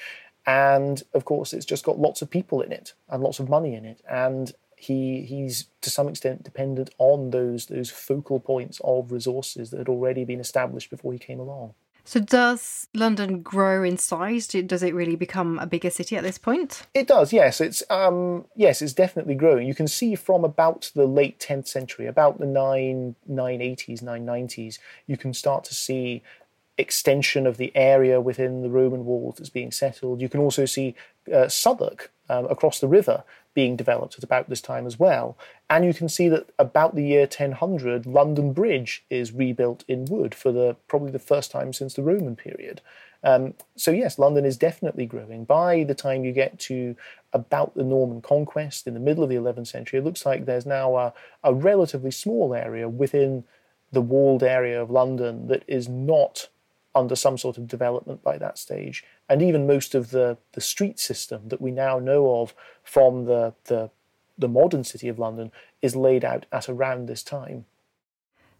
And 0.45 1.01
of 1.13 1.25
course, 1.25 1.53
it's 1.53 1.65
just 1.65 1.85
got 1.85 1.97
lots 1.97 2.21
of 2.21 2.29
people 2.29 2.61
in 2.61 2.71
it 2.71 2.93
and 3.09 3.23
lots 3.23 3.39
of 3.39 3.49
money 3.49 3.73
in 3.73 3.85
it. 3.85 4.01
And 4.09 4.53
he 4.77 5.21
he's 5.21 5.67
to 5.81 5.89
some 5.89 6.07
extent 6.07 6.43
dependent 6.43 6.89
on 6.97 7.31
those 7.31 7.67
those 7.67 7.89
focal 7.89 8.39
points 8.39 8.81
of 8.83 9.11
resources 9.11 9.71
that 9.71 9.77
had 9.77 9.89
already 9.89 10.25
been 10.25 10.41
established 10.41 10.89
before 10.89 11.13
he 11.13 11.19
came 11.19 11.39
along. 11.39 11.73
So, 12.07 12.19
does 12.19 12.87
London 12.93 13.41
grow 13.41 13.83
in 13.83 13.97
size? 13.97 14.45
Does 14.47 14.83
it 14.83 14.93
really 14.93 15.15
become 15.15 15.57
a 15.57 15.65
bigger 15.65 15.89
city 15.89 16.15
at 16.15 16.23
this 16.23 16.37
point? 16.37 16.83
It 16.93 17.07
does. 17.07 17.33
Yes, 17.33 17.59
it's 17.59 17.81
um, 17.89 18.45
yes, 18.55 18.83
it's 18.83 18.93
definitely 18.93 19.33
growing. 19.33 19.67
You 19.67 19.73
can 19.73 19.87
see 19.87 20.13
from 20.13 20.43
about 20.43 20.91
the 20.93 21.07
late 21.07 21.39
tenth 21.39 21.67
century, 21.67 22.05
about 22.05 22.37
the 22.37 22.45
nine 22.45 23.15
nine 23.25 23.59
eighties, 23.59 24.03
nine 24.03 24.23
nineties, 24.23 24.77
you 25.07 25.17
can 25.17 25.33
start 25.33 25.63
to 25.65 25.73
see 25.73 26.21
extension 26.77 27.47
of 27.47 27.57
the 27.57 27.71
area 27.75 28.21
within 28.21 28.61
the 28.61 28.69
Roman 28.69 29.05
walls 29.05 29.35
that's 29.37 29.49
being 29.49 29.71
settled. 29.71 30.21
You 30.21 30.29
can 30.29 30.41
also 30.41 30.65
see 30.65 30.93
uh, 31.33 31.47
Southwark 31.47 32.11
um, 32.29 32.45
across 32.45 32.79
the 32.79 32.87
river 32.87 33.23
being 33.53 33.75
developed 33.75 34.17
at 34.17 34.23
about 34.23 34.49
this 34.49 34.61
time 34.61 34.85
as 34.85 34.99
well. 34.99 35.37
And 35.69 35.85
you 35.85 35.93
can 35.93 36.09
see 36.09 36.27
that 36.29 36.49
about 36.59 36.95
the 36.95 37.03
year 37.03 37.21
1000, 37.21 38.05
London 38.05 38.53
Bridge 38.53 39.05
is 39.09 39.31
rebuilt 39.31 39.83
in 39.87 40.05
wood 40.05 40.35
for 40.35 40.51
the 40.51 40.75
probably 40.87 41.11
the 41.11 41.19
first 41.19 41.51
time 41.51 41.73
since 41.73 41.93
the 41.93 42.03
Roman 42.03 42.35
period. 42.35 42.81
Um, 43.23 43.55
so 43.75 43.89
yes, 43.91 44.19
London 44.19 44.45
is 44.45 44.55
definitely 44.55 45.07
growing. 45.07 45.45
By 45.45 45.83
the 45.83 45.95
time 45.95 46.23
you 46.23 46.31
get 46.31 46.59
to 46.59 46.95
about 47.33 47.73
the 47.73 47.83
Norman 47.83 48.21
conquest 48.21 48.85
in 48.85 48.93
the 48.93 48.99
middle 48.99 49.23
of 49.23 49.29
the 49.29 49.35
11th 49.35 49.67
century, 49.67 49.99
it 49.99 50.05
looks 50.05 50.25
like 50.25 50.45
there's 50.45 50.65
now 50.65 50.95
a, 50.95 51.13
a 51.43 51.53
relatively 51.53 52.11
small 52.11 52.53
area 52.53 52.87
within 52.87 53.43
the 53.91 54.01
walled 54.01 54.43
area 54.43 54.79
of 54.79 54.91
London 54.91 55.47
that 55.47 55.63
is 55.67 55.89
not 55.89 56.49
under 56.93 57.15
some 57.15 57.37
sort 57.37 57.57
of 57.57 57.67
development 57.67 58.21
by 58.21 58.37
that 58.37 58.57
stage. 58.57 59.03
And 59.27 59.41
even 59.41 59.67
most 59.67 59.95
of 59.95 60.11
the, 60.11 60.37
the 60.53 60.61
street 60.61 60.99
system 60.99 61.49
that 61.49 61.61
we 61.61 61.71
now 61.71 61.99
know 61.99 62.41
of 62.41 62.53
from 62.83 63.25
the, 63.25 63.53
the, 63.65 63.89
the 64.37 64.47
modern 64.47 64.83
city 64.83 65.07
of 65.07 65.19
London 65.19 65.51
is 65.81 65.95
laid 65.95 66.23
out 66.23 66.45
at 66.51 66.69
around 66.69 67.07
this 67.07 67.23
time. 67.23 67.65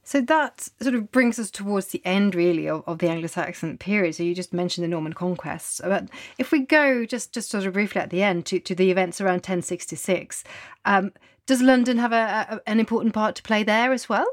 So 0.08 0.22
that 0.22 0.70
sort 0.80 0.94
of 0.94 1.12
brings 1.12 1.40
us 1.40 1.50
towards 1.50 1.88
the 1.88 2.02
end, 2.06 2.36
really, 2.36 2.70
of, 2.70 2.84
of 2.86 3.00
the 3.00 3.10
Anglo-Saxon 3.10 3.80
period. 3.80 4.14
So 4.14 4.22
you 4.22 4.36
just 4.36 4.54
mentioned 4.54 4.84
the 4.84 4.88
Norman 4.88 5.14
conquests, 5.14 5.82
but 5.84 6.10
if 6.38 6.52
we 6.52 6.60
go 6.60 7.06
just 7.06 7.34
just 7.34 7.50
sort 7.50 7.66
of 7.66 7.74
briefly 7.74 8.02
at 8.02 8.12
the 8.12 8.22
end 8.22 8.46
to, 8.48 8.60
to 8.60 8.76
the 8.76 8.92
events 8.92 9.20
around 9.20 9.38
1066, 9.38 10.44
um, 10.86 11.12
does 11.48 11.60
London 11.60 11.98
have 11.98 12.12
a, 12.12 12.48
a, 12.52 12.70
an 12.70 12.80
important 12.80 13.16
part 13.16 13.36
to 13.36 13.44
play 13.44 13.64
there 13.64 13.92
as 13.92 14.08
well? 14.08 14.28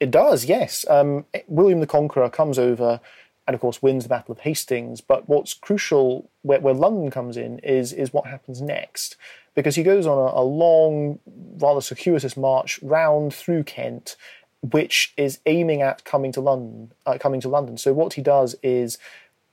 It 0.00 0.10
does, 0.10 0.44
yes. 0.44 0.84
Um, 0.90 1.24
William 1.48 1.80
the 1.80 1.86
Conqueror 1.86 2.28
comes 2.28 2.58
over 2.58 3.00
and 3.46 3.54
of 3.54 3.60
course 3.60 3.82
wins 3.82 4.04
the 4.04 4.08
Battle 4.08 4.32
of 4.32 4.40
Hastings. 4.40 5.00
But 5.00 5.28
what's 5.28 5.54
crucial, 5.54 6.30
where, 6.42 6.60
where 6.60 6.74
London 6.74 7.10
comes 7.10 7.36
in, 7.36 7.58
is 7.60 7.92
is 7.92 8.12
what 8.12 8.26
happens 8.26 8.60
next, 8.60 9.16
because 9.54 9.76
he 9.76 9.82
goes 9.82 10.06
on 10.06 10.18
a, 10.18 10.40
a 10.40 10.44
long, 10.44 11.18
rather 11.58 11.80
circuitous 11.80 12.36
march 12.36 12.80
round 12.82 13.34
through 13.34 13.64
Kent, 13.64 14.16
which 14.62 15.12
is 15.16 15.38
aiming 15.46 15.82
at 15.82 16.04
coming 16.04 16.32
to 16.32 16.40
London. 16.40 16.92
Uh, 17.04 17.18
coming 17.18 17.40
to 17.40 17.48
London. 17.48 17.76
So 17.76 17.92
what 17.92 18.14
he 18.14 18.22
does 18.22 18.56
is 18.62 18.98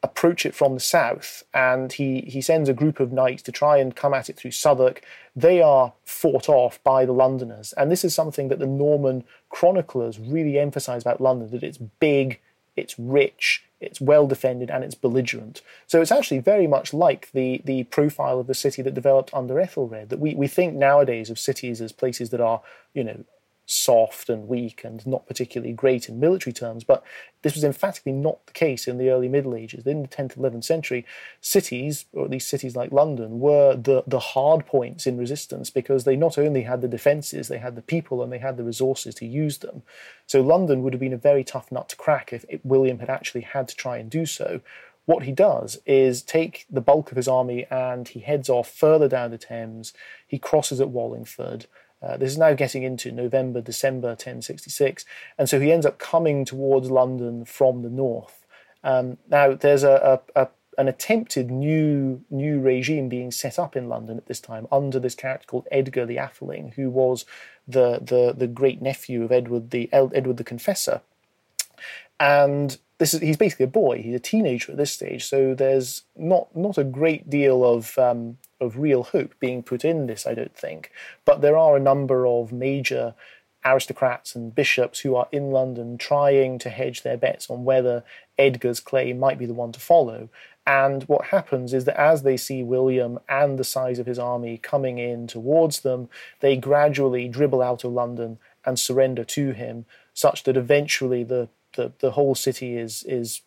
approach 0.05 0.45
it 0.45 0.53
from 0.53 0.73
the 0.73 0.81
south, 0.81 1.43
and 1.53 1.93
he, 1.93 2.21
he 2.21 2.41
sends 2.41 2.67
a 2.67 2.73
group 2.73 2.99
of 2.99 3.13
knights 3.13 3.41
to 3.41 3.53
try 3.53 3.77
and 3.77 3.95
come 3.95 4.13
at 4.13 4.29
it 4.29 4.35
through 4.35 4.51
Southwark. 4.51 5.01
They 5.33 5.61
are 5.61 5.93
fought 6.03 6.49
off 6.49 6.83
by 6.83 7.05
the 7.05 7.13
Londoners, 7.13 7.73
and 7.77 7.89
this 7.89 8.03
is 8.03 8.13
something 8.13 8.49
that 8.49 8.59
the 8.59 8.67
Norman 8.67 9.23
chroniclers 9.49 10.19
really 10.19 10.59
emphasize 10.59 11.03
about 11.03 11.21
London 11.21 11.51
that 11.51 11.63
it's 11.63 11.77
big, 11.77 12.41
it's 12.75 12.99
rich, 12.99 13.63
it's 13.83 14.01
well 14.01 14.27
defended, 14.27 14.69
and 14.69 14.83
it's 14.83 14.95
belligerent. 14.95 15.61
So 15.87 16.01
it's 16.01 16.11
actually 16.11 16.39
very 16.39 16.67
much 16.67 16.93
like 16.93 17.31
the, 17.33 17.61
the 17.65 17.83
profile 17.85 18.39
of 18.39 18.47
the 18.47 18.53
city 18.53 18.81
that 18.81 18.93
developed 18.93 19.33
under 19.33 19.59
Ethelred. 19.59 20.09
That 20.09 20.19
we, 20.19 20.33
we 20.35 20.47
think 20.47 20.73
nowadays 20.73 21.29
of 21.29 21.37
cities 21.37 21.81
as 21.81 21.91
places 21.91 22.29
that 22.31 22.41
are, 22.41 22.61
you 22.93 23.03
know, 23.03 23.23
soft 23.65 24.29
and 24.29 24.47
weak 24.47 24.83
and 24.83 25.05
not 25.07 25.25
particularly 25.25 25.73
great 25.73 26.09
in 26.09 26.19
military 26.19 26.53
terms, 26.53 26.83
but 26.83 27.03
this 27.41 27.55
was 27.55 27.63
emphatically 27.63 28.11
not 28.11 28.45
the 28.45 28.53
case 28.53 28.87
in 28.87 28.97
the 28.97 29.09
early 29.09 29.29
Middle 29.29 29.55
Ages. 29.55 29.85
In 29.85 30.01
the 30.01 30.07
10th, 30.07 30.37
11th 30.37 30.63
century, 30.63 31.05
cities, 31.41 32.05
or 32.13 32.25
at 32.25 32.31
least 32.31 32.49
cities 32.49 32.75
like 32.75 32.91
London, 32.91 33.39
were 33.39 33.75
the, 33.75 34.03
the 34.05 34.19
hard 34.19 34.65
points 34.65 35.07
in 35.07 35.17
resistance 35.17 35.69
because 35.69 36.03
they 36.03 36.15
not 36.15 36.37
only 36.37 36.63
had 36.63 36.81
the 36.81 36.87
defences, 36.87 37.47
they 37.47 37.57
had 37.57 37.75
the 37.75 37.81
people 37.81 38.21
and 38.21 38.31
they 38.31 38.37
had 38.37 38.57
the 38.57 38.63
resources 38.63 39.15
to 39.15 39.25
use 39.25 39.59
them. 39.59 39.83
So 40.27 40.41
London 40.41 40.83
would 40.83 40.93
have 40.93 40.99
been 40.99 41.13
a 41.13 41.17
very 41.17 41.43
tough 41.43 41.71
nut 41.71 41.89
to 41.89 41.95
crack 41.95 42.33
if 42.33 42.45
William 42.63 42.99
had 42.99 43.09
actually 43.09 43.41
had 43.41 43.67
to 43.69 43.75
try 43.75 43.97
and 43.97 44.09
do 44.09 44.25
so. 44.25 44.61
What 45.05 45.23
he 45.23 45.33
does 45.33 45.79
is 45.85 46.21
take 46.21 46.65
the 46.69 46.81
bulk 46.81 47.11
of 47.11 47.17
his 47.17 47.27
army 47.27 47.65
and 47.69 48.07
he 48.07 48.21
heads 48.21 48.49
off 48.49 48.71
further 48.71 49.09
down 49.09 49.31
the 49.31 49.37
Thames. 49.37 49.93
He 50.25 50.39
crosses 50.39 50.79
at 50.79 50.89
Wallingford. 50.89 51.65
Uh, 52.03 52.17
this 52.17 52.31
is 52.31 52.37
now 52.37 52.53
getting 52.53 52.83
into 52.83 53.11
November, 53.11 53.61
December 53.61 54.09
1066, 54.09 55.05
and 55.37 55.47
so 55.47 55.59
he 55.59 55.71
ends 55.71 55.85
up 55.85 55.97
coming 55.97 56.43
towards 56.43 56.91
London 56.91 57.45
from 57.45 57.81
the 57.81 57.89
north. 57.89 58.45
Um, 58.83 59.17
now, 59.29 59.53
there's 59.53 59.83
a, 59.83 60.21
a, 60.35 60.41
a, 60.41 60.47
an 60.77 60.87
attempted 60.87 61.49
new 61.49 62.23
new 62.29 62.59
regime 62.59 63.07
being 63.07 63.31
set 63.31 63.57
up 63.57 63.75
in 63.75 63.87
London 63.87 64.17
at 64.17 64.25
this 64.25 64.41
time 64.41 64.67
under 64.71 64.99
this 64.99 65.15
character 65.15 65.45
called 65.47 65.67
Edgar 65.71 66.05
the 66.05 66.17
Atheling, 66.17 66.73
who 66.73 66.89
was 66.89 67.25
the 67.67 67.99
the, 67.99 68.33
the 68.35 68.47
great 68.47 68.81
nephew 68.81 69.23
of 69.23 69.31
Edward 69.31 69.71
the 69.71 69.89
Edward 69.93 70.37
the 70.37 70.43
Confessor, 70.43 71.01
and 72.19 72.77
this 72.97 73.13
is 73.13 73.21
he's 73.21 73.37
basically 73.37 73.65
a 73.65 73.67
boy. 73.67 74.01
He's 74.01 74.15
a 74.15 74.19
teenager 74.19 74.71
at 74.71 74.77
this 74.77 74.91
stage, 74.91 75.25
so 75.25 75.53
there's 75.53 76.03
not 76.15 76.55
not 76.55 76.77
a 76.77 76.83
great 76.83 77.29
deal 77.29 77.63
of 77.63 77.97
um, 77.97 78.37
of 78.63 78.79
real 78.79 79.03
hope 79.03 79.35
being 79.39 79.61
put 79.61 79.85
in 79.85 80.07
this, 80.07 80.25
I 80.25 80.33
don't 80.33 80.55
think. 80.55 80.91
But 81.25 81.41
there 81.41 81.57
are 81.57 81.75
a 81.75 81.81
number 81.81 82.25
of 82.25 82.51
major 82.51 83.13
aristocrats 83.65 84.35
and 84.35 84.53
bishops 84.53 84.99
who 84.99 85.15
are 85.15 85.27
in 85.31 85.51
London 85.51 85.97
trying 85.97 86.59
to 86.59 86.69
hedge 86.69 87.03
their 87.03 87.17
bets 87.17 87.49
on 87.49 87.63
whether 87.63 88.03
Edgar's 88.37 88.79
claim 88.79 89.19
might 89.19 89.37
be 89.37 89.45
the 89.45 89.53
one 89.53 89.71
to 89.71 89.79
follow. 89.79 90.29
And 90.65 91.03
what 91.03 91.25
happens 91.25 91.73
is 91.73 91.85
that 91.85 91.99
as 91.99 92.23
they 92.23 92.37
see 92.37 92.63
William 92.63 93.19
and 93.27 93.59
the 93.59 93.63
size 93.63 93.99
of 93.99 94.05
his 94.05 94.19
army 94.19 94.57
coming 94.57 94.97
in 94.97 95.27
towards 95.27 95.81
them, 95.81 96.09
they 96.39 96.55
gradually 96.55 97.27
dribble 97.27 97.61
out 97.61 97.83
of 97.83 97.91
London 97.91 98.39
and 98.65 98.79
surrender 98.79 99.25
to 99.25 99.51
him, 99.51 99.85
such 100.13 100.43
that 100.43 100.55
eventually 100.55 101.23
the, 101.23 101.49
the, 101.75 101.91
the 101.99 102.11
whole 102.11 102.35
city 102.35 102.77
is 102.77 103.03
is 103.03 103.41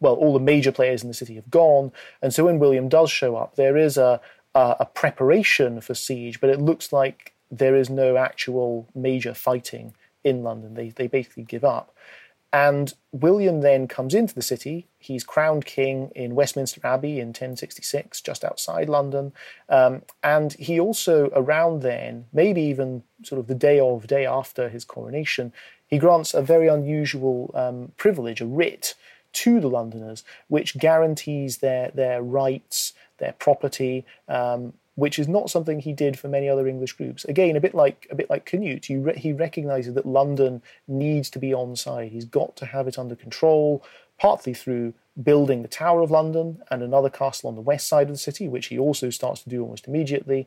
well, 0.00 0.14
all 0.14 0.32
the 0.32 0.40
major 0.40 0.72
players 0.72 1.02
in 1.02 1.08
the 1.08 1.14
city 1.14 1.34
have 1.34 1.50
gone, 1.50 1.92
and 2.20 2.32
so 2.32 2.44
when 2.44 2.58
William 2.58 2.88
does 2.88 3.10
show 3.10 3.36
up, 3.36 3.56
there 3.56 3.76
is 3.76 3.96
a 3.96 4.20
a, 4.54 4.76
a 4.80 4.86
preparation 4.86 5.80
for 5.80 5.94
siege, 5.94 6.40
but 6.40 6.50
it 6.50 6.60
looks 6.60 6.92
like 6.92 7.34
there 7.50 7.76
is 7.76 7.90
no 7.90 8.16
actual 8.16 8.88
major 8.94 9.34
fighting 9.34 9.94
in 10.24 10.42
London. 10.42 10.74
They 10.74 10.90
they 10.90 11.06
basically 11.06 11.44
give 11.44 11.64
up. 11.64 11.94
And 12.54 12.92
William 13.12 13.62
then 13.62 13.88
comes 13.88 14.12
into 14.12 14.34
the 14.34 14.42
city. 14.42 14.86
He's 14.98 15.24
crowned 15.24 15.64
king 15.64 16.10
in 16.14 16.34
Westminster 16.34 16.82
Abbey 16.84 17.18
in 17.18 17.28
1066, 17.28 18.20
just 18.20 18.44
outside 18.44 18.90
London. 18.90 19.32
Um, 19.70 20.02
and 20.22 20.52
he 20.52 20.78
also, 20.78 21.30
around 21.34 21.80
then, 21.80 22.26
maybe 22.30 22.60
even 22.60 23.04
sort 23.22 23.38
of 23.38 23.46
the 23.46 23.54
day 23.54 23.80
of, 23.80 24.06
day 24.06 24.26
after 24.26 24.68
his 24.68 24.84
coronation, 24.84 25.54
he 25.86 25.96
grants 25.96 26.34
a 26.34 26.42
very 26.42 26.68
unusual 26.68 27.50
um, 27.54 27.92
privilege, 27.96 28.42
a 28.42 28.46
writ, 28.46 28.96
to 29.32 29.60
the 29.60 29.68
Londoners, 29.68 30.24
which 30.48 30.78
guarantees 30.78 31.58
their 31.58 31.90
their 31.90 32.22
rights, 32.22 32.92
their 33.18 33.32
property, 33.32 34.04
um, 34.28 34.72
which 34.94 35.18
is 35.18 35.28
not 35.28 35.50
something 35.50 35.80
he 35.80 35.92
did 35.92 36.18
for 36.18 36.28
many 36.28 36.48
other 36.48 36.68
English 36.68 36.92
groups. 36.92 37.24
Again, 37.24 37.56
a 37.56 37.60
bit 37.60 37.74
like 37.74 38.06
a 38.10 38.14
bit 38.14 38.28
like 38.28 38.44
Canute, 38.44 38.88
re- 38.90 39.16
he 39.16 39.32
recognises 39.32 39.94
that 39.94 40.06
London 40.06 40.62
needs 40.86 41.30
to 41.30 41.38
be 41.38 41.54
on 41.54 41.76
side. 41.76 42.12
He's 42.12 42.24
got 42.24 42.56
to 42.56 42.66
have 42.66 42.86
it 42.88 42.98
under 42.98 43.16
control, 43.16 43.84
partly 44.18 44.54
through 44.54 44.94
building 45.22 45.62
the 45.62 45.68
Tower 45.68 46.02
of 46.02 46.10
London 46.10 46.62
and 46.70 46.82
another 46.82 47.10
castle 47.10 47.48
on 47.48 47.54
the 47.54 47.60
west 47.60 47.86
side 47.86 48.08
of 48.08 48.14
the 48.14 48.18
city, 48.18 48.48
which 48.48 48.66
he 48.66 48.78
also 48.78 49.10
starts 49.10 49.42
to 49.42 49.50
do 49.50 49.62
almost 49.62 49.86
immediately, 49.86 50.46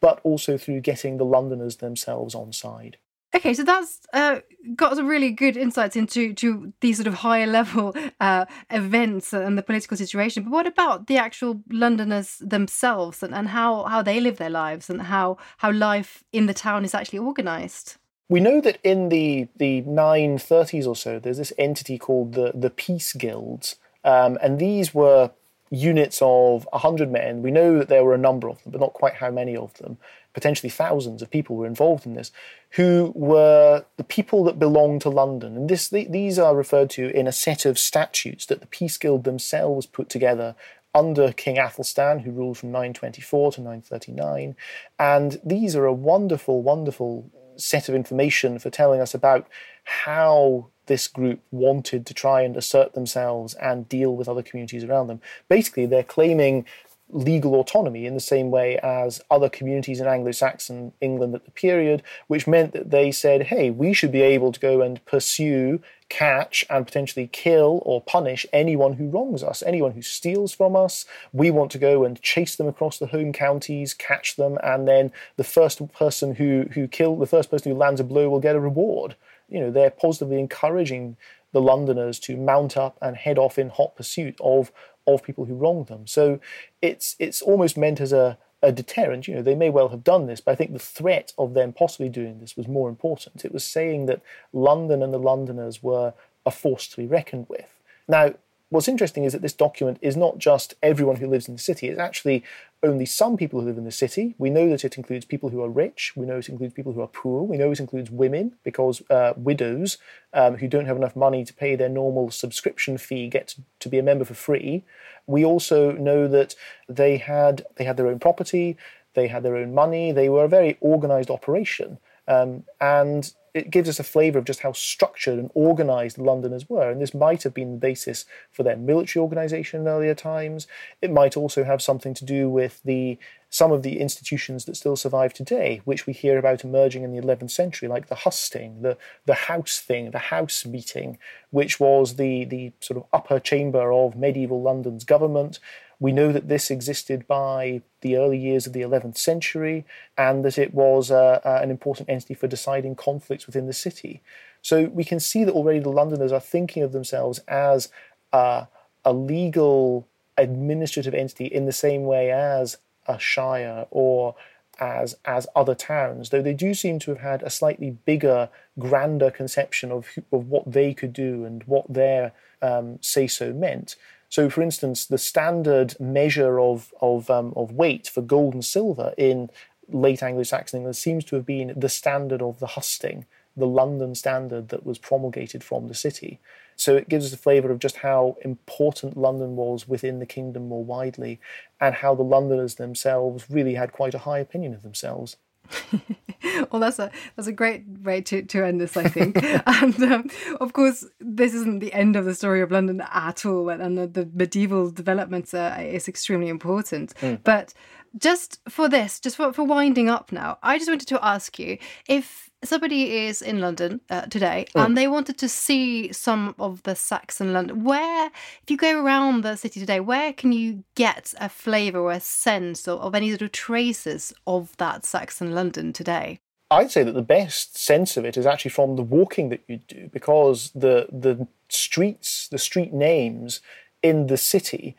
but 0.00 0.20
also 0.22 0.56
through 0.56 0.80
getting 0.80 1.16
the 1.16 1.24
Londoners 1.24 1.76
themselves 1.76 2.34
on 2.34 2.52
side. 2.52 2.96
Okay, 3.36 3.52
so 3.52 3.64
that's 3.64 4.00
uh, 4.14 4.40
got 4.74 4.96
some 4.96 5.06
really 5.06 5.30
good 5.30 5.58
insights 5.58 5.94
into 5.94 6.32
to 6.32 6.72
these 6.80 6.96
sort 6.96 7.06
of 7.06 7.12
higher 7.12 7.46
level 7.46 7.94
uh, 8.18 8.46
events 8.70 9.34
and 9.34 9.58
the 9.58 9.62
political 9.62 9.94
situation. 9.94 10.44
But 10.44 10.52
what 10.52 10.66
about 10.66 11.06
the 11.06 11.18
actual 11.18 11.60
Londoners 11.70 12.38
themselves 12.38 13.22
and, 13.22 13.34
and 13.34 13.48
how, 13.48 13.84
how 13.84 14.00
they 14.00 14.20
live 14.20 14.38
their 14.38 14.48
lives 14.48 14.88
and 14.88 15.02
how, 15.02 15.36
how 15.58 15.70
life 15.70 16.24
in 16.32 16.46
the 16.46 16.54
town 16.54 16.82
is 16.86 16.94
actually 16.94 17.18
organised? 17.18 17.98
We 18.30 18.40
know 18.40 18.62
that 18.62 18.78
in 18.82 19.10
the, 19.10 19.48
the 19.56 19.82
930s 19.82 20.86
or 20.86 20.96
so, 20.96 21.18
there's 21.18 21.38
this 21.38 21.52
entity 21.58 21.98
called 21.98 22.32
the, 22.32 22.52
the 22.54 22.70
Peace 22.70 23.12
Guilds. 23.12 23.76
Um, 24.02 24.38
and 24.40 24.58
these 24.58 24.94
were 24.94 25.30
units 25.70 26.20
of 26.22 26.66
100 26.72 27.10
men. 27.10 27.42
We 27.42 27.50
know 27.50 27.78
that 27.78 27.88
there 27.88 28.04
were 28.04 28.14
a 28.14 28.18
number 28.18 28.48
of 28.48 28.62
them, 28.62 28.72
but 28.72 28.80
not 28.80 28.94
quite 28.94 29.14
how 29.14 29.30
many 29.30 29.56
of 29.56 29.74
them. 29.74 29.98
Potentially 30.36 30.68
thousands 30.68 31.22
of 31.22 31.30
people 31.30 31.56
were 31.56 31.66
involved 31.66 32.04
in 32.04 32.12
this, 32.12 32.30
who 32.72 33.10
were 33.14 33.86
the 33.96 34.04
people 34.04 34.44
that 34.44 34.58
belonged 34.58 35.00
to 35.00 35.08
London. 35.08 35.56
And 35.56 35.66
this, 35.66 35.88
these 35.88 36.38
are 36.38 36.54
referred 36.54 36.90
to 36.90 37.08
in 37.18 37.26
a 37.26 37.32
set 37.32 37.64
of 37.64 37.78
statutes 37.78 38.44
that 38.44 38.60
the 38.60 38.66
Peace 38.66 38.98
Guild 38.98 39.24
themselves 39.24 39.86
put 39.86 40.10
together 40.10 40.54
under 40.94 41.32
King 41.32 41.56
Athelstan, 41.56 42.18
who 42.18 42.32
ruled 42.32 42.58
from 42.58 42.70
924 42.70 43.52
to 43.52 43.60
939. 43.62 44.56
And 44.98 45.40
these 45.42 45.74
are 45.74 45.86
a 45.86 45.92
wonderful, 45.94 46.62
wonderful 46.62 47.30
set 47.56 47.88
of 47.88 47.94
information 47.94 48.58
for 48.58 48.68
telling 48.68 49.00
us 49.00 49.14
about 49.14 49.48
how 49.84 50.68
this 50.84 51.08
group 51.08 51.40
wanted 51.50 52.04
to 52.04 52.12
try 52.12 52.42
and 52.42 52.58
assert 52.58 52.92
themselves 52.92 53.54
and 53.54 53.88
deal 53.88 54.14
with 54.14 54.28
other 54.28 54.42
communities 54.42 54.84
around 54.84 55.06
them. 55.06 55.22
Basically, 55.48 55.86
they're 55.86 56.02
claiming 56.02 56.66
legal 57.08 57.54
autonomy 57.54 58.04
in 58.04 58.14
the 58.14 58.20
same 58.20 58.50
way 58.50 58.78
as 58.78 59.20
other 59.30 59.48
communities 59.48 60.00
in 60.00 60.06
Anglo 60.06 60.32
Saxon 60.32 60.92
England 61.00 61.34
at 61.34 61.44
the 61.44 61.50
period, 61.50 62.02
which 62.26 62.46
meant 62.46 62.72
that 62.72 62.90
they 62.90 63.12
said, 63.12 63.44
hey, 63.44 63.70
we 63.70 63.92
should 63.92 64.12
be 64.12 64.22
able 64.22 64.50
to 64.52 64.58
go 64.58 64.80
and 64.80 65.04
pursue, 65.04 65.80
catch, 66.08 66.64
and 66.68 66.84
potentially 66.84 67.28
kill 67.28 67.80
or 67.84 68.02
punish 68.02 68.44
anyone 68.52 68.94
who 68.94 69.08
wrongs 69.08 69.42
us, 69.42 69.62
anyone 69.64 69.92
who 69.92 70.02
steals 70.02 70.52
from 70.52 70.74
us. 70.74 71.06
We 71.32 71.50
want 71.50 71.70
to 71.72 71.78
go 71.78 72.04
and 72.04 72.20
chase 72.22 72.56
them 72.56 72.66
across 72.66 72.98
the 72.98 73.06
home 73.06 73.32
counties, 73.32 73.94
catch 73.94 74.36
them, 74.36 74.58
and 74.62 74.88
then 74.88 75.12
the 75.36 75.44
first 75.44 75.80
person 75.92 76.34
who, 76.34 76.66
who 76.72 76.88
kill 76.88 77.16
the 77.16 77.26
first 77.26 77.50
person 77.50 77.70
who 77.72 77.78
lands 77.78 78.00
a 78.00 78.04
blow 78.04 78.28
will 78.28 78.40
get 78.40 78.56
a 78.56 78.60
reward 78.60 79.16
you 79.48 79.60
know, 79.60 79.70
they're 79.70 79.90
positively 79.90 80.38
encouraging 80.38 81.16
the 81.52 81.60
Londoners 81.60 82.18
to 82.20 82.36
mount 82.36 82.76
up 82.76 82.98
and 83.00 83.16
head 83.16 83.38
off 83.38 83.58
in 83.58 83.70
hot 83.70 83.96
pursuit 83.96 84.36
of 84.40 84.72
of 85.06 85.22
people 85.22 85.44
who 85.44 85.54
wronged 85.54 85.86
them. 85.86 86.06
So 86.06 86.40
it's 86.82 87.16
it's 87.18 87.42
almost 87.42 87.76
meant 87.76 88.00
as 88.00 88.12
a 88.12 88.38
a 88.62 88.72
deterrent. 88.72 89.28
You 89.28 89.36
know, 89.36 89.42
they 89.42 89.54
may 89.54 89.70
well 89.70 89.88
have 89.90 90.04
done 90.04 90.26
this, 90.26 90.40
but 90.40 90.52
I 90.52 90.54
think 90.54 90.72
the 90.72 90.78
threat 90.78 91.32
of 91.38 91.54
them 91.54 91.72
possibly 91.72 92.08
doing 92.08 92.40
this 92.40 92.56
was 92.56 92.68
more 92.68 92.88
important. 92.88 93.44
It 93.44 93.52
was 93.52 93.64
saying 93.64 94.06
that 94.06 94.22
London 94.52 95.02
and 95.02 95.12
the 95.12 95.18
Londoners 95.18 95.82
were 95.82 96.14
a 96.44 96.50
force 96.50 96.88
to 96.88 96.96
be 96.96 97.06
reckoned 97.06 97.46
with. 97.48 97.80
Now, 98.08 98.34
what's 98.70 98.88
interesting 98.88 99.24
is 99.24 99.32
that 99.32 99.42
this 99.42 99.52
document 99.52 99.98
is 100.00 100.16
not 100.16 100.38
just 100.38 100.74
everyone 100.82 101.16
who 101.16 101.26
lives 101.26 101.48
in 101.48 101.54
the 101.54 101.60
city, 101.60 101.88
it's 101.88 101.98
actually 101.98 102.44
only 102.86 103.06
some 103.06 103.36
people 103.36 103.60
who 103.60 103.66
live 103.66 103.78
in 103.78 103.84
the 103.84 103.92
city. 103.92 104.34
We 104.38 104.50
know 104.50 104.68
that 104.70 104.84
it 104.84 104.96
includes 104.96 105.24
people 105.24 105.50
who 105.50 105.62
are 105.62 105.68
rich. 105.68 106.12
We 106.16 106.26
know 106.26 106.38
it 106.38 106.48
includes 106.48 106.74
people 106.74 106.92
who 106.92 107.00
are 107.00 107.08
poor. 107.08 107.42
We 107.42 107.56
know 107.56 107.70
it 107.70 107.80
includes 107.80 108.10
women 108.10 108.54
because 108.62 109.02
uh, 109.10 109.34
widows 109.36 109.98
um, 110.32 110.56
who 110.56 110.68
don't 110.68 110.86
have 110.86 110.96
enough 110.96 111.16
money 111.16 111.44
to 111.44 111.52
pay 111.52 111.76
their 111.76 111.88
normal 111.88 112.30
subscription 112.30 112.98
fee 112.98 113.28
get 113.28 113.56
to, 113.80 113.88
be 113.88 113.98
a 113.98 114.02
member 114.02 114.24
for 114.24 114.34
free. 114.34 114.84
We 115.26 115.44
also 115.44 115.92
know 115.92 116.28
that 116.28 116.54
they 116.88 117.18
had 117.18 117.64
they 117.76 117.84
had 117.84 117.96
their 117.96 118.08
own 118.08 118.18
property, 118.18 118.76
they 119.14 119.28
had 119.28 119.42
their 119.42 119.56
own 119.56 119.74
money. 119.74 120.12
They 120.12 120.28
were 120.28 120.44
a 120.44 120.48
very 120.48 120.76
organized 120.80 121.30
operation, 121.30 121.98
um, 122.28 122.64
and 122.80 123.32
it 123.56 123.70
gives 123.70 123.88
us 123.88 123.98
a 123.98 124.04
flavour 124.04 124.38
of 124.38 124.44
just 124.44 124.60
how 124.60 124.72
structured 124.72 125.38
and 125.38 125.50
organised 125.56 126.18
Londoners 126.18 126.68
were. 126.68 126.90
And 126.90 127.00
this 127.00 127.14
might 127.14 127.42
have 127.42 127.54
been 127.54 127.72
the 127.72 127.78
basis 127.78 128.26
for 128.52 128.62
their 128.62 128.76
military 128.76 129.22
organisation 129.22 129.80
in 129.80 129.88
earlier 129.88 130.14
times. 130.14 130.66
It 131.00 131.10
might 131.10 131.38
also 131.38 131.64
have 131.64 131.80
something 131.80 132.12
to 132.12 132.24
do 132.26 132.50
with 132.50 132.82
the 132.84 133.18
some 133.48 133.72
of 133.72 133.82
the 133.82 134.00
institutions 134.00 134.66
that 134.66 134.76
still 134.76 134.96
survive 134.96 135.32
today, 135.32 135.80
which 135.84 136.06
we 136.06 136.12
hear 136.12 136.36
about 136.36 136.64
emerging 136.64 137.04
in 137.04 137.12
the 137.12 137.22
11th 137.22 137.50
century, 137.50 137.88
like 137.88 138.08
the 138.08 138.14
husting, 138.16 138.82
the, 138.82 138.98
the 139.24 139.34
house 139.34 139.78
thing, 139.78 140.10
the 140.10 140.18
house 140.18 140.66
meeting, 140.66 141.16
which 141.50 141.80
was 141.80 142.16
the, 142.16 142.44
the 142.44 142.72
sort 142.80 142.98
of 142.98 143.06
upper 143.12 143.40
chamber 143.40 143.90
of 143.92 144.16
medieval 144.16 144.60
London's 144.60 145.04
government. 145.04 145.60
We 145.98 146.12
know 146.12 146.32
that 146.32 146.48
this 146.48 146.70
existed 146.70 147.26
by 147.26 147.82
the 148.02 148.16
early 148.16 148.38
years 148.38 148.66
of 148.66 148.72
the 148.72 148.82
11th 148.82 149.16
century 149.16 149.84
and 150.16 150.44
that 150.44 150.58
it 150.58 150.74
was 150.74 151.10
uh, 151.10 151.40
uh, 151.44 151.60
an 151.62 151.70
important 151.70 152.10
entity 152.10 152.34
for 152.34 152.46
deciding 152.46 152.96
conflicts 152.96 153.46
within 153.46 153.66
the 153.66 153.72
city. 153.72 154.22
So 154.60 154.84
we 154.84 155.04
can 155.04 155.20
see 155.20 155.44
that 155.44 155.54
already 155.54 155.78
the 155.78 155.90
Londoners 155.90 156.32
are 156.32 156.40
thinking 156.40 156.82
of 156.82 156.92
themselves 156.92 157.38
as 157.48 157.88
uh, 158.32 158.66
a 159.04 159.12
legal 159.12 160.06
administrative 160.36 161.14
entity 161.14 161.46
in 161.46 161.64
the 161.64 161.72
same 161.72 162.04
way 162.04 162.30
as 162.30 162.76
a 163.06 163.18
shire 163.18 163.86
or 163.90 164.34
as 164.78 165.16
as 165.24 165.46
other 165.56 165.74
towns, 165.74 166.30
though 166.30 166.42
they 166.42 166.52
do 166.52 166.74
seem 166.74 166.98
to 166.98 167.10
have 167.10 167.20
had 167.20 167.42
a 167.42 167.50
slightly 167.50 167.90
bigger, 167.90 168.48
grander 168.78 169.30
conception 169.30 169.90
of 169.90 170.06
of 170.32 170.48
what 170.48 170.70
they 170.70 170.92
could 170.92 171.12
do 171.12 171.44
and 171.44 171.64
what 171.64 171.90
their 171.92 172.32
um, 172.60 172.98
say 173.00 173.26
so 173.26 173.52
meant. 173.52 173.96
So, 174.28 174.50
for 174.50 174.62
instance, 174.62 175.06
the 175.06 175.18
standard 175.18 175.98
measure 176.00 176.58
of 176.60 176.92
of, 177.00 177.30
um, 177.30 177.52
of 177.56 177.72
weight 177.72 178.08
for 178.08 178.22
gold 178.22 178.54
and 178.54 178.64
silver 178.64 179.14
in 179.16 179.50
late 179.88 180.22
Anglo-Saxon 180.22 180.78
England 180.78 180.96
seems 180.96 181.24
to 181.24 181.36
have 181.36 181.46
been 181.46 181.72
the 181.76 181.88
standard 181.88 182.42
of 182.42 182.58
the 182.58 182.66
husting, 182.66 183.24
the 183.56 183.66
London 183.66 184.14
standard 184.14 184.68
that 184.68 184.84
was 184.84 184.98
promulgated 184.98 185.62
from 185.62 185.86
the 185.86 185.94
city. 185.94 186.40
So 186.74 186.96
it 186.96 187.08
gives 187.08 187.24
us 187.26 187.32
a 187.32 187.38
flavour 187.38 187.70
of 187.70 187.78
just 187.78 187.98
how 187.98 188.36
important 188.42 189.16
London 189.16 189.56
was 189.56 189.88
within 189.88 190.18
the 190.18 190.26
kingdom 190.26 190.68
more 190.68 190.84
widely, 190.84 191.40
and 191.80 191.94
how 191.94 192.14
the 192.14 192.22
Londoners 192.22 192.74
themselves 192.74 193.48
really 193.48 193.74
had 193.74 193.92
quite 193.92 194.14
a 194.14 194.18
high 194.18 194.40
opinion 194.40 194.74
of 194.74 194.82
themselves. 194.82 195.36
well, 196.70 196.80
that's 196.80 196.98
a 196.98 197.10
that's 197.34 197.48
a 197.48 197.52
great 197.52 197.84
way 198.02 198.20
to, 198.22 198.42
to 198.42 198.64
end 198.64 198.80
this, 198.80 198.96
I 198.96 199.08
think. 199.08 199.36
and 199.66 200.02
um, 200.02 200.30
of 200.60 200.72
course, 200.72 201.04
this 201.20 201.54
isn't 201.54 201.80
the 201.80 201.92
end 201.92 202.16
of 202.16 202.24
the 202.24 202.34
story 202.34 202.60
of 202.62 202.70
London 202.70 203.02
at 203.12 203.44
all, 203.44 203.68
and 203.68 203.98
the, 203.98 204.06
the 204.06 204.28
medieval 204.32 204.90
developments 204.90 205.54
are, 205.54 205.80
is 205.80 206.08
extremely 206.08 206.48
important. 206.48 207.14
Mm. 207.16 207.40
But 207.44 207.74
just 208.18 208.60
for 208.68 208.88
this, 208.88 209.20
just 209.20 209.36
for, 209.36 209.52
for 209.52 209.64
winding 209.64 210.08
up 210.08 210.32
now, 210.32 210.58
I 210.62 210.78
just 210.78 210.90
wanted 210.90 211.08
to 211.08 211.24
ask 211.24 211.58
you 211.58 211.78
if 212.08 212.45
somebody 212.64 213.26
is 213.26 213.42
in 213.42 213.60
London 213.60 214.00
uh, 214.10 214.22
today 214.22 214.66
mm. 214.74 214.84
and 214.84 214.96
they 214.96 215.08
wanted 215.08 215.38
to 215.38 215.48
see 215.48 216.12
some 216.12 216.54
of 216.58 216.82
the 216.82 216.94
Saxon 216.94 217.52
London, 217.52 217.84
where, 217.84 218.26
if 218.26 218.70
you 218.70 218.76
go 218.76 219.02
around 219.02 219.42
the 219.42 219.56
city 219.56 219.80
today, 219.80 220.00
where 220.00 220.32
can 220.32 220.52
you 220.52 220.84
get 220.94 221.34
a 221.40 221.48
flavour 221.48 222.00
or 222.00 222.12
a 222.12 222.20
sense 222.20 222.88
of, 222.88 223.00
of 223.00 223.14
any 223.14 223.30
sort 223.30 223.42
of 223.42 223.52
traces 223.52 224.32
of 224.46 224.76
that 224.78 225.04
Saxon 225.04 225.54
London 225.54 225.92
today? 225.92 226.40
I'd 226.70 226.90
say 226.90 227.04
that 227.04 227.12
the 227.12 227.22
best 227.22 227.78
sense 227.78 228.16
of 228.16 228.24
it 228.24 228.36
is 228.36 228.44
actually 228.44 228.72
from 228.72 228.96
the 228.96 229.02
walking 229.02 229.50
that 229.50 229.62
you 229.68 229.78
do 229.86 230.10
because 230.12 230.72
the 230.72 231.06
the 231.12 231.46
streets, 231.68 232.48
the 232.48 232.58
street 232.58 232.92
names 232.92 233.60
in 234.02 234.26
the 234.26 234.36
city 234.36 234.96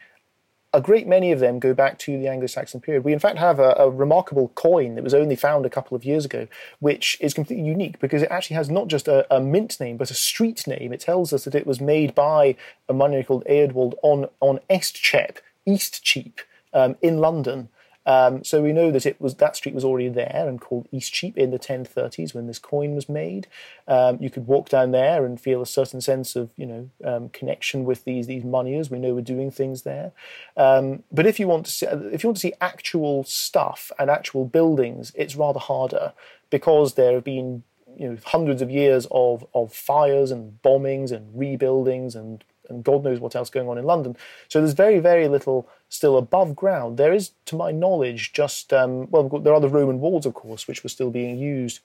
a 0.73 0.81
great 0.81 1.07
many 1.07 1.31
of 1.31 1.39
them 1.39 1.59
go 1.59 1.73
back 1.73 1.97
to 1.99 2.17
the 2.19 2.27
Anglo-Saxon 2.27 2.81
period. 2.81 3.03
We 3.03 3.13
in 3.13 3.19
fact 3.19 3.37
have 3.37 3.59
a, 3.59 3.73
a, 3.77 3.89
remarkable 3.89 4.49
coin 4.49 4.95
that 4.95 5.03
was 5.03 5.13
only 5.13 5.35
found 5.35 5.65
a 5.65 5.69
couple 5.69 5.95
of 5.95 6.03
years 6.03 6.25
ago, 6.25 6.47
which 6.79 7.17
is 7.21 7.33
completely 7.33 7.65
unique 7.65 7.99
because 7.99 8.21
it 8.21 8.29
actually 8.29 8.55
has 8.55 8.69
not 8.69 8.87
just 8.87 9.07
a, 9.07 9.25
a 9.33 9.39
mint 9.39 9.79
name 9.79 9.97
but 9.97 10.11
a 10.11 10.13
street 10.13 10.67
name. 10.67 10.91
It 10.91 10.99
tells 10.99 11.31
us 11.31 11.45
that 11.45 11.55
it 11.55 11.65
was 11.65 11.79
made 11.79 12.13
by 12.13 12.55
a 12.89 12.93
money 12.93 13.23
called 13.23 13.45
Eadwald 13.45 13.93
on 14.01 14.27
on 14.39 14.59
Estcheap, 14.69 15.37
East 15.65 16.03
Cheap, 16.03 16.41
um, 16.73 16.95
in 17.01 17.19
London. 17.19 17.69
Um, 18.07 18.41
so 18.45 18.63
we 18.63 18.71
know 18.71 18.89
that 18.89 19.05
it 19.05 19.19
was 19.19 19.35
that 19.35 19.57
street 19.57 19.75
was 19.75 19.83
already 19.83 20.07
there 20.07 20.45
and 20.47 20.61
called 20.61 20.87
Eastcheap 20.93 21.35
in 21.35 21.51
the 21.51 21.59
1030s 21.59 22.33
when 22.33 22.47
this 22.47 22.57
coin 22.57 22.95
was 22.95 23.09
made. 23.09 23.47
Um, 23.85 24.17
you 24.21 24.29
could 24.29 24.47
walk 24.47 24.69
down 24.69 24.91
there 24.91 25.25
and 25.25 25.39
feel 25.39 25.61
a 25.61 25.65
certain 25.65 25.99
sense 25.99 26.37
of 26.37 26.49
you 26.55 26.65
know 26.65 26.89
um, 27.03 27.29
connection 27.29 27.83
with 27.83 28.05
these 28.05 28.25
these 28.25 28.45
moneyers. 28.45 28.89
We 28.89 28.97
know 28.97 29.13
we're 29.13 29.21
doing 29.21 29.51
things 29.51 29.81
there. 29.81 30.13
Um, 30.55 31.03
but 31.11 31.27
if 31.27 31.37
you 31.37 31.49
want 31.49 31.65
to 31.65 31.71
see, 31.71 31.85
if 31.85 32.23
you 32.23 32.29
want 32.29 32.37
to 32.37 32.41
see 32.41 32.53
actual 32.61 33.25
stuff 33.25 33.91
and 33.99 34.09
actual 34.09 34.45
buildings, 34.45 35.11
it's 35.13 35.35
rather 35.35 35.59
harder 35.59 36.13
because 36.49 36.93
there 36.93 37.13
have 37.13 37.25
been 37.25 37.63
you 37.97 38.09
know 38.09 38.17
hundreds 38.25 38.61
of 38.61 38.71
years 38.71 39.05
of 39.11 39.45
of 39.53 39.73
fires 39.73 40.31
and 40.31 40.61
bombings 40.63 41.11
and 41.11 41.37
rebuildings 41.37 42.15
and 42.15 42.45
and 42.69 42.83
God 42.83 43.03
knows 43.03 43.19
what 43.19 43.35
else 43.35 43.49
going 43.49 43.67
on 43.69 43.77
in 43.77 43.85
London. 43.85 44.15
So 44.47 44.59
there's 44.59 44.73
very, 44.73 44.99
very 44.99 45.27
little 45.27 45.69
still 45.89 46.17
above 46.17 46.55
ground. 46.55 46.97
There 46.97 47.13
is, 47.13 47.31
to 47.45 47.55
my 47.55 47.71
knowledge, 47.71 48.33
just, 48.33 48.73
um, 48.73 49.09
well, 49.09 49.29
there 49.29 49.53
are 49.53 49.61
the 49.61 49.69
Roman 49.69 49.99
walls, 49.99 50.25
of 50.25 50.33
course, 50.33 50.67
which 50.67 50.83
were 50.83 50.89
still 50.89 51.11
being 51.11 51.37
used 51.37 51.79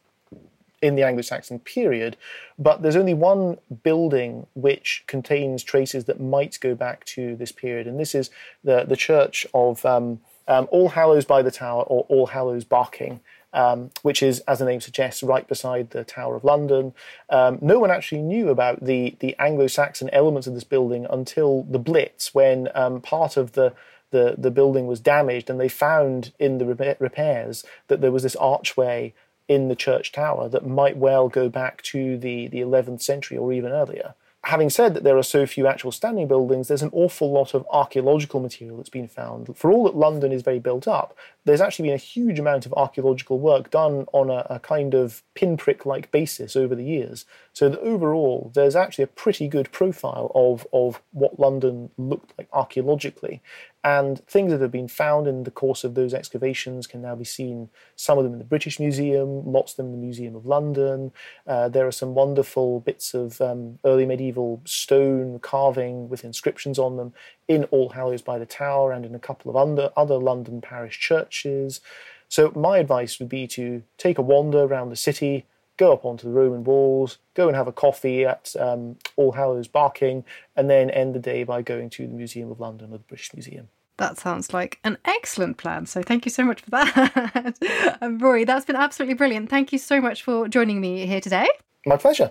in 0.80 0.96
the 0.96 1.04
Anglo 1.04 1.22
Saxon 1.22 1.60
period, 1.60 2.16
but 2.58 2.82
there's 2.82 2.96
only 2.96 3.14
one 3.14 3.58
building 3.84 4.46
which 4.54 5.04
contains 5.06 5.62
traces 5.62 6.06
that 6.06 6.20
might 6.20 6.58
go 6.60 6.74
back 6.74 7.04
to 7.04 7.36
this 7.36 7.52
period, 7.52 7.86
and 7.86 8.00
this 8.00 8.14
is 8.16 8.30
the, 8.64 8.84
the 8.84 8.96
church 8.96 9.46
of 9.54 9.86
um, 9.86 10.20
um, 10.48 10.66
All 10.72 10.88
Hallows 10.88 11.24
by 11.24 11.40
the 11.40 11.52
Tower 11.52 11.84
or 11.84 12.04
All 12.08 12.26
Hallows 12.26 12.64
Barking. 12.64 13.20
um, 13.52 13.90
which 14.02 14.22
is, 14.22 14.40
as 14.40 14.58
the 14.58 14.64
name 14.64 14.80
suggests, 14.80 15.22
right 15.22 15.46
beside 15.46 15.90
the 15.90 16.04
Tower 16.04 16.36
of 16.36 16.44
London. 16.44 16.94
Um, 17.28 17.58
no 17.60 17.78
one 17.78 17.90
actually 17.90 18.22
knew 18.22 18.48
about 18.48 18.84
the, 18.84 19.16
the 19.20 19.36
Anglo 19.38 19.66
Saxon 19.66 20.10
elements 20.12 20.46
of 20.46 20.54
this 20.54 20.64
building 20.64 21.06
until 21.10 21.64
the 21.64 21.78
Blitz, 21.78 22.34
when 22.34 22.68
um, 22.74 23.00
part 23.00 23.36
of 23.36 23.52
the 23.52 23.74
the, 24.12 24.36
the 24.38 24.50
building 24.50 24.86
was 24.86 25.00
damaged, 25.00 25.50
and 25.50 25.60
they 25.60 25.68
found 25.68 26.32
in 26.38 26.58
the 26.58 26.96
repairs 26.98 27.64
that 27.88 28.00
there 28.00 28.12
was 28.12 28.22
this 28.22 28.36
archway 28.36 29.12
in 29.48 29.68
the 29.68 29.76
church 29.76 30.12
tower 30.12 30.48
that 30.48 30.66
might 30.66 30.96
well 30.96 31.28
go 31.28 31.48
back 31.48 31.82
to 31.82 32.16
the, 32.16 32.46
the 32.46 32.60
11th 32.60 33.02
century 33.02 33.36
or 33.36 33.52
even 33.52 33.72
earlier 33.72 34.14
having 34.44 34.68
said 34.68 34.92
that 34.94 35.04
there 35.04 35.16
are 35.16 35.22
so 35.22 35.46
few 35.46 35.68
actual 35.68 35.92
standing 35.92 36.26
buildings, 36.26 36.66
there's 36.66 36.82
an 36.82 36.90
awful 36.92 37.30
lot 37.30 37.54
of 37.54 37.64
archaeological 37.70 38.40
material 38.40 38.76
that's 38.76 38.88
been 38.88 39.06
found. 39.06 39.56
For 39.56 39.70
all 39.70 39.84
that 39.84 39.94
London 39.94 40.32
is 40.32 40.42
very 40.42 40.58
built 40.58 40.88
up, 40.88 41.16
there's 41.44 41.60
actually 41.60 41.88
been 41.88 41.94
a 41.94 41.98
huge 41.98 42.40
amount 42.40 42.66
of 42.66 42.74
archaeological 42.74 43.38
work 43.38 43.70
done 43.70 44.06
on 44.12 44.30
a, 44.30 44.46
a 44.50 44.58
kind 44.58 44.94
of 44.94 45.22
pinprick 45.34 45.86
like 45.86 46.10
basis 46.10 46.56
over 46.56 46.74
the 46.74 46.84
years. 46.84 47.24
So 47.52 47.68
that 47.68 47.78
overall, 47.80 48.50
there's 48.54 48.74
actually 48.74 49.04
a 49.04 49.08
pretty 49.08 49.46
good 49.46 49.70
profile 49.70 50.32
of, 50.34 50.66
of 50.72 51.00
what 51.12 51.38
London 51.38 51.90
looked 51.96 52.32
like 52.36 52.48
archaeologically. 52.52 53.40
And 53.84 54.24
things 54.26 54.52
that 54.52 54.60
have 54.60 54.70
been 54.70 54.86
found 54.86 55.26
in 55.26 55.42
the 55.42 55.50
course 55.50 55.82
of 55.82 55.94
those 55.94 56.14
excavations 56.14 56.86
can 56.86 57.02
now 57.02 57.16
be 57.16 57.24
seen, 57.24 57.68
some 57.96 58.16
of 58.16 58.22
them 58.22 58.32
in 58.32 58.38
the 58.38 58.44
British 58.44 58.78
Museum, 58.78 59.50
lots 59.50 59.72
of 59.72 59.76
them 59.78 59.86
in 59.86 59.92
the 59.92 59.98
Museum 59.98 60.36
of 60.36 60.46
London. 60.46 61.10
Uh, 61.46 61.68
there 61.68 61.86
are 61.86 61.92
some 61.92 62.14
wonderful 62.14 62.78
bits 62.78 63.12
of 63.12 63.40
um, 63.40 63.80
early 63.84 64.06
medieval 64.06 64.60
stone 64.64 65.40
carving 65.40 66.08
with 66.08 66.24
inscriptions 66.24 66.78
on 66.78 66.96
them 66.96 67.12
in 67.48 67.64
All 67.64 67.88
Hallows 67.88 68.22
by 68.22 68.38
the 68.38 68.46
Tower 68.46 68.92
and 68.92 69.04
in 69.04 69.16
a 69.16 69.18
couple 69.18 69.50
of 69.50 69.56
under, 69.56 69.90
other 69.96 70.16
London 70.16 70.60
parish 70.60 71.00
churches. 71.00 71.80
So, 72.28 72.52
my 72.54 72.78
advice 72.78 73.18
would 73.18 73.28
be 73.28 73.46
to 73.48 73.82
take 73.98 74.16
a 74.16 74.22
wander 74.22 74.60
around 74.60 74.90
the 74.90 74.96
city, 74.96 75.44
go 75.82 75.92
up 75.92 76.04
onto 76.04 76.28
the 76.28 76.32
Roman 76.32 76.62
walls, 76.62 77.18
go 77.34 77.48
and 77.48 77.56
have 77.56 77.66
a 77.66 77.72
coffee 77.72 78.24
at 78.24 78.54
um, 78.58 78.96
All 79.16 79.32
Hallows 79.32 79.66
Barking, 79.66 80.24
and 80.54 80.70
then 80.70 80.90
end 80.90 81.12
the 81.12 81.18
day 81.18 81.42
by 81.42 81.60
going 81.60 81.90
to 81.90 82.06
the 82.06 82.14
Museum 82.14 82.52
of 82.52 82.60
London 82.60 82.90
or 82.92 82.98
the 82.98 83.04
British 83.04 83.34
Museum. 83.34 83.68
That 83.96 84.16
sounds 84.16 84.54
like 84.54 84.78
an 84.84 84.96
excellent 85.04 85.56
plan. 85.56 85.86
So 85.86 86.00
thank 86.02 86.24
you 86.24 86.30
so 86.30 86.44
much 86.44 86.60
for 86.60 86.70
that. 86.70 87.98
Rory, 88.20 88.44
that's 88.44 88.64
been 88.64 88.76
absolutely 88.76 89.14
brilliant. 89.14 89.50
Thank 89.50 89.72
you 89.72 89.78
so 89.78 90.00
much 90.00 90.22
for 90.22 90.48
joining 90.48 90.80
me 90.80 91.04
here 91.04 91.20
today. 91.20 91.48
My 91.84 91.96
pleasure. 91.96 92.30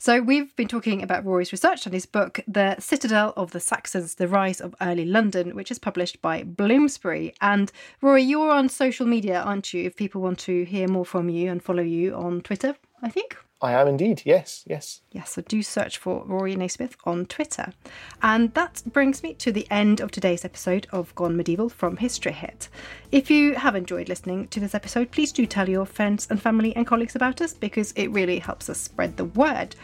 So, 0.00 0.20
we've 0.20 0.54
been 0.54 0.68
talking 0.68 1.02
about 1.02 1.24
Rory's 1.24 1.50
research 1.50 1.84
on 1.84 1.92
his 1.92 2.06
book, 2.06 2.38
The 2.46 2.76
Citadel 2.78 3.32
of 3.36 3.50
the 3.50 3.58
Saxons 3.58 4.14
The 4.14 4.28
Rise 4.28 4.60
of 4.60 4.76
Early 4.80 5.04
London, 5.04 5.56
which 5.56 5.72
is 5.72 5.80
published 5.80 6.22
by 6.22 6.44
Bloomsbury. 6.44 7.34
And 7.40 7.72
Rory, 8.00 8.22
you're 8.22 8.52
on 8.52 8.68
social 8.68 9.06
media, 9.06 9.40
aren't 9.40 9.74
you? 9.74 9.82
If 9.82 9.96
people 9.96 10.20
want 10.20 10.38
to 10.40 10.62
hear 10.62 10.86
more 10.86 11.04
from 11.04 11.28
you 11.28 11.50
and 11.50 11.60
follow 11.60 11.82
you 11.82 12.14
on 12.14 12.42
Twitter, 12.42 12.76
I 13.02 13.10
think. 13.10 13.36
I 13.60 13.72
am 13.72 13.88
indeed, 13.88 14.22
yes, 14.24 14.62
yes. 14.68 15.00
Yes, 15.10 15.32
so 15.32 15.42
do 15.42 15.62
search 15.64 15.98
for 15.98 16.22
Rory 16.24 16.54
Naismith 16.54 16.96
on 17.04 17.26
Twitter. 17.26 17.72
And 18.22 18.54
that 18.54 18.82
brings 18.86 19.22
me 19.24 19.34
to 19.34 19.50
the 19.50 19.66
end 19.68 20.00
of 20.00 20.12
today's 20.12 20.44
episode 20.44 20.86
of 20.92 21.12
Gone 21.16 21.36
Medieval 21.36 21.68
from 21.68 21.96
History 21.96 22.30
Hit. 22.30 22.68
If 23.10 23.32
you 23.32 23.56
have 23.56 23.74
enjoyed 23.74 24.08
listening 24.08 24.46
to 24.48 24.60
this 24.60 24.76
episode, 24.76 25.10
please 25.10 25.32
do 25.32 25.44
tell 25.44 25.68
your 25.68 25.86
friends 25.86 26.28
and 26.30 26.40
family 26.40 26.74
and 26.76 26.86
colleagues 26.86 27.16
about 27.16 27.40
us 27.40 27.52
because 27.52 27.90
it 27.92 28.12
really 28.12 28.38
helps 28.38 28.68
us 28.68 28.78
spread 28.78 29.16
the 29.16 29.24
word. 29.24 29.74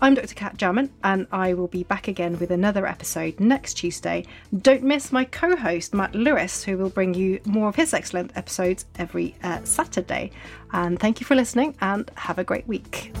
I'm 0.00 0.14
Dr. 0.14 0.34
Cat 0.36 0.56
Jarman, 0.56 0.92
and 1.02 1.26
I 1.32 1.54
will 1.54 1.66
be 1.66 1.82
back 1.82 2.06
again 2.06 2.38
with 2.38 2.52
another 2.52 2.86
episode 2.86 3.40
next 3.40 3.74
Tuesday. 3.74 4.24
Don't 4.56 4.84
miss 4.84 5.10
my 5.10 5.24
co 5.24 5.56
host, 5.56 5.92
Matt 5.92 6.14
Lewis, 6.14 6.62
who 6.62 6.78
will 6.78 6.88
bring 6.88 7.14
you 7.14 7.40
more 7.44 7.68
of 7.68 7.74
his 7.74 7.92
excellent 7.92 8.30
episodes 8.36 8.86
every 8.96 9.34
uh, 9.42 9.58
Saturday. 9.64 10.30
And 10.72 11.00
thank 11.00 11.18
you 11.18 11.26
for 11.26 11.34
listening, 11.34 11.74
and 11.80 12.08
have 12.14 12.38
a 12.38 12.44
great 12.44 12.68
week. 12.68 13.12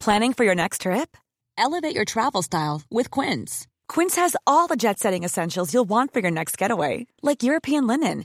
Planning 0.00 0.32
for 0.32 0.44
your 0.44 0.54
next 0.54 0.80
trip? 0.82 1.14
Elevate 1.58 1.94
your 1.94 2.06
travel 2.06 2.40
style 2.40 2.80
with 2.90 3.10
Quince. 3.10 3.66
Quince 3.86 4.16
has 4.16 4.34
all 4.46 4.66
the 4.66 4.76
jet 4.76 4.98
setting 4.98 5.24
essentials 5.24 5.74
you'll 5.74 5.84
want 5.84 6.14
for 6.14 6.20
your 6.20 6.30
next 6.30 6.56
getaway, 6.56 7.06
like 7.20 7.42
European 7.42 7.86
linen 7.86 8.24